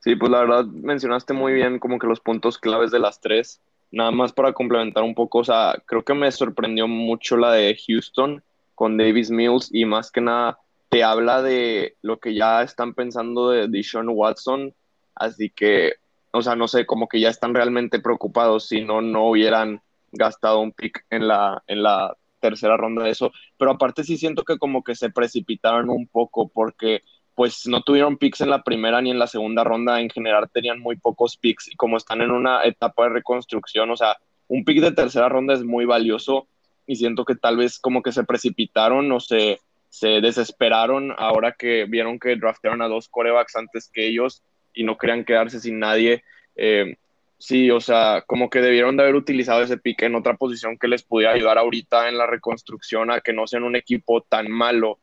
Sí, 0.00 0.16
pues 0.16 0.30
la 0.32 0.40
verdad 0.40 0.64
mencionaste 0.64 1.34
muy 1.34 1.52
bien 1.52 1.78
como 1.78 1.98
que 1.98 2.06
los 2.06 2.20
puntos 2.20 2.58
claves 2.58 2.90
de 2.90 2.98
las 2.98 3.20
tres. 3.20 3.60
Nada 3.90 4.10
más 4.10 4.32
para 4.32 4.52
complementar 4.52 5.02
un 5.02 5.14
poco, 5.14 5.38
o 5.40 5.44
sea, 5.44 5.74
creo 5.86 6.04
que 6.04 6.14
me 6.14 6.30
sorprendió 6.32 6.88
mucho 6.88 7.36
la 7.36 7.52
de 7.52 7.76
Houston 7.86 8.42
con 8.74 8.96
Davis 8.96 9.30
Mills 9.30 9.68
y 9.72 9.84
más 9.84 10.10
que 10.10 10.20
nada 10.20 10.58
te 10.88 11.04
habla 11.04 11.42
de 11.42 11.96
lo 12.02 12.18
que 12.18 12.34
ya 12.34 12.62
están 12.62 12.94
pensando 12.94 13.50
de 13.50 13.68
Deshaun 13.68 14.08
Watson, 14.08 14.74
así 15.14 15.50
que, 15.50 15.94
o 16.32 16.40
sea, 16.40 16.56
no 16.56 16.66
sé, 16.66 16.86
como 16.86 17.08
que 17.08 17.20
ya 17.20 17.28
están 17.28 17.54
realmente 17.54 18.00
preocupados 18.00 18.68
si 18.68 18.80
no, 18.82 19.02
no 19.02 19.28
hubieran 19.28 19.82
gastado 20.12 20.60
un 20.60 20.72
pick 20.72 21.04
en 21.10 21.28
la, 21.28 21.62
en 21.66 21.82
la 21.82 22.16
tercera 22.40 22.76
ronda 22.76 23.04
de 23.04 23.10
eso, 23.10 23.32
pero 23.58 23.72
aparte 23.72 24.02
sí 24.04 24.16
siento 24.16 24.44
que 24.44 24.58
como 24.58 24.82
que 24.82 24.94
se 24.94 25.10
precipitaron 25.10 25.90
un 25.90 26.06
poco 26.06 26.48
porque 26.48 27.02
pues 27.40 27.66
no 27.66 27.80
tuvieron 27.80 28.18
picks 28.18 28.42
en 28.42 28.50
la 28.50 28.62
primera 28.62 29.00
ni 29.00 29.10
en 29.10 29.18
la 29.18 29.26
segunda 29.26 29.64
ronda, 29.64 29.98
en 29.98 30.10
general 30.10 30.50
tenían 30.52 30.78
muy 30.78 30.96
pocos 30.96 31.38
picks 31.38 31.68
y 31.72 31.74
como 31.74 31.96
están 31.96 32.20
en 32.20 32.32
una 32.32 32.64
etapa 32.64 33.04
de 33.04 33.14
reconstrucción, 33.14 33.90
o 33.90 33.96
sea, 33.96 34.18
un 34.48 34.62
pick 34.62 34.82
de 34.82 34.92
tercera 34.92 35.30
ronda 35.30 35.54
es 35.54 35.64
muy 35.64 35.86
valioso 35.86 36.48
y 36.86 36.96
siento 36.96 37.24
que 37.24 37.36
tal 37.36 37.56
vez 37.56 37.78
como 37.78 38.02
que 38.02 38.12
se 38.12 38.24
precipitaron 38.24 39.10
o 39.10 39.20
se, 39.20 39.58
se 39.88 40.20
desesperaron 40.20 41.14
ahora 41.16 41.52
que 41.52 41.86
vieron 41.86 42.18
que 42.18 42.36
draftearon 42.36 42.82
a 42.82 42.88
dos 42.88 43.08
corebacks 43.08 43.56
antes 43.56 43.88
que 43.90 44.06
ellos 44.06 44.42
y 44.74 44.84
no 44.84 44.98
querían 44.98 45.24
quedarse 45.24 45.60
sin 45.60 45.78
nadie. 45.78 46.22
Eh, 46.56 46.96
sí, 47.38 47.70
o 47.70 47.80
sea, 47.80 48.22
como 48.26 48.50
que 48.50 48.60
debieron 48.60 48.98
de 48.98 49.04
haber 49.04 49.14
utilizado 49.14 49.62
ese 49.62 49.78
pick 49.78 50.02
en 50.02 50.14
otra 50.14 50.36
posición 50.36 50.76
que 50.76 50.88
les 50.88 51.04
pudiera 51.04 51.32
ayudar 51.32 51.56
ahorita 51.56 52.10
en 52.10 52.18
la 52.18 52.26
reconstrucción 52.26 53.10
a 53.10 53.22
que 53.22 53.32
no 53.32 53.46
sean 53.46 53.62
un 53.62 53.76
equipo 53.76 54.20
tan 54.20 54.50
malo 54.50 54.98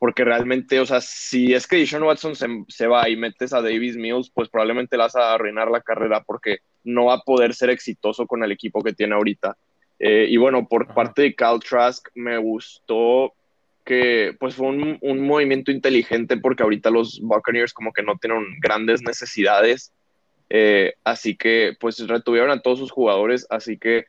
porque 0.00 0.24
realmente, 0.24 0.80
o 0.80 0.86
sea, 0.86 1.02
si 1.02 1.52
es 1.52 1.66
que 1.66 1.76
Deshaun 1.76 2.04
Watson 2.04 2.34
se, 2.34 2.86
va 2.86 3.06
y 3.10 3.16
metes 3.16 3.52
a 3.52 3.60
Davis 3.60 3.98
Mills, 3.98 4.30
pues 4.30 4.48
probablemente 4.48 4.96
le 4.96 5.02
vas 5.02 5.14
a 5.14 5.34
arruinar 5.34 5.70
la 5.70 5.82
carrera 5.82 6.22
porque 6.22 6.60
no 6.84 7.04
va 7.04 7.16
a 7.16 7.20
poder 7.20 7.54
ser 7.54 7.68
exitoso 7.68 8.26
con 8.26 8.42
el 8.42 8.50
equipo 8.50 8.82
que 8.82 8.94
tiene 8.94 9.14
ahorita. 9.14 9.58
Eh, 9.98 10.26
y 10.30 10.38
bueno, 10.38 10.66
por 10.66 10.94
parte 10.94 11.20
de 11.20 11.34
Cal 11.34 11.60
Trask 11.60 12.08
me 12.14 12.38
gustó 12.38 13.34
que 13.84 14.34
pues 14.40 14.54
fue 14.54 14.68
un, 14.68 14.96
un, 15.02 15.20
movimiento 15.26 15.70
inteligente 15.70 16.38
porque 16.38 16.62
ahorita 16.62 16.88
los 16.88 17.20
Buccaneers 17.20 17.74
como 17.74 17.92
que 17.92 18.02
no 18.02 18.16
tienen 18.16 18.58
grandes 18.58 19.02
necesidades, 19.02 19.92
eh, 20.48 20.94
así 21.04 21.36
que 21.36 21.74
pues 21.78 22.08
retuvieron 22.08 22.50
a 22.50 22.62
todos 22.62 22.78
sus 22.78 22.90
jugadores, 22.90 23.46
así 23.50 23.76
que 23.76 24.06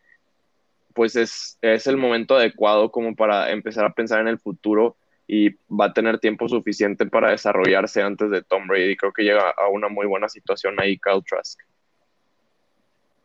pues 0.93 1.17
es, 1.17 1.57
es 1.61 1.85
el 1.85 1.97
momento 1.97 2.37
adecuado 2.37 2.91
como 2.91 3.13
para 3.13 3.51
empezar 3.51 3.83
a 3.83 3.93
pensar 3.93 4.21
en 4.21 4.29
el 4.29 4.39
futuro 4.39 4.95
y 5.33 5.55
va 5.73 5.85
a 5.85 5.93
tener 5.93 6.19
tiempo 6.19 6.49
suficiente 6.49 7.05
para 7.05 7.29
desarrollarse 7.29 8.01
antes 8.01 8.29
de 8.31 8.43
Tom 8.43 8.67
Brady. 8.67 8.97
Creo 8.97 9.13
que 9.13 9.23
llega 9.23 9.49
a 9.51 9.69
una 9.69 9.87
muy 9.87 10.05
buena 10.05 10.27
situación 10.27 10.75
ahí 10.77 10.99
Kyle 10.99 11.23
Trask. 11.25 11.57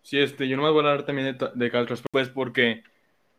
Sí, 0.03 0.21
este, 0.21 0.47
yo 0.47 0.57
no 0.57 0.63
me 0.63 0.71
voy 0.71 0.85
a 0.85 0.91
hablar 0.91 1.05
también 1.05 1.37
de, 1.37 1.51
de 1.53 1.69
Trask, 1.69 2.05
pues 2.13 2.29
porque, 2.29 2.85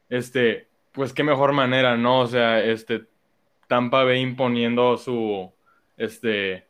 este, 0.10 0.67
pues 0.91 1.13
qué 1.13 1.23
mejor 1.23 1.53
manera, 1.53 1.95
¿no? 1.95 2.19
O 2.19 2.27
sea, 2.27 2.62
este, 2.62 3.06
Tampa 3.67 4.03
ve 4.03 4.19
imponiendo 4.19 4.97
su, 4.97 5.49
este, 5.95 6.67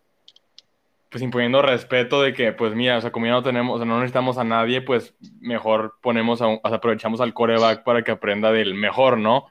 pues 1.10 1.24
imponiendo 1.24 1.64
respeto 1.64 2.22
de 2.22 2.34
que, 2.34 2.52
pues 2.52 2.76
mira, 2.76 3.00
o 3.00 3.02
sea, 3.02 3.12
como 3.12 3.26
ya 3.26 3.32
no 3.32 3.42
tenemos, 3.42 3.74
o 3.74 3.78
sea, 3.80 3.88
no 3.88 3.96
necesitamos 3.96 4.38
a 4.38 4.44
nadie, 4.44 4.84
pues 4.84 5.16
mejor 5.40 5.96
ponemos, 6.04 6.44
a 6.44 6.60
aprovechamos 6.62 7.22
al 7.22 7.34
coreback 7.34 7.84
para 7.84 8.04
que 8.04 8.12
aprenda 8.12 8.52
del 8.52 8.76
mejor, 8.76 9.18
¿no? 9.18 9.48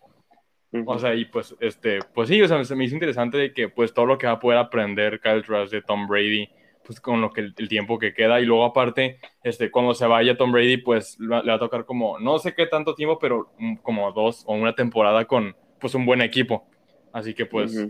O 0.85 0.99
sea, 0.99 1.15
y 1.15 1.25
pues, 1.27 1.55
este, 1.61 2.01
pues 2.15 2.29
sí, 2.29 2.43
o 2.43 2.49
sea, 2.49 2.59
me 2.77 2.85
hizo 2.85 2.95
interesante 2.95 3.39
de 3.39 3.53
que 3.53 3.69
pues 3.69 3.95
todo 3.95 4.07
lo 4.07 4.19
que 4.19 4.27
va 4.27 4.35
a 4.35 4.41
poder 4.41 4.59
aprender 4.59 5.21
Kyle 5.21 5.43
Trask 5.43 5.73
de 5.73 5.83
Tom 5.83 6.07
Brady, 6.07 6.49
pues 6.85 7.01
con 7.01 7.21
lo 7.21 7.33
que 7.33 7.41
el, 7.41 7.55
tiempo 7.69 7.99
que 7.99 8.13
queda, 8.13 8.41
y 8.41 8.45
luego 8.45 8.65
aparte, 8.65 9.19
este, 9.43 9.71
cuando 9.71 9.95
se 9.95 10.07
vaya 10.07 10.37
Tom 10.37 10.53
Brady, 10.53 10.79
pues 10.79 11.19
le 11.19 11.29
va 11.29 11.55
a 11.55 11.59
tocar 11.59 11.85
como, 11.85 12.19
no 12.19 12.39
sé 12.39 12.55
qué 12.55 12.67
tanto 12.67 12.95
tiempo, 12.95 13.19
pero 13.19 13.53
como 13.83 14.11
dos 14.13 14.45
o 14.47 14.55
una 14.55 14.75
temporada 14.75 15.25
con, 15.25 15.57
pues 15.81 15.95
un 15.95 16.05
buen 16.05 16.21
equipo. 16.21 16.69
Así 17.13 17.33
que 17.33 17.47
pues, 17.47 17.89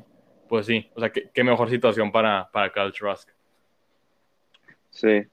pues 0.49 0.67
sí, 0.67 0.89
o 0.95 1.01
sea, 1.01 1.11
qué, 1.11 1.31
qué, 1.33 1.43
mejor 1.43 1.71
situación 1.71 2.13
para, 2.13 2.49
para 2.53 2.73
Kyle 2.73 2.93
Trask. 2.93 3.29
Sí. 4.91 5.25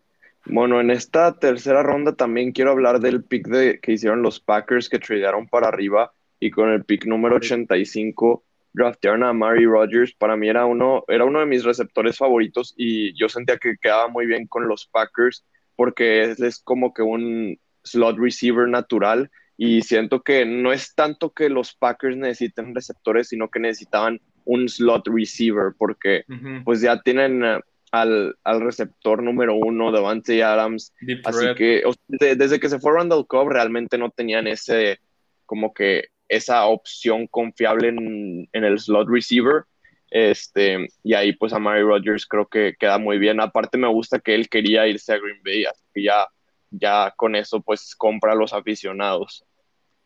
Bueno, 0.46 0.82
en 0.82 0.92
esta 0.92 1.38
tercera 1.40 1.84
ronda 1.84 2.16
también 2.16 2.52
quiero 2.52 2.72
hablar 2.72 3.00
del 3.00 3.24
pick 3.24 3.48
de, 3.48 3.80
que 3.80 3.94
hicieron 3.94 4.22
los 4.22 4.40
Packers 4.40 4.90
que 4.90 5.00
tradearon 5.00 5.48
para 5.48 5.68
arriba 5.68 6.14
y 6.44 6.52
con 6.52 6.70
el 6.70 6.84
pick 6.84 7.06
número 7.06 7.38
85 7.38 8.44
draftearon 8.74 9.24
a 9.24 9.32
Mary 9.32 9.66
Rogers. 9.66 10.14
Para 10.14 10.36
mí 10.36 10.50
era 10.50 10.66
uno, 10.66 11.06
era 11.08 11.24
uno 11.24 11.40
de 11.40 11.46
mis 11.46 11.64
receptores 11.64 12.18
favoritos 12.18 12.74
y 12.76 13.18
yo 13.18 13.30
sentía 13.30 13.58
que 13.58 13.78
quedaba 13.82 14.10
muy 14.10 14.26
bien 14.26 14.46
con 14.48 14.68
los 14.68 14.86
Packers 14.88 15.46
porque 15.78 16.36
es, 16.38 16.60
como 16.60 16.94
que 16.94 17.02
un 17.02 17.58
slot 17.84 18.18
receiver 18.18 18.68
natural 18.68 19.32
y 19.56 19.84
siento 19.84 20.22
que 20.22 20.46
no 20.46 20.74
es 20.74 20.94
tanto 20.96 21.32
que 21.32 21.48
los 21.48 21.76
Packers 21.76 22.18
necesiten 22.18 22.76
receptores, 22.76 23.30
sino 23.30 23.50
que 23.50 23.62
necesitaban 23.62 24.20
un 24.44 24.68
slot 24.68 25.08
receiver, 25.08 25.72
porque 25.78 26.26
pues 26.66 26.82
ya 26.82 27.02
tienen 27.02 27.44
al, 27.92 28.36
al, 28.44 28.62
receptor 28.62 29.24
número 29.24 29.56
uno, 29.56 29.94
Devante 29.94 30.44
Adams. 30.44 30.92
así 31.24 31.46
que 31.56 31.84
desde 32.10 32.60
que 32.60 32.68
se 32.68 32.80
fue 32.80 32.92
Randall 32.92 33.28
Cobb, 33.28 33.50
realmente 33.50 33.98
no 33.98 34.10
tenían 34.10 34.48
ese, 34.48 35.00
como 35.46 35.74
que 35.74 36.10
esa 36.36 36.66
opción 36.66 37.28
confiable 37.28 37.90
en, 37.90 38.50
en 38.52 38.64
el 38.64 38.80
slot 38.80 39.08
receiver. 39.10 39.64
Este, 40.10 40.90
y 41.02 41.16
ahí 41.16 41.34
pues 41.34 41.54
a 41.54 41.60
Mary 41.60 41.82
Rogers 41.82 42.28
creo 42.28 42.48
que 42.48 42.76
queda 42.80 43.00
muy 43.00 43.18
bien. 43.18 43.40
Aparte 43.40 43.78
me 43.78 43.88
gusta 43.88 44.20
que 44.20 44.36
él 44.36 44.48
quería 44.48 44.88
irse 44.88 45.14
a 45.14 45.18
Green 45.18 45.42
Bay, 45.44 45.66
así 45.66 45.84
que 45.94 46.04
ya, 46.04 46.28
ya 46.70 47.12
con 47.18 47.36
eso 47.36 47.62
pues 47.62 47.96
compra 47.96 48.34
a 48.34 48.36
los 48.36 48.54
aficionados. 48.54 49.44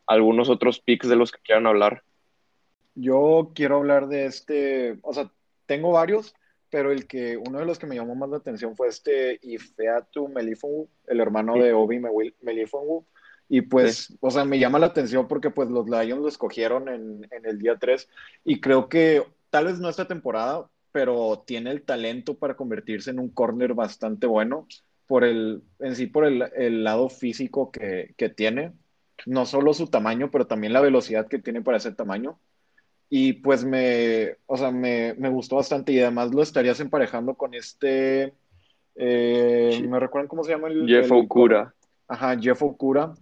¿Algunos 0.06 0.48
otros 0.48 0.80
picks 0.80 1.08
de 1.08 1.16
los 1.16 1.30
que 1.30 1.42
quieran 1.42 1.66
hablar? 1.66 2.02
Yo 2.94 3.52
quiero 3.54 3.76
hablar 3.76 4.08
de 4.08 4.24
este, 4.24 4.98
o 5.02 5.12
sea, 5.12 5.30
tengo 5.66 5.92
varios, 5.92 6.34
pero 6.70 6.90
el 6.90 7.06
que, 7.06 7.36
uno 7.36 7.58
de 7.58 7.66
los 7.66 7.78
que 7.78 7.86
me 7.86 7.94
llamó 7.94 8.14
más 8.14 8.30
la 8.30 8.38
atención 8.38 8.74
fue 8.74 8.88
este 8.88 9.38
Ifeatu 9.42 10.28
Melifonwu, 10.28 10.88
el 11.06 11.20
hermano 11.20 11.54
de 11.54 11.74
Obi 11.74 12.00
Melifonwu. 12.40 13.04
Y 13.48 13.62
pues, 13.62 14.16
o 14.20 14.30
sea, 14.30 14.44
me 14.44 14.58
llama 14.58 14.78
la 14.78 14.86
atención 14.86 15.26
porque 15.26 15.50
pues 15.50 15.70
los 15.70 15.88
Lions 15.88 16.20
lo 16.20 16.28
escogieron 16.28 16.88
en, 16.88 17.26
en 17.30 17.46
el 17.46 17.58
día 17.58 17.76
3 17.78 18.08
y 18.44 18.60
creo 18.60 18.88
que 18.88 19.24
tal 19.50 19.66
vez 19.66 19.80
no 19.80 19.88
esta 19.88 20.06
temporada, 20.06 20.68
pero 20.92 21.44
tiene 21.46 21.70
el 21.70 21.82
talento 21.82 22.36
para 22.36 22.56
convertirse 22.56 23.10
en 23.10 23.18
un 23.18 23.30
corner 23.30 23.74
bastante 23.74 24.26
bueno 24.26 24.66
por 25.06 25.24
el, 25.24 25.62
en 25.80 25.96
sí 25.96 26.06
por 26.06 26.26
el, 26.26 26.84
lado 26.84 27.08
físico 27.08 27.72
que, 27.72 28.14
tiene, 28.36 28.72
no 29.26 29.46
solo 29.46 29.72
su 29.72 29.88
tamaño, 29.88 30.30
pero 30.30 30.46
también 30.46 30.74
la 30.74 30.82
velocidad 30.82 31.26
que 31.26 31.38
tiene 31.38 31.62
para 31.62 31.78
ese 31.78 31.92
tamaño. 31.92 32.38
Y 33.08 33.32
pues 33.34 33.64
me, 33.64 34.36
o 34.44 34.58
sea, 34.58 34.70
me, 34.70 35.14
gustó 35.30 35.56
bastante 35.56 35.92
y 35.92 36.00
además 36.00 36.34
lo 36.34 36.42
estarías 36.42 36.78
emparejando 36.80 37.34
con 37.34 37.54
este, 37.54 38.34
eh, 38.96 39.82
¿me 39.88 39.98
recuerdan 39.98 40.28
cómo 40.28 40.44
se 40.44 40.52
llama? 40.52 40.68
El, 40.68 40.86
Jeff 40.86 41.10
Okura. 41.10 41.74
Ajá, 42.06 42.38
Jeff 42.38 42.62
Okura. 42.62 43.14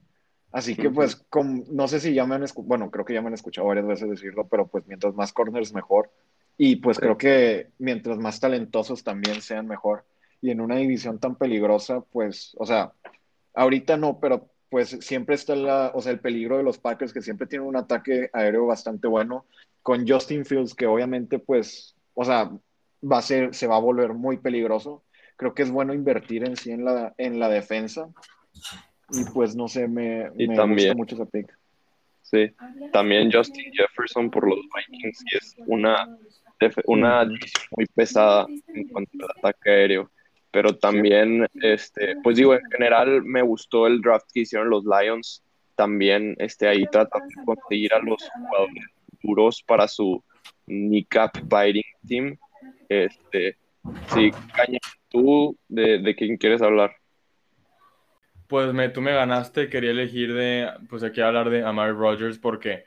Así 0.57 0.75
que 0.75 0.89
pues, 0.89 1.23
no 1.71 1.87
sé 1.87 2.01
si 2.01 2.15
ya 2.15 2.25
me 2.25 2.35
han 2.35 2.43
escuchado, 2.43 2.69
bueno, 2.69 2.91
creo 2.91 3.05
que 3.05 3.13
ya 3.13 3.21
me 3.21 3.29
han 3.29 3.35
escuchado 3.35 3.67
varias 3.67 3.87
veces 3.87 4.09
decirlo, 4.09 4.49
pero 4.49 4.67
pues 4.67 4.87
mientras 4.87 5.15
más 5.15 5.31
corners 5.31 5.75
mejor. 5.75 6.11
Y 6.57 6.77
pues 6.77 6.99
creo 6.99 7.19
que 7.19 7.69
mientras 7.77 8.17
más 8.17 8.41
talentosos 8.41 9.05
también 9.05 9.43
sean 9.43 9.69
mejor. 9.69 10.07
Y 10.41 10.51
en 10.51 10.63
una 10.63 10.77
división 10.77 11.19
tan 11.19 11.37
peligrosa, 11.37 12.01
pues, 12.01 12.57
o 12.59 12.65
sea, 12.65 12.91
ahorita 13.53 13.99
no, 13.99 14.19
pero 14.19 14.49
pues 14.71 14.97
siempre 15.03 15.35
está 15.35 15.55
la, 15.55 15.91
o 15.93 16.01
sea, 16.01 16.13
el 16.13 16.21
peligro 16.21 16.57
de 16.57 16.63
los 16.63 16.79
Packers 16.79 17.13
que 17.13 17.21
siempre 17.21 17.47
tienen 17.47 17.69
un 17.69 17.77
ataque 17.77 18.31
aéreo 18.33 18.65
bastante 18.65 19.09
bueno 19.09 19.45
con 19.83 20.09
Justin 20.09 20.47
Fields 20.47 20.75
que 20.75 20.87
obviamente 20.87 21.39
pues, 21.39 21.97
o 22.15 22.25
sea, 22.25 22.51
va 23.03 23.19
a 23.19 23.23
ser, 23.23 23.55
se 23.55 23.67
va 23.67 23.77
a 23.77 23.81
volver 23.81 24.15
muy 24.15 24.39
peligroso. 24.39 25.05
Creo 25.37 25.53
que 25.53 25.65
es 25.65 25.71
bueno 25.71 25.93
invertir 25.93 26.49
en 26.49 26.57
sí 26.57 26.71
en 26.71 26.87
la, 26.87 27.13
en 27.19 27.39
la 27.39 27.51
defensa 27.51 28.09
y 29.11 29.25
pues 29.33 29.55
no 29.55 29.69
sé, 29.69 29.87
me, 29.87 30.29
gusta 30.31 30.67
mucho 30.67 31.15
ese 31.15 31.27
pick. 31.27 31.57
Sí, 32.23 32.51
también 32.93 33.31
Justin 33.33 33.73
Jefferson 33.73 34.31
por 34.31 34.49
los 34.49 34.59
Vikings 34.59 35.25
y 35.31 35.37
es 35.37 35.55
una, 35.67 36.19
una 36.87 37.25
muy 37.25 37.87
pesada 37.95 38.47
en 38.75 38.89
cuanto 38.89 39.13
al 39.21 39.31
ataque 39.39 39.71
aéreo. 39.71 40.11
Pero 40.51 40.77
también, 40.77 41.47
este, 41.63 42.17
pues 42.23 42.37
digo, 42.37 42.55
en 42.55 42.69
general 42.73 43.23
me 43.23 43.43
gustó 43.43 43.87
el 43.87 44.01
draft 44.01 44.27
que 44.33 44.41
hicieron 44.41 44.71
los 44.71 44.85
Lions. 44.85 45.43
También 45.77 46.35
este, 46.39 46.67
ahí 46.67 46.85
tratan 46.91 47.29
de 47.29 47.35
conseguir 47.45 47.95
a 47.95 48.01
los 48.01 48.29
jugadores 48.29 48.85
duros 49.23 49.63
para 49.63 49.87
su 49.87 50.23
kneecap 50.67 51.37
biting 51.43 51.85
team. 52.09 52.39
Este, 52.89 53.57
sí, 54.15 54.33
Caña, 54.53 54.79
¿tú 55.11 55.57
de, 55.69 55.99
de 55.99 56.17
quién 56.17 56.37
quieres 56.39 56.63
hablar? 56.63 56.97
Pues 58.49 58.73
me, 58.73 58.89
tú 58.91 59.01
me 59.01 59.13
ganaste, 59.13 59.69
quería 59.69 59.91
elegir 59.91 60.33
de, 60.33 60.71
pues 60.89 61.03
aquí 61.03 61.21
hablar 61.21 61.51
de 61.51 61.65
Amari 61.65 61.93
Rogers 61.93 62.39
porque, 62.39 62.85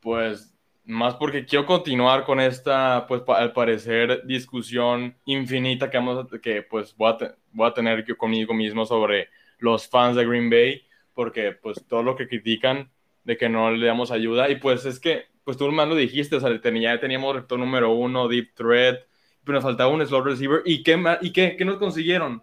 pues, 0.00 0.54
más 0.84 1.14
porque 1.16 1.44
quiero 1.44 1.66
continuar 1.66 2.24
con 2.24 2.38
esta, 2.40 3.06
pues, 3.08 3.22
al 3.28 3.52
parecer, 3.52 4.24
discusión 4.24 5.16
infinita 5.24 5.90
que, 5.90 5.98
vamos 5.98 6.26
que 6.42 6.62
pues, 6.62 6.96
voy 6.96 7.12
a, 7.12 7.34
voy 7.52 7.68
a 7.68 7.74
tener 7.74 8.04
yo 8.06 8.16
conmigo 8.16 8.54
mismo 8.54 8.86
sobre 8.86 9.28
los 9.58 9.88
fans 9.88 10.16
de 10.16 10.24
Green 10.24 10.48
Bay, 10.48 10.82
porque, 11.12 11.52
pues, 11.52 11.84
todo 11.88 12.02
lo 12.04 12.14
que 12.14 12.28
critican 12.28 12.90
de 13.24 13.36
que 13.36 13.48
no 13.48 13.70
le 13.72 13.86
damos 13.86 14.10
ayuda, 14.12 14.48
y 14.48 14.56
pues 14.56 14.86
es 14.86 15.00
que, 15.00 15.26
pues 15.44 15.56
tú 15.56 15.70
más 15.72 15.88
lo 15.88 15.96
dijiste, 15.96 16.36
o 16.36 16.40
sea, 16.40 16.60
tenía, 16.60 16.98
teníamos 17.00 17.34
rector 17.34 17.58
número 17.58 17.90
uno, 17.92 18.28
deep 18.28 18.54
threat, 18.54 19.00
pero 19.44 19.56
nos 19.56 19.64
faltaba 19.64 19.90
un 19.90 20.06
slot 20.06 20.24
receiver, 20.24 20.62
¿y 20.64 20.82
qué, 20.82 20.96
y 21.20 21.32
qué, 21.32 21.56
qué 21.56 21.64
nos 21.64 21.78
consiguieron? 21.78 22.42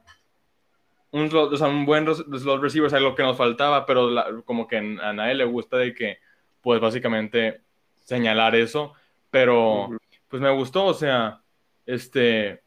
Un, 1.11 1.29
o 1.33 1.57
sea, 1.57 1.67
un 1.67 1.85
buen 1.85 2.05
slot 2.13 2.61
receiver 2.61 2.87
es 2.87 2.93
algo 2.93 3.15
que 3.15 3.23
nos 3.23 3.37
faltaba, 3.37 3.85
pero 3.85 4.43
como 4.45 4.67
que 4.67 4.77
a 4.77 5.13
nadie 5.13 5.35
le 5.35 5.45
gusta 5.45 5.77
de 5.77 5.93
que, 5.93 6.19
pues 6.61 6.79
básicamente 6.81 7.61
señalar 8.03 8.55
eso, 8.55 8.93
pero 9.29 9.89
pues 10.27 10.41
me 10.41 10.49
gustó, 10.51 10.85
o 10.85 10.93
sea, 10.93 11.41
este, 11.85 12.61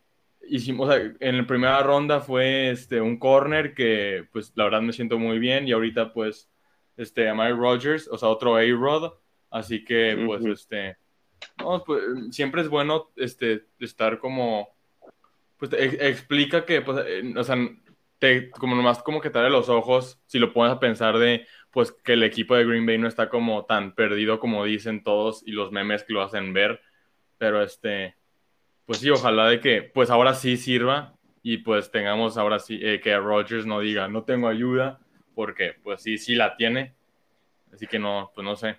hicimos, 0.48 0.88
o 0.88 0.92
sea, 0.92 1.12
en 1.20 1.36
la 1.38 1.46
primera 1.46 1.82
ronda 1.82 2.20
fue 2.20 2.70
este, 2.70 3.00
un 3.00 3.18
corner 3.18 3.74
que, 3.74 4.26
pues 4.32 4.52
la 4.54 4.64
verdad 4.64 4.82
me 4.82 4.92
siento 4.92 5.18
muy 5.18 5.38
bien 5.38 5.68
y 5.68 5.72
ahorita 5.72 6.12
pues, 6.12 6.48
este, 6.96 7.28
Amari 7.28 7.54
Rogers, 7.54 8.08
o 8.08 8.18
sea, 8.18 8.28
otro 8.28 8.56
A-Rod, 8.56 9.12
así 9.50 9.84
que 9.84 10.22
pues, 10.26 10.44
este, 10.44 10.96
pues, 11.56 12.00
siempre 12.30 12.62
es 12.62 12.68
bueno, 12.68 13.10
este, 13.16 13.64
estar 13.78 14.18
como, 14.18 14.70
pues 15.58 15.72
explica 15.74 16.64
que, 16.64 16.80
pues, 16.80 17.04
eh, 17.06 17.34
o 17.36 17.44
sea, 17.44 17.56
te, 18.20 18.50
como 18.50 18.76
nomás 18.76 19.02
como 19.02 19.20
que 19.20 19.30
te 19.30 19.38
abre 19.38 19.50
los 19.50 19.68
ojos, 19.68 20.20
si 20.26 20.38
lo 20.38 20.52
pones 20.52 20.72
a 20.74 20.78
pensar 20.78 21.18
de, 21.18 21.46
pues 21.72 21.90
que 21.90 22.12
el 22.12 22.22
equipo 22.22 22.54
de 22.54 22.64
Green 22.64 22.86
Bay 22.86 22.98
no 22.98 23.08
está 23.08 23.28
como 23.28 23.64
tan 23.64 23.94
perdido 23.94 24.38
como 24.38 24.64
dicen 24.64 25.02
todos 25.02 25.42
y 25.44 25.52
los 25.52 25.72
memes 25.72 26.04
que 26.04 26.12
lo 26.12 26.22
hacen 26.22 26.52
ver, 26.52 26.80
pero 27.38 27.62
este, 27.62 28.14
pues 28.84 28.98
sí, 28.98 29.10
ojalá 29.10 29.48
de 29.48 29.58
que, 29.58 29.82
pues 29.82 30.10
ahora 30.10 30.34
sí 30.34 30.58
sirva 30.58 31.14
y 31.42 31.58
pues 31.58 31.90
tengamos 31.90 32.36
ahora 32.36 32.58
sí, 32.58 32.78
eh, 32.82 33.00
que 33.00 33.16
Rogers 33.16 33.64
no 33.64 33.80
diga, 33.80 34.06
no 34.06 34.22
tengo 34.22 34.48
ayuda, 34.48 35.00
porque 35.34 35.74
pues 35.82 36.02
sí, 36.02 36.18
sí 36.18 36.34
la 36.34 36.56
tiene, 36.56 36.94
así 37.72 37.86
que 37.86 37.98
no, 37.98 38.30
pues 38.34 38.44
no 38.44 38.54
sé. 38.54 38.76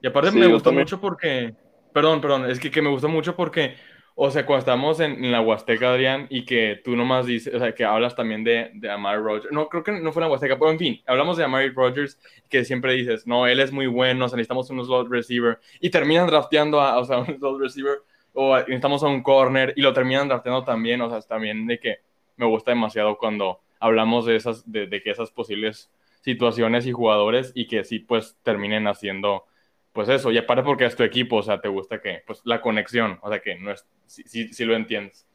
Y 0.00 0.06
aparte 0.06 0.30
me 0.30 0.46
gustó 0.46 0.72
mucho 0.72 0.98
porque, 0.98 1.54
perdón, 1.92 2.22
perdón, 2.22 2.50
es 2.50 2.58
que, 2.58 2.70
que 2.70 2.80
me 2.80 2.88
gustó 2.88 3.08
mucho 3.10 3.36
porque 3.36 3.76
o 4.22 4.30
sea, 4.30 4.44
cuando 4.44 4.58
estamos 4.58 5.00
en, 5.00 5.32
la 5.32 5.40
Huasteca, 5.40 5.92
Adrián, 5.92 6.26
y 6.28 6.44
que 6.44 6.78
tú 6.84 6.94
nomás 6.94 7.24
dices, 7.24 7.54
o 7.54 7.58
sea, 7.58 7.74
que 7.74 7.86
hablas 7.86 8.14
también 8.14 8.44
de, 8.44 8.70
de 8.74 8.90
Amari 8.90 9.18
Rogers. 9.22 9.50
No, 9.50 9.70
creo 9.70 9.82
que 9.82 9.92
no 9.92 10.12
fue 10.12 10.20
en 10.20 10.28
la 10.28 10.32
Huasteca, 10.32 10.58
pero 10.58 10.70
en 10.70 10.78
fin, 10.78 11.02
hablamos 11.06 11.38
de 11.38 11.44
Amari 11.44 11.70
Rogers, 11.70 12.18
que 12.50 12.66
siempre 12.66 12.92
dices, 12.92 13.26
no, 13.26 13.46
él 13.46 13.60
es 13.60 13.72
muy 13.72 13.86
bueno, 13.86 14.26
o 14.26 14.28
sea, 14.28 14.36
necesitamos 14.36 14.68
un 14.68 14.84
slot 14.84 15.08
receiver, 15.08 15.58
y 15.80 15.88
terminan 15.88 16.26
drafteando 16.26 16.82
a, 16.82 16.98
o 16.98 17.04
sea, 17.06 17.18
un 17.20 17.38
slot 17.38 17.60
receiver, 17.62 18.02
o 18.34 18.58
necesitamos 18.58 19.02
a 19.02 19.06
un 19.06 19.22
corner, 19.22 19.72
y 19.74 19.80
lo 19.80 19.94
terminan 19.94 20.28
drafteando 20.28 20.64
también, 20.64 21.00
o 21.00 21.08
sea, 21.08 21.22
también 21.22 21.66
de 21.66 21.80
que 21.80 22.00
me 22.36 22.44
gusta 22.44 22.72
demasiado 22.72 23.16
cuando 23.16 23.60
hablamos 23.78 24.26
de 24.26 24.36
esas, 24.36 24.70
de, 24.70 24.86
de 24.86 25.02
que 25.02 25.12
esas 25.12 25.30
posibles 25.30 25.90
situaciones 26.20 26.86
y 26.86 26.92
jugadores, 26.92 27.52
y 27.54 27.68
que 27.68 27.84
sí, 27.84 28.00
pues, 28.00 28.36
terminen 28.42 28.86
haciendo 28.86 29.46
pues 29.92 30.08
eso, 30.08 30.30
y 30.30 30.38
aparte 30.38 30.62
porque 30.62 30.84
es 30.84 30.94
tu 30.94 31.02
equipo, 31.02 31.36
o 31.36 31.42
sea, 31.42 31.60
te 31.60 31.68
gusta 31.68 32.00
que, 32.00 32.22
pues 32.26 32.40
la 32.44 32.60
conexión, 32.60 33.18
o 33.22 33.28
sea, 33.28 33.40
que 33.40 33.56
no 33.56 33.72
es, 33.72 33.84
si 34.06 34.64
lo 34.64 34.76
entiendes, 34.76 35.26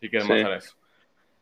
sí 0.00 0.08
que 0.08 0.20
sí. 0.20 0.32
eso. 0.32 0.76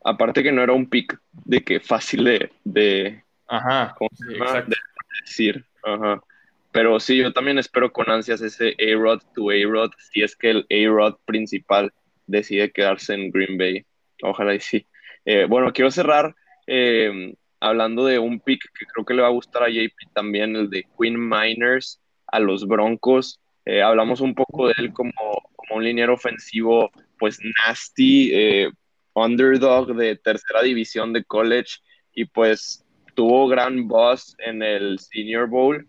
Aparte 0.05 0.43
que 0.43 0.53
no 0.53 0.63
era 0.63 0.73
un 0.73 0.89
pick 0.89 1.19
de 1.33 1.63
que 1.63 1.81
fácil 1.81 2.25
de, 2.25 2.53
de 2.65 3.25
Ajá, 3.49 3.97
de 4.01 4.77
decir, 5.25 5.65
ajá. 5.83 6.23
Pero 6.71 7.01
sí, 7.01 7.17
yo 7.17 7.33
también 7.33 7.59
espero 7.59 7.91
con 7.93 8.11
ansias 8.11 8.43
ese 8.43 8.77
A-Rod 8.79 9.23
to 9.35 9.51
A-Rod, 9.51 9.91
si 10.13 10.23
es 10.23 10.37
que 10.37 10.51
el 10.51 10.67
A-Rod 10.71 11.17
principal 11.25 11.93
decide 12.27 12.71
quedarse 12.71 13.14
en 13.14 13.31
Green 13.31 13.57
Bay. 13.57 13.87
Ojalá 14.23 14.55
y 14.55 14.61
sí. 14.61 14.87
Eh, 15.25 15.47
bueno, 15.49 15.73
quiero 15.73 15.91
cerrar 15.91 16.37
eh, 16.66 17.35
hablando 17.59 18.05
de 18.05 18.19
un 18.19 18.39
pick 18.41 18.62
que 18.79 18.85
creo 18.85 19.07
que 19.07 19.14
le 19.14 19.23
va 19.23 19.29
a 19.29 19.33
gustar 19.33 19.62
a 19.62 19.71
JP 19.71 20.12
también, 20.12 20.55
el 20.55 20.69
de 20.69 20.87
Queen 20.99 21.19
Miners 21.19 22.01
a 22.31 22.41
los 22.41 22.66
Broncos. 22.66 23.41
Eh, 23.64 23.83
hablamos 23.83 24.20
un 24.20 24.35
poco 24.35 24.68
de 24.68 24.74
él 24.79 24.93
como, 24.93 25.12
como 25.57 25.76
un 25.76 25.85
liniero 25.85 26.14
ofensivo, 26.14 26.91
pues 27.18 27.39
nasty, 27.66 28.31
eh, 28.33 28.70
underdog 29.14 29.95
de 29.95 30.16
tercera 30.16 30.62
división 30.62 31.12
de 31.12 31.24
college 31.24 31.79
y 32.14 32.24
pues 32.24 32.85
tuvo 33.14 33.49
gran 33.49 33.89
voz 33.89 34.37
en 34.39 34.62
el 34.62 34.99
Senior 34.99 35.49
Bowl 35.49 35.87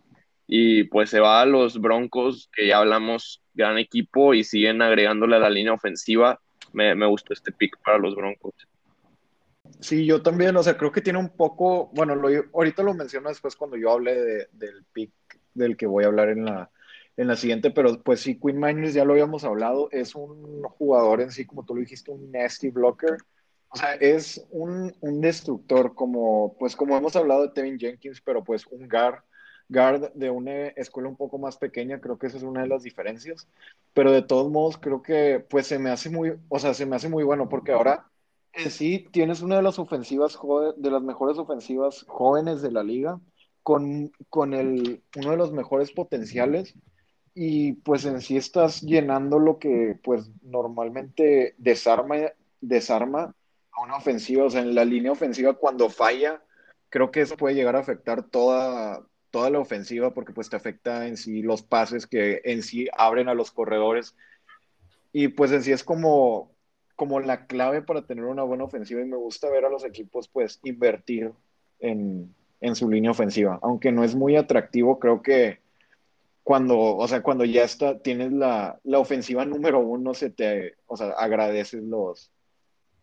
y 0.48 0.86
pues 0.86 1.12
se 1.12 1.20
va 1.20 1.42
a 1.42 1.46
los 1.46 1.80
Broncos, 1.80 2.50
que 2.52 2.68
ya 2.68 2.80
hablamos, 2.80 3.42
gran 3.54 3.78
equipo 3.78 4.34
y 4.34 4.44
siguen 4.44 4.82
agregándole 4.82 5.36
a 5.36 5.40
la 5.40 5.50
línea 5.50 5.74
ofensiva. 5.74 6.40
Me, 6.74 6.96
me 6.96 7.06
gustó 7.06 7.34
este 7.34 7.52
pick 7.52 7.78
para 7.84 8.00
los 8.00 8.16
Broncos. 8.16 8.54
Sí, 9.80 10.06
yo 10.06 10.22
también, 10.22 10.56
o 10.58 10.64
sea, 10.64 10.76
creo 10.76 10.92
que 10.92 11.02
tiene 11.02 11.20
un 11.20 11.30
poco, 11.30 11.90
bueno, 11.94 12.16
lo, 12.16 12.30
ahorita 12.54 12.84
lo 12.84 12.94
menciono 12.94 13.30
después 13.30 13.56
cuando 13.56 13.78
yo 13.78 13.92
hable 13.92 14.48
del 14.52 14.84
pick 14.92 15.12
del 15.60 15.78
que 15.78 15.86
voy 15.86 16.04
a 16.04 16.08
hablar 16.08 16.30
en 16.30 16.46
la, 16.46 16.72
en 17.18 17.28
la 17.28 17.36
siguiente, 17.36 17.70
pero 17.70 18.02
pues 18.02 18.22
sí, 18.22 18.40
Quinn 18.40 18.60
Miners 18.60 18.94
ya 18.94 19.04
lo 19.06 19.14
habíamos 19.14 19.44
hablado, 19.44 19.90
es 19.92 20.16
un 20.16 20.64
jugador 20.64 21.22
en 21.22 21.32
sí, 21.32 21.46
como 21.46 21.66
tú 21.66 21.76
lo 21.76 21.82
dijiste, 21.82 22.12
un 22.12 22.32
nasty 22.32 22.70
blocker. 22.70 23.18
O 23.72 23.78
sea, 23.78 23.94
es 23.96 24.48
un, 24.50 24.96
un 25.02 25.22
destructor 25.22 25.94
como, 25.94 26.56
pues 26.58 26.76
como 26.76 26.98
hemos 26.98 27.16
hablado 27.16 27.44
de 27.44 27.50
Tevin 27.50 27.78
Jenkins, 27.78 28.22
pero 28.22 28.44
pues 28.44 28.66
un 28.68 28.88
guard, 28.88 29.20
guard 29.68 30.14
de 30.14 30.30
una 30.30 30.70
escuela 30.70 31.10
un 31.10 31.18
poco 31.18 31.38
más 31.38 31.58
pequeña, 31.58 32.00
creo 32.00 32.18
que 32.18 32.28
esa 32.28 32.38
es 32.38 32.44
una 32.44 32.62
de 32.62 32.68
las 32.68 32.84
diferencias. 32.84 33.48
Pero 33.94 34.12
de 34.12 34.24
todos 34.24 34.50
modos, 34.50 34.78
creo 34.78 35.02
que 35.04 35.46
pues 35.50 35.68
se 35.68 35.78
me 35.78 35.92
hace 35.92 36.10
muy, 36.10 36.34
o 36.48 36.58
sea, 36.58 36.74
se 36.74 36.86
me 36.86 36.96
hace 36.96 37.10
muy 37.10 37.24
bueno 37.24 37.50
porque 37.50 37.74
ahora 37.74 38.10
sí 38.70 39.08
tienes 39.12 39.42
una 39.42 39.58
de 39.58 39.64
las 39.64 39.78
ofensivas, 39.78 40.40
de 40.78 40.92
las 40.92 41.02
mejores 41.04 41.38
ofensivas 41.38 42.06
jóvenes 42.08 42.62
de 42.62 42.72
la 42.72 42.82
liga, 42.82 43.20
con, 43.70 44.12
con 44.30 44.56
el, 44.56 45.04
uno 45.16 45.30
de 45.30 45.38
los 45.38 45.52
mejores 45.52 45.92
potenciales 45.92 46.74
y 47.36 47.74
pues 47.74 48.04
en 48.04 48.20
sí 48.20 48.36
estás 48.36 48.82
llenando 48.82 49.38
lo 49.38 49.60
que 49.60 49.96
pues 50.04 50.32
normalmente 50.42 51.54
desarma, 51.60 52.16
desarma 52.62 53.36
a 53.72 53.84
una 53.84 53.98
ofensiva, 53.98 54.46
o 54.46 54.50
sea, 54.50 54.62
en 54.62 54.74
la 54.74 54.86
línea 54.86 55.12
ofensiva 55.12 55.54
cuando 55.54 55.92
falla, 55.92 56.42
creo 56.90 57.12
que 57.12 57.22
eso 57.22 57.38
puede 57.38 57.54
llegar 57.54 57.76
a 57.76 57.82
afectar 57.82 58.24
toda, 58.24 59.06
toda 59.30 59.52
la 59.52 59.60
ofensiva 59.60 60.16
porque 60.16 60.34
pues 60.34 60.50
te 60.50 60.56
afecta 60.56 61.06
en 61.06 61.16
sí 61.16 61.44
los 61.44 61.62
pases 61.62 62.08
que 62.08 62.42
en 62.46 62.64
sí 62.64 62.88
abren 62.98 63.30
a 63.30 63.36
los 63.36 63.52
corredores 63.52 64.16
y 65.14 65.28
pues 65.28 65.52
en 65.52 65.62
sí 65.62 65.72
es 65.72 65.84
como, 65.84 66.56
como 66.96 67.20
la 67.20 67.46
clave 67.46 67.84
para 67.84 68.08
tener 68.08 68.26
una 68.26 68.42
buena 68.42 68.64
ofensiva 68.64 69.02
y 69.02 69.06
me 69.06 69.16
gusta 69.16 69.48
ver 69.48 69.64
a 69.66 69.70
los 69.70 69.86
equipos 69.86 70.28
pues 70.28 70.60
invertir 70.64 71.34
en, 71.80 72.34
en 72.62 72.76
su 72.76 72.90
línea 72.90 73.12
ofensiva, 73.12 73.60
aunque 73.62 73.92
no 73.92 74.04
es 74.04 74.16
muy 74.16 74.36
atractivo, 74.36 75.00
creo 75.00 75.22
que 75.22 75.60
cuando, 76.44 76.80
o 76.80 77.08
sea, 77.08 77.22
cuando 77.22 77.46
ya 77.46 77.64
está, 77.64 78.00
tienes 78.00 78.32
la, 78.32 78.80
la 78.84 79.00
ofensiva 79.00 79.46
número 79.46 79.80
uno, 79.80 80.14
se 80.14 80.30
te, 80.30 80.76
o 80.88 80.98
sea, 80.98 81.10
agradeces 81.12 81.84
los, 81.84 82.32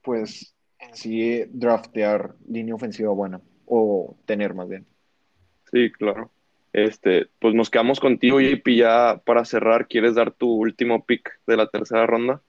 pues, 0.03 0.55
en 0.79 0.95
sí, 0.95 1.45
draftear 1.49 2.35
línea 2.49 2.75
ofensiva 2.75 3.13
buena, 3.13 3.41
o 3.67 4.17
tener 4.27 4.53
más 4.55 4.69
bien. 4.69 4.85
Sí, 5.71 5.91
claro. 5.93 6.31
Este, 6.73 7.29
pues 7.39 7.55
nos 7.55 7.71
quedamos 7.71 8.01
contigo, 8.01 8.41
JP, 8.41 8.69
ya 8.77 9.23
para 9.25 9.45
cerrar, 9.45 9.89
¿quieres 9.89 10.15
dar 10.15 10.33
tu 10.33 10.51
último 10.51 11.05
pick 11.05 11.39
de 11.47 11.57
la 11.57 11.69
tercera 11.69 12.05
ronda? 12.05 12.43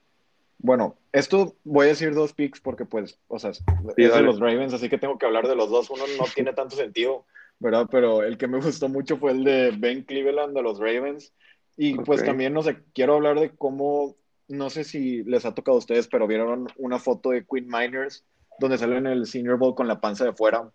Bueno, 0.60 0.98
esto 1.12 1.56
voy 1.64 1.86
a 1.86 1.90
decir 1.90 2.14
dos 2.14 2.34
picks 2.34 2.60
porque, 2.60 2.86
pues, 2.86 3.20
o 3.28 3.40
sea, 3.40 3.52
es 3.52 3.64
de 3.96 4.22
los 4.22 4.40
Ravens, 4.40 4.74
así 4.74 4.90
que 4.90 4.98
tengo 4.98 5.18
que 5.18 5.26
hablar 5.26 5.48
de 5.48 5.56
los 5.56 5.70
dos. 5.70 5.90
Uno 5.90 6.04
no 6.18 6.26
tiene 6.34 6.54
tanto 6.54 6.76
sentido 6.76 7.26
¿verdad? 7.60 7.88
Pero 7.90 8.24
el 8.24 8.38
que 8.38 8.48
me 8.48 8.60
gustó 8.60 8.90
mucho 8.90 9.18
fue 9.18 9.32
el 9.32 9.44
de 9.44 9.72
Ben 9.78 10.04
Cleveland 10.04 10.56
de 10.56 10.62
los 10.62 10.80
Ravens. 10.80 11.34
Y 11.76 11.96
pues 11.96 12.24
también, 12.24 12.54
no 12.54 12.64
sé, 12.64 12.80
quiero 12.94 13.16
hablar 13.16 13.40
de 13.40 13.52
cómo, 13.52 14.16
no 14.48 14.70
sé 14.70 14.84
si 14.84 15.24
les 15.24 15.46
ha 15.46 15.54
tocado 15.54 15.76
a 15.76 15.80
ustedes, 15.80 16.08
pero 16.08 16.26
vieron 16.26 16.68
una 16.78 16.98
foto 16.98 17.30
de 17.30 17.46
Quinn 17.46 17.68
Miners 17.68 18.26
donde 18.60 18.80
sale 18.80 18.98
en 18.98 19.06
el 19.06 19.28
Senior 19.28 19.60
Bowl 19.60 19.76
con 19.76 19.88
la 19.88 20.02
panza 20.02 20.26
de 20.26 20.34
fuera. 20.34 20.72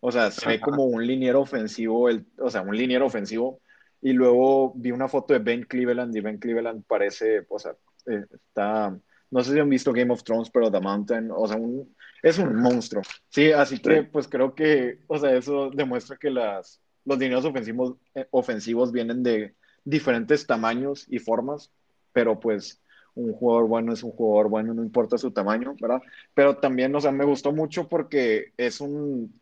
O 0.00 0.10
sea, 0.10 0.30
se 0.30 0.48
ve 0.48 0.60
como 0.60 0.84
un 0.84 1.06
liniero 1.06 1.40
ofensivo, 1.40 2.08
el, 2.08 2.24
o 2.38 2.48
sea, 2.48 2.62
un 2.62 2.76
liniero 2.76 3.04
ofensivo. 3.04 3.60
Y 4.00 4.12
luego 4.12 4.72
vi 4.76 4.92
una 4.92 5.08
foto 5.08 5.34
de 5.34 5.40
Ben 5.40 5.64
Cleveland 5.64 6.16
y 6.16 6.20
Ben 6.20 6.38
Cleveland 6.38 6.84
parece, 6.86 7.44
o 7.48 7.58
sea, 7.58 7.72
eh, 8.06 8.24
está, 8.32 8.96
no 9.30 9.42
sé 9.42 9.52
si 9.52 9.58
han 9.58 9.68
visto 9.68 9.92
Game 9.92 10.12
of 10.12 10.22
Thrones, 10.22 10.50
pero 10.50 10.70
The 10.70 10.80
Mountain, 10.80 11.30
o 11.34 11.46
sea, 11.46 11.56
un, 11.56 11.94
es 12.22 12.38
un 12.38 12.56
monstruo. 12.56 13.02
Sí, 13.28 13.52
así 13.52 13.78
que 13.78 14.02
pues 14.04 14.28
creo 14.28 14.54
que, 14.54 15.00
o 15.06 15.18
sea, 15.18 15.34
eso 15.36 15.70
demuestra 15.70 16.16
que 16.16 16.30
las, 16.30 16.80
los 17.04 17.18
dineros 17.18 17.44
ofensivos, 17.44 17.94
eh, 18.14 18.26
ofensivos 18.30 18.92
vienen 18.92 19.22
de 19.22 19.54
diferentes 19.84 20.46
tamaños 20.46 21.06
y 21.08 21.18
formas, 21.18 21.70
pero 22.12 22.38
pues 22.40 22.80
un 23.14 23.32
jugador 23.32 23.66
bueno 23.66 23.92
es 23.92 24.02
un 24.02 24.10
jugador 24.12 24.50
bueno, 24.50 24.74
no 24.74 24.82
importa 24.82 25.16
su 25.16 25.30
tamaño, 25.30 25.74
¿verdad? 25.80 26.02
Pero 26.34 26.56
también, 26.58 26.94
o 26.94 27.00
sea, 27.00 27.12
me 27.12 27.24
gustó 27.24 27.52
mucho 27.52 27.88
porque 27.88 28.52
es 28.56 28.80
un, 28.80 29.32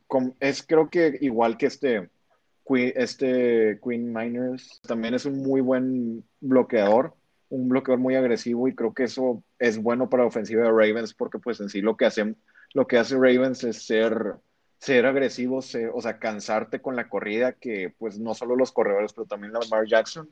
es 0.40 0.62
creo 0.62 0.88
que 0.90 1.18
igual 1.20 1.56
que 1.56 1.66
este, 1.66 2.08
este 2.94 3.80
Queen 3.84 4.12
Miners, 4.12 4.80
también 4.86 5.14
es 5.14 5.26
un 5.26 5.38
muy 5.38 5.60
buen 5.60 6.24
bloqueador, 6.40 7.14
un 7.50 7.68
bloqueador 7.68 8.00
muy 8.00 8.16
agresivo 8.16 8.68
y 8.68 8.74
creo 8.74 8.94
que 8.94 9.04
eso 9.04 9.42
es 9.58 9.80
bueno 9.80 10.08
para 10.08 10.24
la 10.24 10.28
ofensiva 10.28 10.62
de 10.62 10.70
Ravens 10.70 11.14
porque 11.14 11.38
pues 11.38 11.60
en 11.60 11.68
sí 11.68 11.80
lo 11.80 11.96
que 11.96 12.06
hacen 12.06 12.36
lo 12.74 12.86
que 12.86 12.98
hace 12.98 13.14
Ravens 13.14 13.64
es 13.64 13.86
ser, 13.86 14.34
ser 14.78 15.06
agresivo, 15.06 15.58
o 15.58 16.00
sea, 16.02 16.18
cansarte 16.18 16.82
con 16.82 16.96
la 16.96 17.08
corrida, 17.08 17.52
que 17.52 17.94
pues 17.96 18.18
no 18.18 18.34
solo 18.34 18.56
los 18.56 18.72
corredores, 18.72 19.12
pero 19.14 19.26
también 19.26 19.52
la 19.52 19.60
Lamar 19.60 19.86
Jackson. 19.86 20.28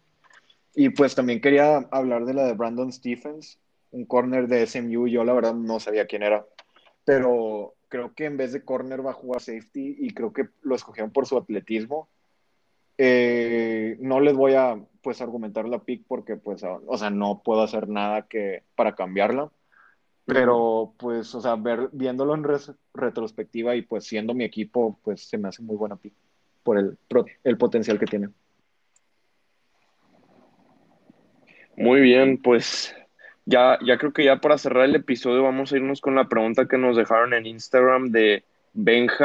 Y 0.74 0.90
pues 0.90 1.14
también 1.14 1.40
quería 1.40 1.76
hablar 1.92 2.24
de 2.24 2.34
la 2.34 2.44
de 2.44 2.54
Brandon 2.54 2.92
Stephens, 2.92 3.58
un 3.92 4.04
corner 4.04 4.48
de 4.48 4.66
SMU, 4.66 5.06
yo 5.06 5.24
la 5.24 5.32
verdad 5.32 5.54
no 5.54 5.78
sabía 5.78 6.06
quién 6.06 6.24
era, 6.24 6.44
pero 7.04 7.74
creo 7.88 8.12
que 8.14 8.24
en 8.24 8.36
vez 8.36 8.52
de 8.52 8.64
corner 8.64 9.06
va 9.06 9.10
a 9.10 9.14
jugar 9.14 9.40
safety 9.40 9.96
y 10.00 10.12
creo 10.12 10.32
que 10.32 10.48
lo 10.62 10.74
escogieron 10.74 11.12
por 11.12 11.26
su 11.26 11.38
atletismo. 11.38 12.08
Eh, 12.98 13.96
no 14.00 14.20
les 14.20 14.34
voy 14.34 14.54
a 14.54 14.80
pues 15.02 15.20
argumentar 15.20 15.68
la 15.68 15.80
pick 15.80 16.04
porque 16.06 16.36
pues 16.36 16.64
o 16.64 16.96
sea 16.96 17.10
no 17.10 17.42
puedo 17.44 17.62
hacer 17.62 17.88
nada 17.88 18.22
que 18.22 18.62
para 18.74 18.94
cambiarla 18.94 19.50
pero, 20.24 20.94
pues, 20.98 21.34
o 21.34 21.40
sea, 21.40 21.56
ver, 21.56 21.88
viéndolo 21.92 22.34
en 22.34 22.44
retrospectiva 22.94 23.74
y 23.74 23.82
pues 23.82 24.04
siendo 24.04 24.34
mi 24.34 24.44
equipo, 24.44 24.98
pues 25.02 25.28
se 25.28 25.36
me 25.36 25.48
hace 25.48 25.62
muy 25.62 25.76
buena 25.76 25.96
pick 25.96 26.14
por 26.62 26.78
el, 26.78 26.96
el 27.42 27.58
potencial 27.58 27.98
que 27.98 28.06
tiene. 28.06 28.28
Muy 31.76 32.00
bien, 32.00 32.40
pues 32.40 32.94
ya, 33.46 33.78
ya 33.84 33.98
creo 33.98 34.12
que 34.12 34.24
ya 34.24 34.40
para 34.40 34.58
cerrar 34.58 34.84
el 34.84 34.94
episodio 34.94 35.42
vamos 35.42 35.72
a 35.72 35.76
irnos 35.76 36.00
con 36.00 36.14
la 36.14 36.28
pregunta 36.28 36.68
que 36.68 36.78
nos 36.78 36.96
dejaron 36.96 37.34
en 37.34 37.46
Instagram 37.46 38.12
de 38.12 38.44
Benja-MS. 38.74 39.24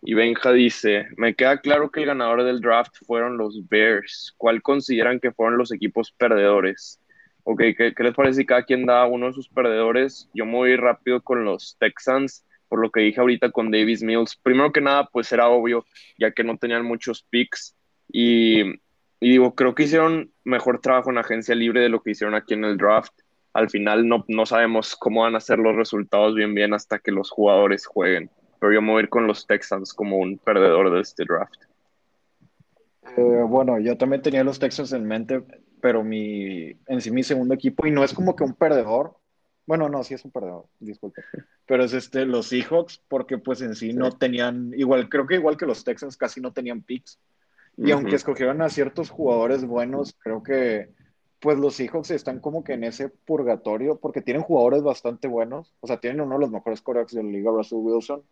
Y 0.00 0.14
Benja 0.14 0.52
dice, 0.52 1.08
me 1.16 1.34
queda 1.34 1.60
claro 1.60 1.90
que 1.90 2.00
el 2.00 2.06
ganador 2.06 2.44
del 2.44 2.60
draft 2.60 2.94
fueron 3.04 3.36
los 3.36 3.68
Bears. 3.68 4.32
¿Cuál 4.36 4.62
consideran 4.62 5.18
que 5.18 5.32
fueron 5.32 5.58
los 5.58 5.72
equipos 5.72 6.12
perdedores? 6.12 7.00
Ok, 7.42 7.62
¿qué, 7.76 7.94
les 7.96 8.14
parece 8.14 8.40
si 8.40 8.46
cada 8.46 8.62
quien 8.62 8.86
da 8.86 9.06
uno 9.06 9.26
de 9.26 9.32
sus 9.32 9.48
perdedores? 9.48 10.28
Yo 10.34 10.46
me 10.46 10.52
voy 10.52 10.76
rápido 10.76 11.22
con 11.22 11.44
los 11.44 11.76
Texans, 11.80 12.44
por 12.68 12.80
lo 12.80 12.90
que 12.90 13.00
dije 13.00 13.20
ahorita 13.20 13.50
con 13.50 13.70
Davis 13.70 14.02
Mills. 14.02 14.36
Primero 14.36 14.70
que 14.70 14.80
nada, 14.80 15.08
pues 15.10 15.32
era 15.32 15.48
obvio, 15.48 15.84
ya 16.18 16.30
que 16.30 16.44
no 16.44 16.58
tenían 16.58 16.84
muchos 16.84 17.22
picks. 17.22 17.74
Y, 18.12 18.80
digo, 19.20 19.54
creo 19.54 19.74
que 19.74 19.84
hicieron 19.84 20.30
mejor 20.44 20.80
trabajo 20.80 21.10
en 21.10 21.18
agencia 21.18 21.54
libre 21.54 21.80
de 21.80 21.88
lo 21.88 22.02
que 22.02 22.12
hicieron 22.12 22.34
aquí 22.34 22.54
en 22.54 22.64
el 22.64 22.76
draft. 22.76 23.12
Al 23.52 23.68
final 23.70 24.06
no, 24.06 24.24
no 24.28 24.46
sabemos 24.46 24.94
cómo 24.94 25.22
van 25.22 25.34
a 25.34 25.40
ser 25.40 25.58
los 25.58 25.74
resultados 25.74 26.34
bien 26.34 26.54
bien 26.54 26.74
hasta 26.74 26.98
que 26.98 27.10
los 27.10 27.30
jugadores 27.30 27.86
jueguen. 27.86 28.30
Pero 28.58 28.72
yo 28.72 28.82
me 28.82 28.92
voy 28.92 29.00
a 29.00 29.02
ir 29.04 29.08
con 29.08 29.26
los 29.26 29.46
Texans 29.46 29.92
como 29.94 30.18
un 30.18 30.38
perdedor 30.38 30.92
de 30.92 31.00
este 31.00 31.24
draft. 31.24 31.62
Eh, 33.16 33.42
bueno, 33.46 33.78
yo 33.78 33.96
también 33.96 34.22
tenía 34.22 34.44
los 34.44 34.58
Texans 34.58 34.92
en 34.92 35.04
mente, 35.04 35.42
pero 35.80 36.04
mi, 36.04 36.76
en 36.86 37.00
sí 37.00 37.10
mi 37.10 37.22
segundo 37.22 37.54
equipo, 37.54 37.86
y 37.86 37.90
no 37.90 38.04
es 38.04 38.12
como 38.12 38.36
que 38.36 38.44
un 38.44 38.54
perdedor, 38.54 39.16
bueno, 39.66 39.88
no, 39.88 40.02
sí 40.02 40.14
es 40.14 40.24
un 40.24 40.30
perdedor, 40.30 40.66
disculpe, 40.78 41.22
pero 41.66 41.84
es 41.84 41.92
este, 41.92 42.24
los 42.26 42.48
Seahawks, 42.48 43.02
porque 43.08 43.38
pues 43.38 43.60
en 43.60 43.74
sí, 43.74 43.92
no 43.92 44.12
tenían, 44.12 44.72
igual, 44.76 45.08
creo 45.08 45.26
que 45.26 45.36
igual 45.36 45.56
que 45.56 45.66
los 45.66 45.84
Texans 45.84 46.16
casi 46.16 46.40
no 46.40 46.52
tenían 46.52 46.82
picks, 46.82 47.18
y 47.76 47.92
aunque 47.92 48.16
escogieron 48.16 48.60
a 48.60 48.68
ciertos 48.68 49.08
jugadores 49.08 49.64
buenos, 49.64 50.16
creo 50.18 50.42
que 50.42 50.90
pues 51.40 51.58
los 51.58 51.74
Seahawks 51.74 52.10
están 52.10 52.40
como 52.40 52.64
que 52.64 52.72
en 52.74 52.84
ese 52.84 53.08
purgatorio, 53.08 53.98
porque 53.98 54.22
tienen 54.22 54.42
jugadores 54.42 54.82
bastante 54.82 55.28
buenos, 55.28 55.74
o 55.80 55.86
sea, 55.86 55.98
tienen 55.98 56.20
uno 56.20 56.34
de 56.34 56.40
los 56.40 56.50
mejores 56.50 56.82
corebacks 56.82 57.14
de 57.14 57.22
la 57.22 57.30
liga, 57.30 57.50
Russell 57.50 57.78
Wilson, 57.78 58.22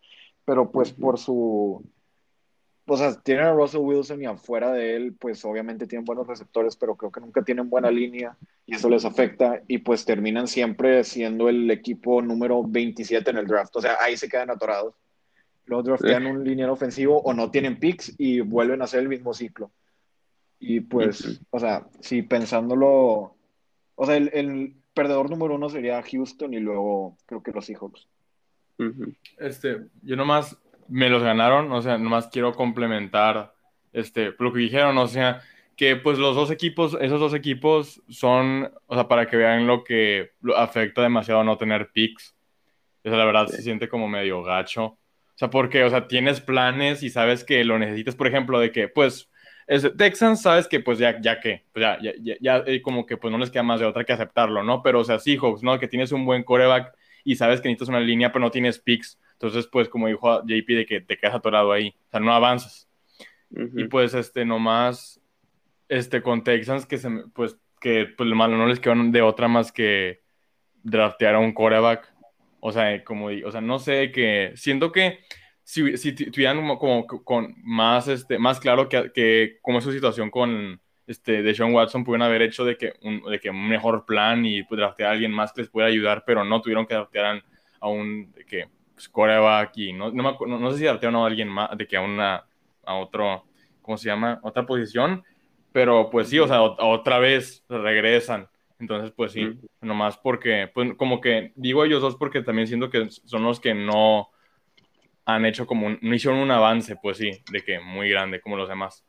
pero 0.45 0.71
pues 0.71 0.91
por 0.93 1.17
su 1.17 1.83
o 2.89 2.95
sea, 2.95 3.13
tienen 3.21 3.45
a 3.45 3.51
Russell 3.51 3.81
Wilson 3.81 4.21
y 4.21 4.25
afuera 4.25 4.71
de 4.71 4.95
él, 4.95 5.13
pues 5.19 5.43
obviamente 5.43 5.87
tienen 5.87 6.05
buenos 6.05 6.25
receptores, 6.25 6.77
pero 6.77 6.95
creo 6.95 7.11
que 7.11 7.19
nunca 7.19 7.41
tienen 7.43 7.69
buena 7.69 7.91
línea 7.91 8.37
y 8.65 8.75
eso 8.75 8.89
les 8.89 9.03
afecta 9.03 9.61
y 9.67 9.79
pues 9.79 10.05
terminan 10.05 10.47
siempre 10.47 11.03
siendo 11.03 11.49
el 11.49 11.69
equipo 11.69 12.21
número 12.21 12.63
27 12.63 13.29
en 13.29 13.37
el 13.37 13.45
draft. 13.45 13.75
O 13.75 13.81
sea, 13.81 13.97
ahí 13.99 14.15
se 14.15 14.29
quedan 14.29 14.49
atorados. 14.51 14.95
Luego 15.65 15.83
draftean 15.83 16.27
un 16.27 16.45
liniero 16.45 16.71
ofensivo 16.71 17.19
o 17.19 17.33
no 17.33 17.51
tienen 17.51 17.77
picks 17.77 18.15
y 18.17 18.39
vuelven 18.39 18.81
a 18.81 18.85
hacer 18.85 19.01
el 19.01 19.09
mismo 19.09 19.33
ciclo. 19.33 19.69
Y 20.59 20.81
pues, 20.81 21.41
o 21.49 21.59
sea, 21.59 21.87
sí, 21.99 22.23
pensándolo, 22.23 23.35
o 23.95 24.05
sea, 24.05 24.17
el, 24.17 24.75
perdedor 24.93 25.29
número 25.29 25.55
uno 25.55 25.69
sería 25.69 26.01
Houston 26.01 26.55
y 26.55 26.59
luego 26.59 27.17
creo 27.27 27.43
que 27.43 27.51
los 27.51 27.65
Seahawks. 27.65 28.07
Este, 29.37 29.85
yo 30.01 30.15
nomás 30.15 30.57
me 30.87 31.09
los 31.09 31.21
ganaron, 31.21 31.71
o 31.71 31.81
sea, 31.83 31.99
nomás 31.99 32.27
quiero 32.27 32.53
complementar 32.53 33.53
este, 33.93 34.33
lo 34.39 34.51
que 34.51 34.59
dijeron, 34.59 34.97
o 34.97 35.07
sea, 35.07 35.41
que 35.75 35.95
pues 35.95 36.17
los 36.17 36.35
dos 36.35 36.49
equipos, 36.49 36.97
esos 36.99 37.19
dos 37.19 37.35
equipos 37.35 38.01
son, 38.09 38.71
o 38.87 38.95
sea, 38.95 39.07
para 39.07 39.27
que 39.27 39.37
vean 39.37 39.67
lo 39.67 39.83
que 39.83 40.31
afecta 40.55 41.03
demasiado 41.03 41.43
no 41.43 41.57
tener 41.57 41.91
picks. 41.91 42.35
O 43.03 43.09
sea, 43.09 43.17
la 43.17 43.25
verdad 43.25 43.47
se 43.47 43.61
siente 43.61 43.87
como 43.87 44.07
medio 44.07 44.41
gacho. 44.43 44.85
O 44.85 44.99
sea, 45.35 45.51
porque, 45.51 45.83
o 45.83 45.89
sea, 45.91 46.07
tienes 46.07 46.41
planes 46.41 47.03
y 47.03 47.11
sabes 47.11 47.43
que 47.43 47.63
lo 47.63 47.77
necesitas, 47.77 48.15
por 48.15 48.25
ejemplo, 48.25 48.59
de 48.59 48.71
que, 48.71 48.87
pues, 48.87 49.29
Texans, 49.97 50.41
sabes 50.41 50.67
que 50.67 50.79
pues 50.79 50.97
ya, 50.97 51.19
ya 51.21 51.39
que, 51.41 51.65
pues 51.73 51.81
ya, 51.81 51.99
ya, 52.01 52.35
ya, 52.39 52.63
eh, 52.65 52.81
como 52.81 53.05
que 53.05 53.17
pues 53.17 53.31
no 53.31 53.37
les 53.37 53.51
queda 53.51 53.63
más 53.63 53.79
de 53.79 53.85
otra 53.85 54.05
que 54.05 54.13
aceptarlo, 54.13 54.63
¿no? 54.63 54.81
Pero 54.81 55.01
o 55.01 55.03
sea, 55.03 55.19
Seahawks, 55.19 55.61
¿no? 55.61 55.77
Que 55.77 55.87
tienes 55.87 56.11
un 56.11 56.25
buen 56.25 56.43
coreback 56.43 56.95
y 57.23 57.35
sabes 57.35 57.59
que 57.59 57.67
necesitas 57.67 57.89
una 57.89 57.99
línea, 57.99 58.31
pero 58.31 58.45
no 58.45 58.51
tienes 58.51 58.79
picks. 58.79 59.19
Entonces, 59.33 59.67
pues 59.67 59.89
como 59.89 60.07
dijo 60.07 60.41
JP, 60.43 60.67
de 60.67 60.85
que 60.85 61.01
te 61.01 61.17
quedas 61.17 61.35
atorado 61.35 61.73
ahí, 61.73 61.93
o 62.07 62.11
sea, 62.11 62.19
no 62.21 62.33
avanzas. 62.33 62.87
Y 63.49 63.85
pues, 63.85 64.13
este, 64.13 64.45
nomás, 64.45 65.21
este, 65.89 66.21
con 66.21 66.43
Texans, 66.43 66.85
que 66.85 66.97
se, 66.97 67.09
pues, 67.33 67.57
que 67.79 68.05
pues 68.05 68.29
malo 68.29 68.57
no 68.57 68.65
les 68.65 68.79
quedó 68.79 68.95
de 68.95 69.21
otra 69.21 69.47
más 69.47 69.71
que 69.71 70.21
draftear 70.83 71.35
a 71.35 71.39
un 71.39 71.53
coreback. 71.53 72.13
O 72.59 72.71
sea, 72.71 73.03
como, 73.03 73.27
o 73.27 73.51
sea, 73.51 73.61
no 73.61 73.79
sé, 73.79 74.11
que 74.11 74.53
siento 74.55 74.91
que 74.91 75.19
si, 75.67 75.97
si 75.97 76.13
tuvieran 76.13 76.65
como, 76.77 77.05
con 77.05 77.53
más, 77.61 78.07
este, 78.07 78.39
más 78.39 78.57
claro 78.57 78.87
que, 78.87 79.11
que 79.11 79.57
como 79.61 79.79
es 79.79 79.83
su 79.83 79.91
situación 79.91 80.31
con 80.31 80.79
este, 81.07 81.43
de 81.43 81.53
Sean 81.53 81.73
Watson, 81.73 82.05
pudieron 82.05 82.25
haber 82.25 82.41
hecho 82.41 82.63
de 82.63 82.77
que, 82.77 82.93
un, 83.01 83.21
de 83.29 83.37
que 83.37 83.49
un 83.49 83.67
mejor 83.67 84.05
plan 84.05 84.45
y 84.45 84.63
pues, 84.63 84.79
draftear 84.79 85.09
a 85.09 85.11
alguien 85.11 85.33
más 85.33 85.51
que 85.51 85.63
les 85.63 85.69
pueda 85.69 85.87
ayudar, 85.89 86.23
pero 86.25 86.45
no 86.45 86.61
tuvieron 86.61 86.85
que 86.85 86.93
draftear 86.93 87.43
a 87.81 87.89
un 87.89 88.31
de 88.31 88.45
que, 88.45 88.69
pues, 88.93 89.09
coreback 89.09 89.77
y 89.77 89.91
no, 89.91 90.09
no, 90.09 90.37
no, 90.47 90.71
sé 90.71 90.77
si 90.77 90.83
draftearon 90.85 91.21
a 91.21 91.25
alguien 91.25 91.49
más, 91.49 91.77
de 91.77 91.85
que 91.85 91.97
a 91.97 92.01
una, 92.01 92.45
a 92.85 92.95
otro, 92.95 93.43
¿cómo 93.81 93.97
se 93.97 94.07
llama? 94.07 94.39
Otra 94.43 94.65
posición, 94.65 95.21
pero 95.73 96.09
pues 96.09 96.29
sí, 96.29 96.39
o 96.39 96.47
sea, 96.47 96.61
otra 96.61 97.19
vez 97.19 97.65
regresan. 97.67 98.47
Entonces, 98.79 99.11
pues 99.11 99.33
sí, 99.33 99.59
nomás 99.81 100.17
porque, 100.17 100.71
pues 100.73 100.93
como 100.95 101.19
que 101.19 101.51
digo 101.55 101.83
ellos 101.83 102.01
dos 102.01 102.15
porque 102.15 102.41
también 102.41 102.69
siento 102.69 102.89
que 102.89 103.09
son 103.09 103.43
los 103.43 103.59
que 103.59 103.73
no 103.73 104.29
han 105.27 105.45
hecho 105.45 105.67
como, 105.67 105.87
un, 105.87 105.99
hicieron 106.01 106.39
un 106.39 106.51
avance, 106.51 106.95
pues 106.95 107.17
sí, 107.17 107.31
de 107.51 107.61
que 107.61 107.79
muy 107.79 108.09
grande 108.09 108.39
como 108.39 108.55
los 108.55 108.69
demás. 108.69 109.03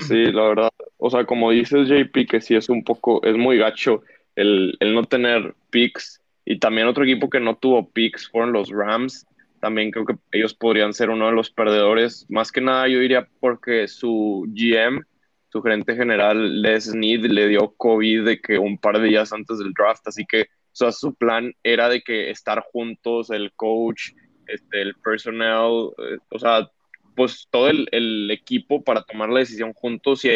Sí, 0.00 0.26
la 0.26 0.42
verdad, 0.44 0.70
o 0.96 1.10
sea, 1.10 1.24
como 1.24 1.50
dices 1.50 1.88
JP, 1.88 2.26
que 2.28 2.40
sí 2.40 2.54
es 2.54 2.68
un 2.68 2.84
poco, 2.84 3.20
es 3.24 3.36
muy 3.36 3.58
gacho 3.58 4.02
el, 4.36 4.76
el 4.78 4.94
no 4.94 5.04
tener 5.04 5.56
picks 5.70 6.22
y 6.44 6.60
también 6.60 6.86
otro 6.86 7.02
equipo 7.02 7.28
que 7.28 7.40
no 7.40 7.56
tuvo 7.56 7.90
picks 7.90 8.28
fueron 8.30 8.52
los 8.52 8.70
Rams. 8.70 9.26
También 9.60 9.90
creo 9.90 10.06
que 10.06 10.14
ellos 10.30 10.54
podrían 10.54 10.94
ser 10.94 11.10
uno 11.10 11.26
de 11.26 11.32
los 11.32 11.50
perdedores. 11.50 12.26
Más 12.28 12.52
que 12.52 12.60
nada, 12.60 12.88
yo 12.88 13.00
diría 13.00 13.28
porque 13.40 13.88
su 13.88 14.46
GM, 14.48 15.02
su 15.48 15.60
gerente 15.62 15.96
general, 15.96 16.62
Les 16.62 16.84
Snead, 16.84 17.22
le 17.24 17.48
dio 17.48 17.74
COVID 17.76 18.24
de 18.24 18.40
que 18.40 18.56
un 18.56 18.78
par 18.78 19.00
de 19.00 19.08
días 19.08 19.32
antes 19.32 19.58
del 19.58 19.72
draft. 19.74 20.06
Así 20.06 20.24
que 20.24 20.46
o 20.80 20.92
su 20.92 21.14
plan 21.14 21.52
era 21.62 21.88
de 21.88 22.00
que 22.00 22.30
estar 22.30 22.60
juntos, 22.72 23.30
el 23.30 23.52
coach, 23.52 24.12
este, 24.52 24.82
el 24.82 24.94
personnel, 24.94 25.90
eh, 25.98 26.18
o 26.30 26.38
sea, 26.38 26.70
pues 27.14 27.46
todo 27.50 27.68
el, 27.68 28.30
equipo 28.30 28.82
para 28.82 29.02
tomar 29.02 29.28
la 29.28 29.40
decisión 29.40 29.72
juntos 29.72 30.24
y, 30.24 30.30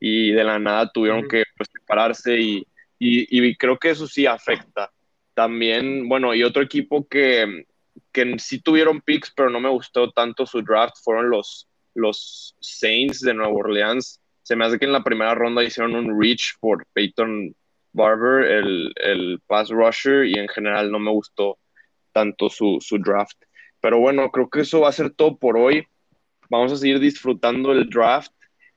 y 0.00 0.32
de 0.32 0.44
la 0.44 0.58
nada 0.58 0.90
tuvieron 0.90 1.28
que 1.28 1.44
pues, 1.56 1.68
separarse 1.72 2.38
y, 2.38 2.66
y, 2.98 3.56
creo 3.56 3.78
que 3.78 3.90
eso 3.90 4.06
sí 4.06 4.26
afecta. 4.26 4.92
También, 5.34 6.08
bueno, 6.08 6.34
y 6.34 6.42
otro 6.42 6.62
equipo 6.62 7.06
que, 7.08 7.66
que 8.12 8.38
sí 8.38 8.60
tuvieron 8.60 9.00
picks, 9.00 9.32
pero 9.34 9.50
no 9.50 9.60
me 9.60 9.68
gustó 9.68 10.10
tanto 10.12 10.46
su 10.46 10.62
draft, 10.62 10.96
fueron 11.02 11.30
los, 11.30 11.68
los 11.94 12.56
Saints 12.60 13.20
de 13.20 13.34
Nueva 13.34 13.52
Orleans. 13.52 14.20
Se 14.42 14.56
me 14.56 14.64
hace 14.64 14.78
que 14.78 14.84
en 14.84 14.92
la 14.92 15.04
primera 15.04 15.34
ronda 15.34 15.64
hicieron 15.64 15.94
un 15.94 16.20
reach 16.20 16.54
por 16.60 16.86
Peyton 16.92 17.54
Barber, 17.92 18.44
el, 18.44 18.92
el 18.96 19.40
pass 19.46 19.70
rusher, 19.70 20.26
y 20.26 20.34
en 20.34 20.48
general 20.48 20.90
no 20.90 20.98
me 20.98 21.10
gustó 21.10 21.58
tanto 22.12 22.48
su, 22.48 22.78
su 22.80 22.98
draft. 22.98 23.36
Pero 23.82 23.98
bueno, 23.98 24.30
creo 24.30 24.48
que 24.48 24.60
eso 24.60 24.80
va 24.80 24.88
a 24.88 24.92
ser 24.92 25.10
todo 25.10 25.36
por 25.36 25.58
hoy. 25.58 25.86
Vamos 26.48 26.72
a 26.72 26.76
seguir 26.76 27.00
disfrutando 27.00 27.72
el 27.72 27.90
draft. 27.90 28.32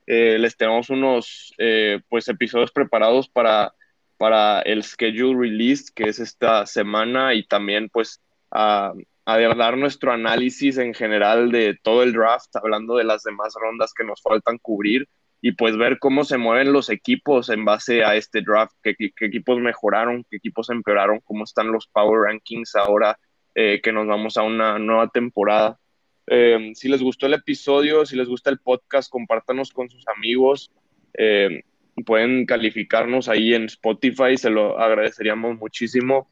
Eh, 0.06 0.36
les 0.38 0.56
tenemos 0.56 0.90
unos 0.90 1.54
eh, 1.58 2.00
pues 2.08 2.28
episodios 2.28 2.72
preparados 2.72 3.28
para, 3.28 3.72
para 4.18 4.60
el 4.62 4.82
schedule 4.82 5.38
release, 5.38 5.92
que 5.94 6.04
es 6.04 6.18
esta 6.18 6.66
semana, 6.66 7.34
y 7.34 7.46
también 7.46 7.88
pues 7.88 8.20
a, 8.50 8.92
a 9.24 9.38
dar 9.54 9.78
nuestro 9.78 10.12
análisis 10.12 10.76
en 10.76 10.92
general 10.92 11.52
de 11.52 11.78
todo 11.80 12.02
el 12.02 12.12
draft, 12.12 12.56
hablando 12.56 12.96
de 12.96 13.04
las 13.04 13.22
demás 13.22 13.54
rondas 13.60 13.94
que 13.96 14.04
nos 14.04 14.20
faltan 14.20 14.58
cubrir 14.58 15.08
y 15.40 15.52
pues 15.52 15.76
ver 15.76 16.00
cómo 16.00 16.24
se 16.24 16.38
mueven 16.38 16.72
los 16.72 16.90
equipos 16.90 17.48
en 17.50 17.64
base 17.64 18.02
a 18.02 18.16
este 18.16 18.40
draft, 18.40 18.74
qué, 18.82 18.96
qué 18.96 19.26
equipos 19.26 19.60
mejoraron, 19.60 20.24
qué 20.28 20.38
equipos 20.38 20.68
empeoraron, 20.70 21.20
cómo 21.20 21.44
están 21.44 21.70
los 21.70 21.86
power 21.86 22.22
rankings 22.22 22.74
ahora 22.74 23.16
eh, 23.58 23.80
que 23.82 23.90
nos 23.90 24.06
vamos 24.06 24.36
a 24.36 24.42
una 24.42 24.78
nueva 24.78 25.08
temporada. 25.08 25.80
Eh, 26.26 26.72
si 26.74 26.90
les 26.90 27.00
gustó 27.00 27.24
el 27.24 27.32
episodio, 27.32 28.04
si 28.04 28.14
les 28.14 28.28
gusta 28.28 28.50
el 28.50 28.58
podcast, 28.58 29.10
compártanos 29.10 29.70
con 29.70 29.88
sus 29.88 30.06
amigos. 30.14 30.70
Eh, 31.14 31.62
pueden 32.04 32.44
calificarnos 32.44 33.30
ahí 33.30 33.54
en 33.54 33.64
Spotify, 33.64 34.36
se 34.36 34.50
lo 34.50 34.78
agradeceríamos 34.78 35.56
muchísimo. 35.56 36.28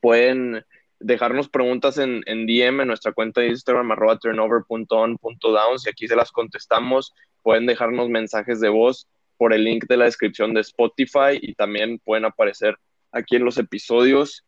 Pueden 0.00 0.64
dejarnos 0.98 1.50
preguntas 1.50 1.98
en, 1.98 2.22
en 2.24 2.46
DM 2.46 2.80
en 2.80 2.88
nuestra 2.88 3.12
cuenta 3.12 3.42
de 3.42 3.48
Instagram, 3.48 3.92
arroba 3.92 4.18
turnover.on.downs, 4.18 5.86
y 5.86 5.90
aquí 5.90 6.08
se 6.08 6.16
las 6.16 6.32
contestamos. 6.32 7.12
Pueden 7.42 7.66
dejarnos 7.66 8.08
mensajes 8.08 8.60
de 8.60 8.70
voz 8.70 9.06
por 9.36 9.52
el 9.52 9.64
link 9.64 9.84
de 9.86 9.98
la 9.98 10.06
descripción 10.06 10.54
de 10.54 10.62
Spotify 10.62 11.38
y 11.38 11.52
también 11.52 11.98
pueden 11.98 12.24
aparecer 12.24 12.78
aquí 13.12 13.36
en 13.36 13.44
los 13.44 13.58
episodios. 13.58 14.46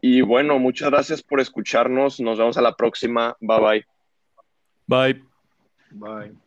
Y 0.00 0.20
bueno, 0.20 0.58
muchas 0.58 0.90
gracias 0.90 1.22
por 1.22 1.40
escucharnos. 1.40 2.20
Nos 2.20 2.38
vemos 2.38 2.56
a 2.56 2.62
la 2.62 2.74
próxima. 2.74 3.36
Bye 3.40 3.60
bye. 3.60 3.86
Bye. 4.86 5.24
Bye. 5.90 6.45